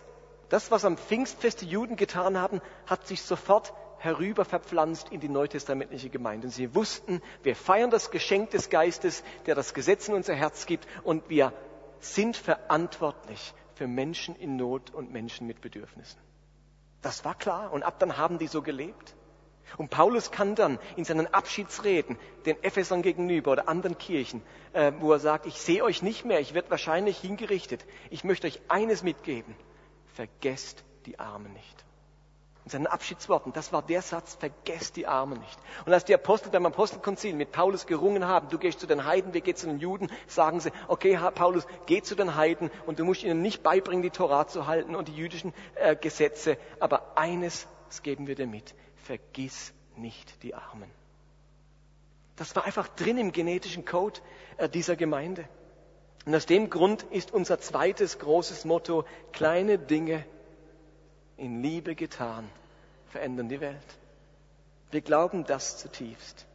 Das, 0.50 0.70
was 0.70 0.84
am 0.84 0.96
Pfingstfest 0.96 1.62
die 1.62 1.66
Juden 1.66 1.96
getan 1.96 2.38
haben, 2.38 2.60
hat 2.86 3.06
sich 3.06 3.22
sofort 3.22 3.72
herüber 3.98 4.44
verpflanzt 4.44 5.08
in 5.08 5.20
die 5.20 5.30
neutestamentliche 5.30 6.10
Gemeinde. 6.10 6.50
Sie 6.50 6.74
wussten, 6.74 7.22
wir 7.42 7.56
feiern 7.56 7.90
das 7.90 8.10
Geschenk 8.10 8.50
des 8.50 8.68
Geistes, 8.68 9.24
der 9.46 9.54
das 9.54 9.72
Gesetz 9.72 10.08
in 10.08 10.14
unser 10.14 10.34
Herz 10.34 10.66
gibt 10.66 10.86
und 11.02 11.28
wir 11.30 11.52
sind 12.00 12.36
verantwortlich 12.36 13.54
für 13.74 13.86
Menschen 13.86 14.36
in 14.36 14.56
Not 14.56 14.92
und 14.92 15.10
Menschen 15.10 15.46
mit 15.46 15.62
Bedürfnissen. 15.62 16.20
Das 17.00 17.24
war 17.24 17.34
klar 17.34 17.72
und 17.72 17.82
ab 17.82 17.98
dann 17.98 18.18
haben 18.18 18.38
die 18.38 18.46
so 18.46 18.60
gelebt. 18.60 19.14
Und 19.76 19.90
Paulus 19.90 20.30
kann 20.30 20.54
dann 20.54 20.78
in 20.96 21.04
seinen 21.04 21.32
Abschiedsreden 21.32 22.16
den 22.46 22.62
Ephesern 22.62 23.02
gegenüber 23.02 23.52
oder 23.52 23.68
anderen 23.68 23.98
Kirchen, 23.98 24.42
äh, 24.72 24.92
wo 25.00 25.12
er 25.12 25.18
sagt, 25.18 25.46
ich 25.46 25.60
sehe 25.60 25.82
euch 25.82 26.02
nicht 26.02 26.24
mehr, 26.24 26.40
ich 26.40 26.54
werde 26.54 26.70
wahrscheinlich 26.70 27.18
hingerichtet. 27.18 27.84
Ich 28.10 28.24
möchte 28.24 28.46
euch 28.46 28.60
eines 28.68 29.02
mitgeben. 29.02 29.54
Vergesst 30.14 30.84
die 31.06 31.18
Armen 31.18 31.52
nicht. 31.52 31.84
In 32.64 32.70
seinen 32.70 32.86
Abschiedsworten, 32.86 33.52
das 33.52 33.74
war 33.74 33.82
der 33.82 34.00
Satz, 34.00 34.36
vergesst 34.36 34.96
die 34.96 35.06
Armen 35.06 35.38
nicht. 35.38 35.58
Und 35.84 35.92
als 35.92 36.06
die 36.06 36.14
Apostel 36.14 36.48
beim 36.48 36.64
Apostelkonzil 36.64 37.34
mit 37.34 37.52
Paulus 37.52 37.84
gerungen 37.84 38.26
haben, 38.26 38.48
du 38.48 38.58
gehst 38.58 38.80
zu 38.80 38.86
den 38.86 39.04
Heiden, 39.04 39.34
wir 39.34 39.42
gehen 39.42 39.56
zu 39.56 39.66
den 39.66 39.80
Juden, 39.80 40.10
sagen 40.26 40.60
sie, 40.60 40.70
okay, 40.88 41.18
Paulus, 41.34 41.66
geh 41.84 42.00
zu 42.00 42.14
den 42.14 42.36
Heiden 42.36 42.70
und 42.86 42.98
du 42.98 43.04
musst 43.04 43.22
ihnen 43.22 43.42
nicht 43.42 43.62
beibringen, 43.62 44.02
die 44.02 44.10
Torah 44.10 44.46
zu 44.46 44.66
halten 44.66 44.96
und 44.96 45.08
die 45.08 45.14
jüdischen 45.14 45.52
äh, 45.74 45.94
Gesetze, 45.94 46.56
aber 46.80 47.18
eines, 47.18 47.66
geben 48.02 48.26
wir 48.26 48.34
dir 48.34 48.46
mit 48.46 48.74
vergiss 49.04 49.72
nicht 49.96 50.42
die 50.42 50.54
Armen. 50.54 50.90
Das 52.36 52.56
war 52.56 52.64
einfach 52.64 52.88
drin 52.88 53.18
im 53.18 53.32
genetischen 53.32 53.84
Code 53.84 54.20
äh, 54.56 54.68
dieser 54.68 54.96
Gemeinde. 54.96 55.48
Und 56.26 56.34
aus 56.34 56.46
dem 56.46 56.70
Grund 56.70 57.02
ist 57.04 57.32
unser 57.32 57.60
zweites 57.60 58.18
großes 58.18 58.64
Motto, 58.64 59.04
kleine 59.32 59.78
Dinge 59.78 60.24
in 61.36 61.62
Liebe 61.62 61.94
getan, 61.94 62.50
verändern 63.08 63.48
die 63.48 63.60
Welt. 63.60 63.98
Wir 64.90 65.00
glauben 65.00 65.44
das 65.44 65.78
zutiefst. 65.78 66.46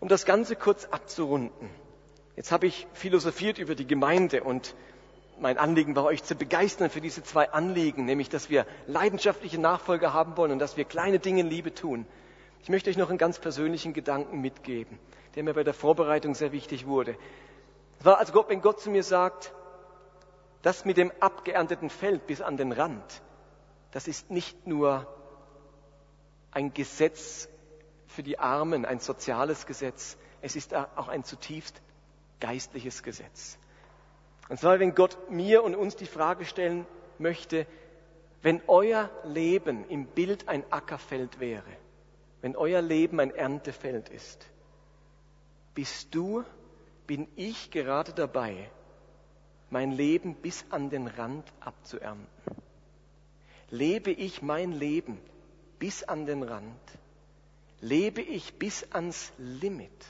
Um 0.00 0.08
das 0.08 0.24
Ganze 0.24 0.56
kurz 0.56 0.86
abzurunden. 0.86 1.70
Jetzt 2.36 2.52
habe 2.52 2.66
ich 2.66 2.86
philosophiert 2.94 3.58
über 3.58 3.74
die 3.74 3.86
Gemeinde 3.86 4.42
und 4.42 4.74
mein 5.40 5.58
Anliegen 5.58 5.96
war, 5.96 6.04
euch 6.04 6.22
zu 6.22 6.34
begeistern 6.34 6.90
für 6.90 7.00
diese 7.00 7.22
zwei 7.22 7.50
Anliegen, 7.50 8.04
nämlich, 8.04 8.28
dass 8.28 8.50
wir 8.50 8.66
leidenschaftliche 8.86 9.58
Nachfolger 9.60 10.12
haben 10.12 10.36
wollen 10.36 10.52
und 10.52 10.58
dass 10.58 10.76
wir 10.76 10.84
kleine 10.84 11.18
Dinge 11.18 11.40
in 11.40 11.48
Liebe 11.48 11.74
tun. 11.74 12.06
Ich 12.62 12.68
möchte 12.68 12.90
euch 12.90 12.96
noch 12.96 13.08
einen 13.08 13.18
ganz 13.18 13.38
persönlichen 13.38 13.92
Gedanken 13.92 14.40
mitgeben, 14.40 14.98
der 15.34 15.44
mir 15.44 15.54
bei 15.54 15.64
der 15.64 15.74
Vorbereitung 15.74 16.34
sehr 16.34 16.52
wichtig 16.52 16.86
wurde. 16.86 17.16
Es 17.98 18.04
war, 18.04 18.18
als 18.18 18.32
Gott, 18.32 18.48
wenn 18.48 18.60
Gott 18.60 18.80
zu 18.80 18.90
mir 18.90 19.02
sagt, 19.02 19.52
das 20.62 20.84
mit 20.84 20.96
dem 20.96 21.10
abgeernteten 21.20 21.88
Feld 21.88 22.26
bis 22.26 22.42
an 22.42 22.56
den 22.56 22.72
Rand, 22.72 23.22
das 23.92 24.08
ist 24.08 24.30
nicht 24.30 24.66
nur 24.66 25.06
ein 26.50 26.74
Gesetz 26.74 27.48
für 28.06 28.22
die 28.22 28.38
Armen, 28.38 28.84
ein 28.84 29.00
soziales 29.00 29.66
Gesetz, 29.66 30.16
es 30.42 30.56
ist 30.56 30.74
auch 30.74 31.08
ein 31.08 31.24
zutiefst 31.24 31.80
geistliches 32.40 33.02
Gesetz. 33.02 33.58
Und 34.50 34.58
zwar, 34.58 34.80
wenn 34.80 34.96
Gott 34.96 35.30
mir 35.30 35.62
und 35.62 35.76
uns 35.76 35.94
die 35.94 36.06
Frage 36.06 36.44
stellen 36.44 36.84
möchte, 37.18 37.68
wenn 38.42 38.60
euer 38.66 39.08
Leben 39.22 39.88
im 39.88 40.06
Bild 40.06 40.48
ein 40.48 40.64
Ackerfeld 40.72 41.38
wäre, 41.38 41.70
wenn 42.40 42.56
euer 42.56 42.82
Leben 42.82 43.20
ein 43.20 43.32
Erntefeld 43.32 44.08
ist, 44.08 44.44
bist 45.76 46.12
du, 46.16 46.42
bin 47.06 47.28
ich 47.36 47.70
gerade 47.70 48.12
dabei, 48.12 48.68
mein 49.70 49.92
Leben 49.92 50.34
bis 50.34 50.64
an 50.70 50.90
den 50.90 51.06
Rand 51.06 51.44
abzuernten? 51.60 52.26
Lebe 53.70 54.10
ich 54.10 54.42
mein 54.42 54.72
Leben 54.72 55.20
bis 55.78 56.02
an 56.02 56.26
den 56.26 56.42
Rand? 56.42 56.80
Lebe 57.80 58.20
ich 58.20 58.54
bis 58.54 58.84
ans 58.90 59.32
Limit? 59.38 60.06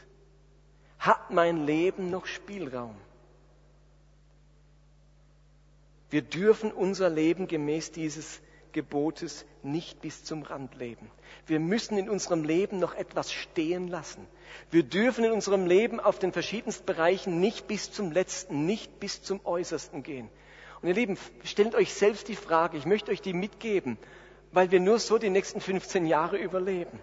Hat 0.99 1.31
mein 1.31 1.67
Leben 1.67 2.09
noch 2.09 2.25
Spielraum? 2.25 2.97
Wir 6.11 6.23
dürfen 6.23 6.73
unser 6.73 7.09
Leben 7.09 7.47
gemäß 7.47 7.93
dieses 7.93 8.41
Gebotes 8.73 9.45
nicht 9.63 10.01
bis 10.01 10.25
zum 10.25 10.43
Rand 10.43 10.75
leben. 10.77 11.11
Wir 11.47 11.61
müssen 11.61 11.99
in 11.99 12.09
unserem 12.09 12.45
Leben 12.45 12.79
noch 12.79 12.95
etwas 12.95 13.33
stehen 13.33 13.89
lassen. 13.89 14.27
Wir 14.71 14.83
dürfen 14.83 15.25
in 15.25 15.33
unserem 15.33 15.67
Leben 15.67 16.01
auf 16.01 16.19
den 16.19 16.33
verschiedensten 16.33 16.87
Bereichen 16.87 17.41
nicht 17.41 17.67
bis 17.67 17.93
zum 17.93 18.13
letzten, 18.13 18.67
nicht 18.67 19.01
bis 19.01 19.23
zum 19.23 19.45
äußersten 19.45 20.03
gehen. 20.03 20.29
Und 20.83 20.89
ihr 20.89 20.95
Lieben, 20.95 21.19
stellt 21.45 21.75
euch 21.75 21.93
selbst 21.95 22.29
die 22.29 22.37
Frage, 22.37 22.77
ich 22.77 22.87
möchte 22.87 23.11
euch 23.13 23.21
die 23.21 23.35
mitgeben, 23.35 23.99
weil 24.53 24.71
wir 24.71 24.81
nur 24.81 24.99
so 24.99 25.19
die 25.19 25.31
nächsten 25.31 25.61
15 25.61 26.07
Jahre 26.07 26.39
überleben. 26.39 26.99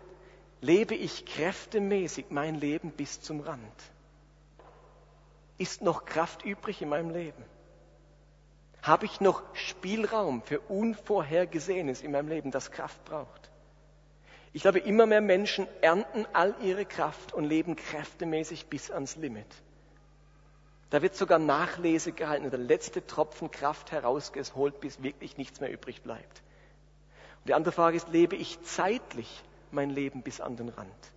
Lebe 0.62 0.95
ich 0.95 1.26
kräftemäßig 1.26 2.26
mein 2.30 2.55
Leben 2.55 2.91
bis 2.91 3.22
zum 3.22 3.41
Rand? 3.41 3.62
Ist 5.58 5.82
noch 5.82 6.05
Kraft 6.05 6.43
übrig 6.43 6.82
in 6.82 6.89
meinem 6.89 7.12
Leben? 7.12 7.43
Habe 8.88 9.05
ich 9.05 9.19
noch 9.19 9.43
Spielraum 9.53 10.41
für 10.41 10.61
Unvorhergesehenes 10.61 12.01
in 12.01 12.11
meinem 12.11 12.29
Leben, 12.29 12.51
das 12.51 12.71
Kraft 12.71 13.03
braucht? 13.03 13.51
Ich 14.53 14.61
glaube, 14.61 14.79
immer 14.79 15.05
mehr 15.05 15.19
Menschen 15.19 15.67
ernten 15.81 16.25
all 16.31 16.55
ihre 16.61 16.85
Kraft 16.85 17.33
und 17.33 17.43
leben 17.43 17.75
kräftemäßig 17.75 18.67
bis 18.67 18.89
ans 18.89 19.17
Limit. 19.17 19.45
Da 20.89 21.01
wird 21.01 21.15
sogar 21.15 21.38
Nachlese 21.38 22.13
gehalten, 22.13 22.49
der 22.49 22.59
letzte 22.59 23.05
Tropfen 23.05 23.51
Kraft 23.51 23.91
herausgeholt, 23.91 24.79
bis 24.79 25.03
wirklich 25.03 25.38
nichts 25.38 25.59
mehr 25.59 25.69
übrig 25.69 26.01
bleibt. 26.01 26.41
Und 27.39 27.49
die 27.49 27.53
andere 27.55 27.73
Frage 27.73 27.97
ist, 27.97 28.07
lebe 28.07 28.38
ich 28.38 28.61
zeitlich 28.63 29.43
mein 29.69 29.89
Leben 29.89 30.21
bis 30.21 30.39
an 30.39 30.55
den 30.55 30.69
Rand? 30.69 31.11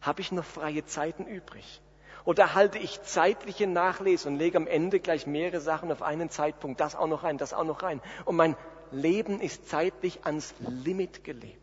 Habe 0.00 0.20
ich 0.20 0.32
noch 0.32 0.44
freie 0.44 0.84
Zeiten 0.84 1.26
übrig? 1.26 1.80
Oder 2.26 2.54
halte 2.54 2.78
ich 2.78 3.00
zeitliche 3.02 3.68
Nachlese 3.68 4.28
und 4.28 4.36
lege 4.36 4.58
am 4.58 4.66
Ende 4.66 4.98
gleich 4.98 5.28
mehrere 5.28 5.60
Sachen 5.60 5.92
auf 5.92 6.02
einen 6.02 6.28
Zeitpunkt, 6.28 6.80
das 6.80 6.96
auch 6.96 7.06
noch 7.06 7.22
rein, 7.22 7.38
das 7.38 7.54
auch 7.54 7.64
noch 7.64 7.84
rein. 7.84 8.02
Und 8.24 8.34
mein 8.34 8.56
Leben 8.90 9.40
ist 9.40 9.68
zeitlich 9.68 10.24
ans 10.24 10.52
Limit 10.58 11.22
gelebt. 11.22 11.56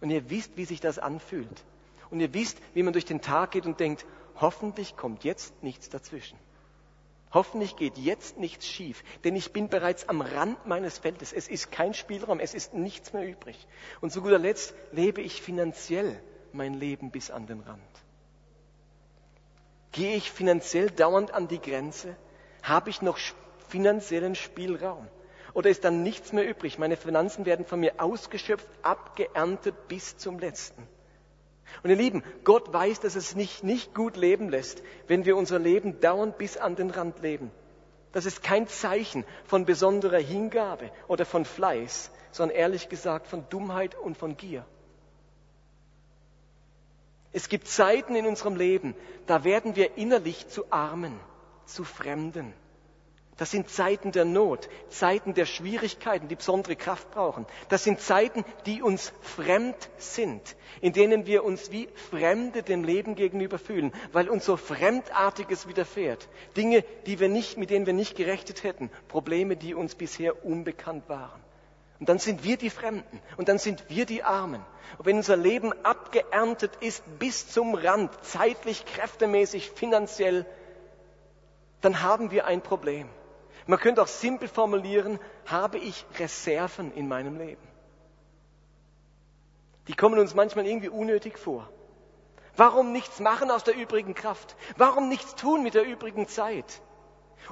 Und 0.00 0.10
ihr 0.10 0.28
wisst, 0.28 0.56
wie 0.56 0.64
sich 0.64 0.80
das 0.80 0.98
anfühlt. 0.98 1.64
Und 2.10 2.18
ihr 2.18 2.34
wisst, 2.34 2.58
wie 2.74 2.82
man 2.82 2.92
durch 2.92 3.04
den 3.04 3.20
Tag 3.20 3.52
geht 3.52 3.64
und 3.64 3.78
denkt, 3.78 4.04
hoffentlich 4.40 4.96
kommt 4.96 5.22
jetzt 5.22 5.62
nichts 5.62 5.88
dazwischen. 5.88 6.36
Hoffentlich 7.32 7.76
geht 7.76 7.96
jetzt 7.98 8.38
nichts 8.38 8.66
schief, 8.66 9.04
denn 9.22 9.36
ich 9.36 9.52
bin 9.52 9.68
bereits 9.68 10.08
am 10.08 10.20
Rand 10.20 10.66
meines 10.66 10.98
Feldes. 10.98 11.32
Es 11.32 11.46
ist 11.46 11.70
kein 11.70 11.94
Spielraum, 11.94 12.40
es 12.40 12.54
ist 12.54 12.74
nichts 12.74 13.12
mehr 13.12 13.26
übrig. 13.26 13.68
Und 14.00 14.10
zu 14.10 14.20
guter 14.20 14.40
Letzt 14.40 14.74
lebe 14.90 15.22
ich 15.22 15.40
finanziell 15.40 16.20
mein 16.52 16.74
Leben 16.74 17.12
bis 17.12 17.30
an 17.30 17.46
den 17.46 17.60
Rand. 17.60 17.80
Gehe 19.92 20.16
ich 20.16 20.30
finanziell 20.30 20.90
dauernd 20.90 21.32
an 21.32 21.48
die 21.48 21.60
Grenze? 21.60 22.16
Habe 22.62 22.90
ich 22.90 23.02
noch 23.02 23.18
finanziellen 23.68 24.34
Spielraum? 24.34 25.06
Oder 25.54 25.68
ist 25.68 25.84
dann 25.84 26.02
nichts 26.02 26.32
mehr 26.32 26.48
übrig? 26.48 26.78
Meine 26.78 26.96
Finanzen 26.96 27.44
werden 27.44 27.66
von 27.66 27.80
mir 27.80 27.94
ausgeschöpft, 27.98 28.66
abgeerntet 28.82 29.88
bis 29.88 30.16
zum 30.16 30.38
letzten. 30.38 30.86
Und 31.82 31.90
ihr 31.90 31.96
Lieben, 31.96 32.22
Gott 32.44 32.72
weiß, 32.72 33.00
dass 33.00 33.16
es 33.16 33.34
nicht, 33.34 33.64
nicht 33.64 33.94
gut 33.94 34.16
leben 34.16 34.48
lässt, 34.48 34.82
wenn 35.08 35.24
wir 35.24 35.36
unser 35.36 35.58
Leben 35.58 36.00
dauernd 36.00 36.38
bis 36.38 36.56
an 36.56 36.76
den 36.76 36.90
Rand 36.90 37.20
leben. 37.20 37.50
Das 38.12 38.26
ist 38.26 38.42
kein 38.42 38.68
Zeichen 38.68 39.24
von 39.44 39.64
besonderer 39.64 40.18
Hingabe 40.18 40.90
oder 41.08 41.24
von 41.24 41.44
Fleiß, 41.44 42.10
sondern 42.30 42.56
ehrlich 42.56 42.88
gesagt 42.88 43.26
von 43.26 43.46
Dummheit 43.48 43.94
und 43.94 44.16
von 44.16 44.36
Gier. 44.36 44.66
Es 47.32 47.48
gibt 47.48 47.68
Zeiten 47.68 48.14
in 48.14 48.26
unserem 48.26 48.56
Leben, 48.56 48.94
da 49.26 49.44
werden 49.44 49.74
wir 49.74 49.96
innerlich 49.96 50.48
zu 50.48 50.70
Armen, 50.70 51.18
zu 51.64 51.84
Fremden. 51.84 52.52
Das 53.38 53.50
sind 53.50 53.70
Zeiten 53.70 54.12
der 54.12 54.26
Not, 54.26 54.68
Zeiten 54.90 55.32
der 55.32 55.46
Schwierigkeiten, 55.46 56.28
die 56.28 56.36
besondere 56.36 56.76
Kraft 56.76 57.10
brauchen. 57.10 57.46
Das 57.70 57.82
sind 57.82 57.98
Zeiten, 57.98 58.44
die 58.66 58.82
uns 58.82 59.12
fremd 59.22 59.90
sind, 59.96 60.54
in 60.82 60.92
denen 60.92 61.24
wir 61.26 61.42
uns 61.42 61.72
wie 61.72 61.88
Fremde 62.10 62.62
dem 62.62 62.84
Leben 62.84 63.14
gegenüber 63.14 63.58
fühlen, 63.58 63.92
weil 64.12 64.28
uns 64.28 64.44
so 64.44 64.58
Fremdartiges 64.58 65.66
widerfährt. 65.66 66.28
Dinge, 66.56 66.84
die 67.06 67.18
wir 67.18 67.30
nicht, 67.30 67.56
mit 67.56 67.70
denen 67.70 67.86
wir 67.86 67.94
nicht 67.94 68.16
gerechnet 68.16 68.62
hätten, 68.64 68.90
Probleme, 69.08 69.56
die 69.56 69.74
uns 69.74 69.94
bisher 69.94 70.44
unbekannt 70.44 71.08
waren. 71.08 71.41
Und 72.02 72.08
dann 72.08 72.18
sind 72.18 72.42
wir 72.42 72.56
die 72.56 72.68
Fremden 72.68 73.22
und 73.36 73.48
dann 73.48 73.58
sind 73.58 73.84
wir 73.88 74.06
die 74.06 74.24
Armen. 74.24 74.60
Und 74.98 75.06
wenn 75.06 75.18
unser 75.18 75.36
Leben 75.36 75.72
abgeerntet 75.84 76.72
ist 76.80 77.04
bis 77.20 77.46
zum 77.46 77.76
Rand, 77.76 78.10
zeitlich, 78.24 78.84
kräftemäßig, 78.86 79.70
finanziell, 79.70 80.44
dann 81.80 82.02
haben 82.02 82.32
wir 82.32 82.44
ein 82.46 82.60
Problem. 82.60 83.08
Man 83.68 83.78
könnte 83.78 84.02
auch 84.02 84.08
simpel 84.08 84.48
formulieren, 84.48 85.20
habe 85.46 85.78
ich 85.78 86.04
Reserven 86.18 86.92
in 86.92 87.06
meinem 87.06 87.38
Leben? 87.38 87.62
Die 89.86 89.94
kommen 89.94 90.18
uns 90.18 90.34
manchmal 90.34 90.66
irgendwie 90.66 90.88
unnötig 90.88 91.38
vor. 91.38 91.68
Warum 92.56 92.90
nichts 92.90 93.20
machen 93.20 93.48
aus 93.48 93.62
der 93.62 93.76
übrigen 93.76 94.14
Kraft? 94.14 94.56
Warum 94.76 95.08
nichts 95.08 95.36
tun 95.36 95.62
mit 95.62 95.74
der 95.74 95.84
übrigen 95.84 96.26
Zeit? 96.26 96.82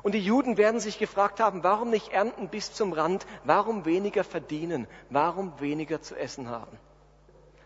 Und 0.02 0.14
die 0.14 0.24
Juden 0.24 0.56
werden 0.56 0.80
sich 0.80 0.98
gefragt 0.98 1.40
haben, 1.40 1.62
warum 1.62 1.90
nicht 1.90 2.08
ernten 2.12 2.48
bis 2.48 2.72
zum 2.72 2.92
Rand? 2.92 3.26
Warum 3.44 3.84
weniger 3.84 4.24
verdienen? 4.24 4.86
Warum 5.10 5.58
weniger 5.60 6.00
zu 6.00 6.16
essen 6.16 6.48
haben? 6.48 6.78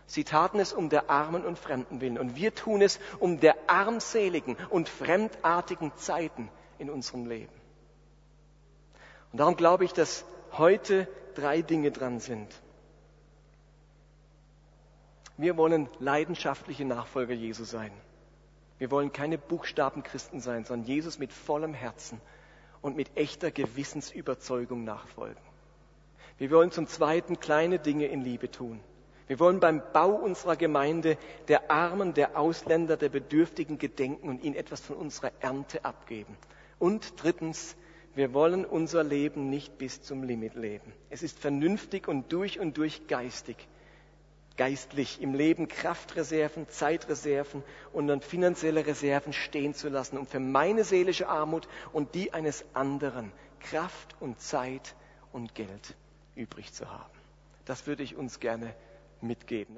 Sie 0.07 0.23
taten 0.23 0.59
es 0.59 0.73
um 0.73 0.89
der 0.89 1.09
Armen 1.09 1.45
und 1.45 1.57
Fremden 1.57 2.01
willen. 2.01 2.17
Und 2.17 2.35
wir 2.35 2.53
tun 2.53 2.81
es 2.81 2.99
um 3.19 3.39
der 3.39 3.55
armseligen 3.67 4.57
und 4.69 4.89
fremdartigen 4.89 5.91
Zeiten 5.95 6.49
in 6.77 6.89
unserem 6.89 7.25
Leben. 7.25 7.53
Und 9.31 9.39
darum 9.39 9.55
glaube 9.55 9.85
ich, 9.85 9.93
dass 9.93 10.25
heute 10.53 11.07
drei 11.33 11.61
Dinge 11.61 11.91
dran 11.91 12.19
sind. 12.19 12.47
Wir 15.37 15.57
wollen 15.57 15.89
leidenschaftliche 15.99 16.85
Nachfolger 16.85 17.33
Jesu 17.33 17.65
sein. 17.65 17.91
Wir 18.77 18.91
wollen 18.91 19.13
keine 19.13 19.37
Buchstabenchristen 19.37 20.41
sein, 20.41 20.65
sondern 20.65 20.87
Jesus 20.87 21.17
mit 21.17 21.31
vollem 21.31 21.73
Herzen 21.73 22.19
und 22.81 22.95
mit 22.95 23.15
echter 23.15 23.51
Gewissensüberzeugung 23.51 24.83
nachfolgen. 24.83 25.41
Wir 26.37 26.51
wollen 26.51 26.71
zum 26.71 26.87
Zweiten 26.87 27.39
kleine 27.39 27.79
Dinge 27.79 28.07
in 28.07 28.21
Liebe 28.21 28.51
tun. 28.51 28.79
Wir 29.27 29.39
wollen 29.39 29.59
beim 29.59 29.81
Bau 29.93 30.11
unserer 30.11 30.55
Gemeinde 30.55 31.17
der 31.47 31.71
Armen, 31.71 32.13
der 32.13 32.37
Ausländer, 32.37 32.97
der 32.97 33.09
Bedürftigen 33.09 33.77
gedenken 33.79 34.29
und 34.29 34.43
ihnen 34.43 34.55
etwas 34.55 34.81
von 34.81 34.97
unserer 34.97 35.31
Ernte 35.39 35.83
abgeben. 35.83 36.37
Und 36.77 37.13
drittens, 37.23 37.75
wir 38.13 38.33
wollen 38.33 38.65
unser 38.65 39.03
Leben 39.03 39.49
nicht 39.49 39.77
bis 39.77 40.01
zum 40.01 40.23
Limit 40.23 40.55
leben. 40.55 40.93
Es 41.09 41.23
ist 41.23 41.39
vernünftig 41.39 42.07
und 42.07 42.31
durch 42.31 42.59
und 42.59 42.77
durch 42.77 43.07
geistig, 43.07 43.55
geistlich 44.57 45.21
im 45.21 45.33
Leben 45.33 45.67
Kraftreserven, 45.67 46.67
Zeitreserven 46.69 47.63
und 47.93 48.07
dann 48.07 48.21
finanzielle 48.21 48.85
Reserven 48.85 49.33
stehen 49.33 49.73
zu 49.73 49.89
lassen, 49.89 50.17
um 50.17 50.25
für 50.27 50.39
meine 50.39 50.83
seelische 50.83 51.27
Armut 51.27 51.67
und 51.93 52.15
die 52.15 52.33
eines 52.33 52.65
anderen 52.73 53.31
Kraft 53.59 54.15
und 54.19 54.39
Zeit 54.39 54.95
und 55.33 55.55
Geld 55.55 55.95
übrig 56.35 56.73
zu 56.73 56.89
haben. 56.91 57.09
Das 57.65 57.87
würde 57.87 58.03
ich 58.03 58.15
uns 58.15 58.39
gerne 58.39 58.73
mitgeben. 59.21 59.75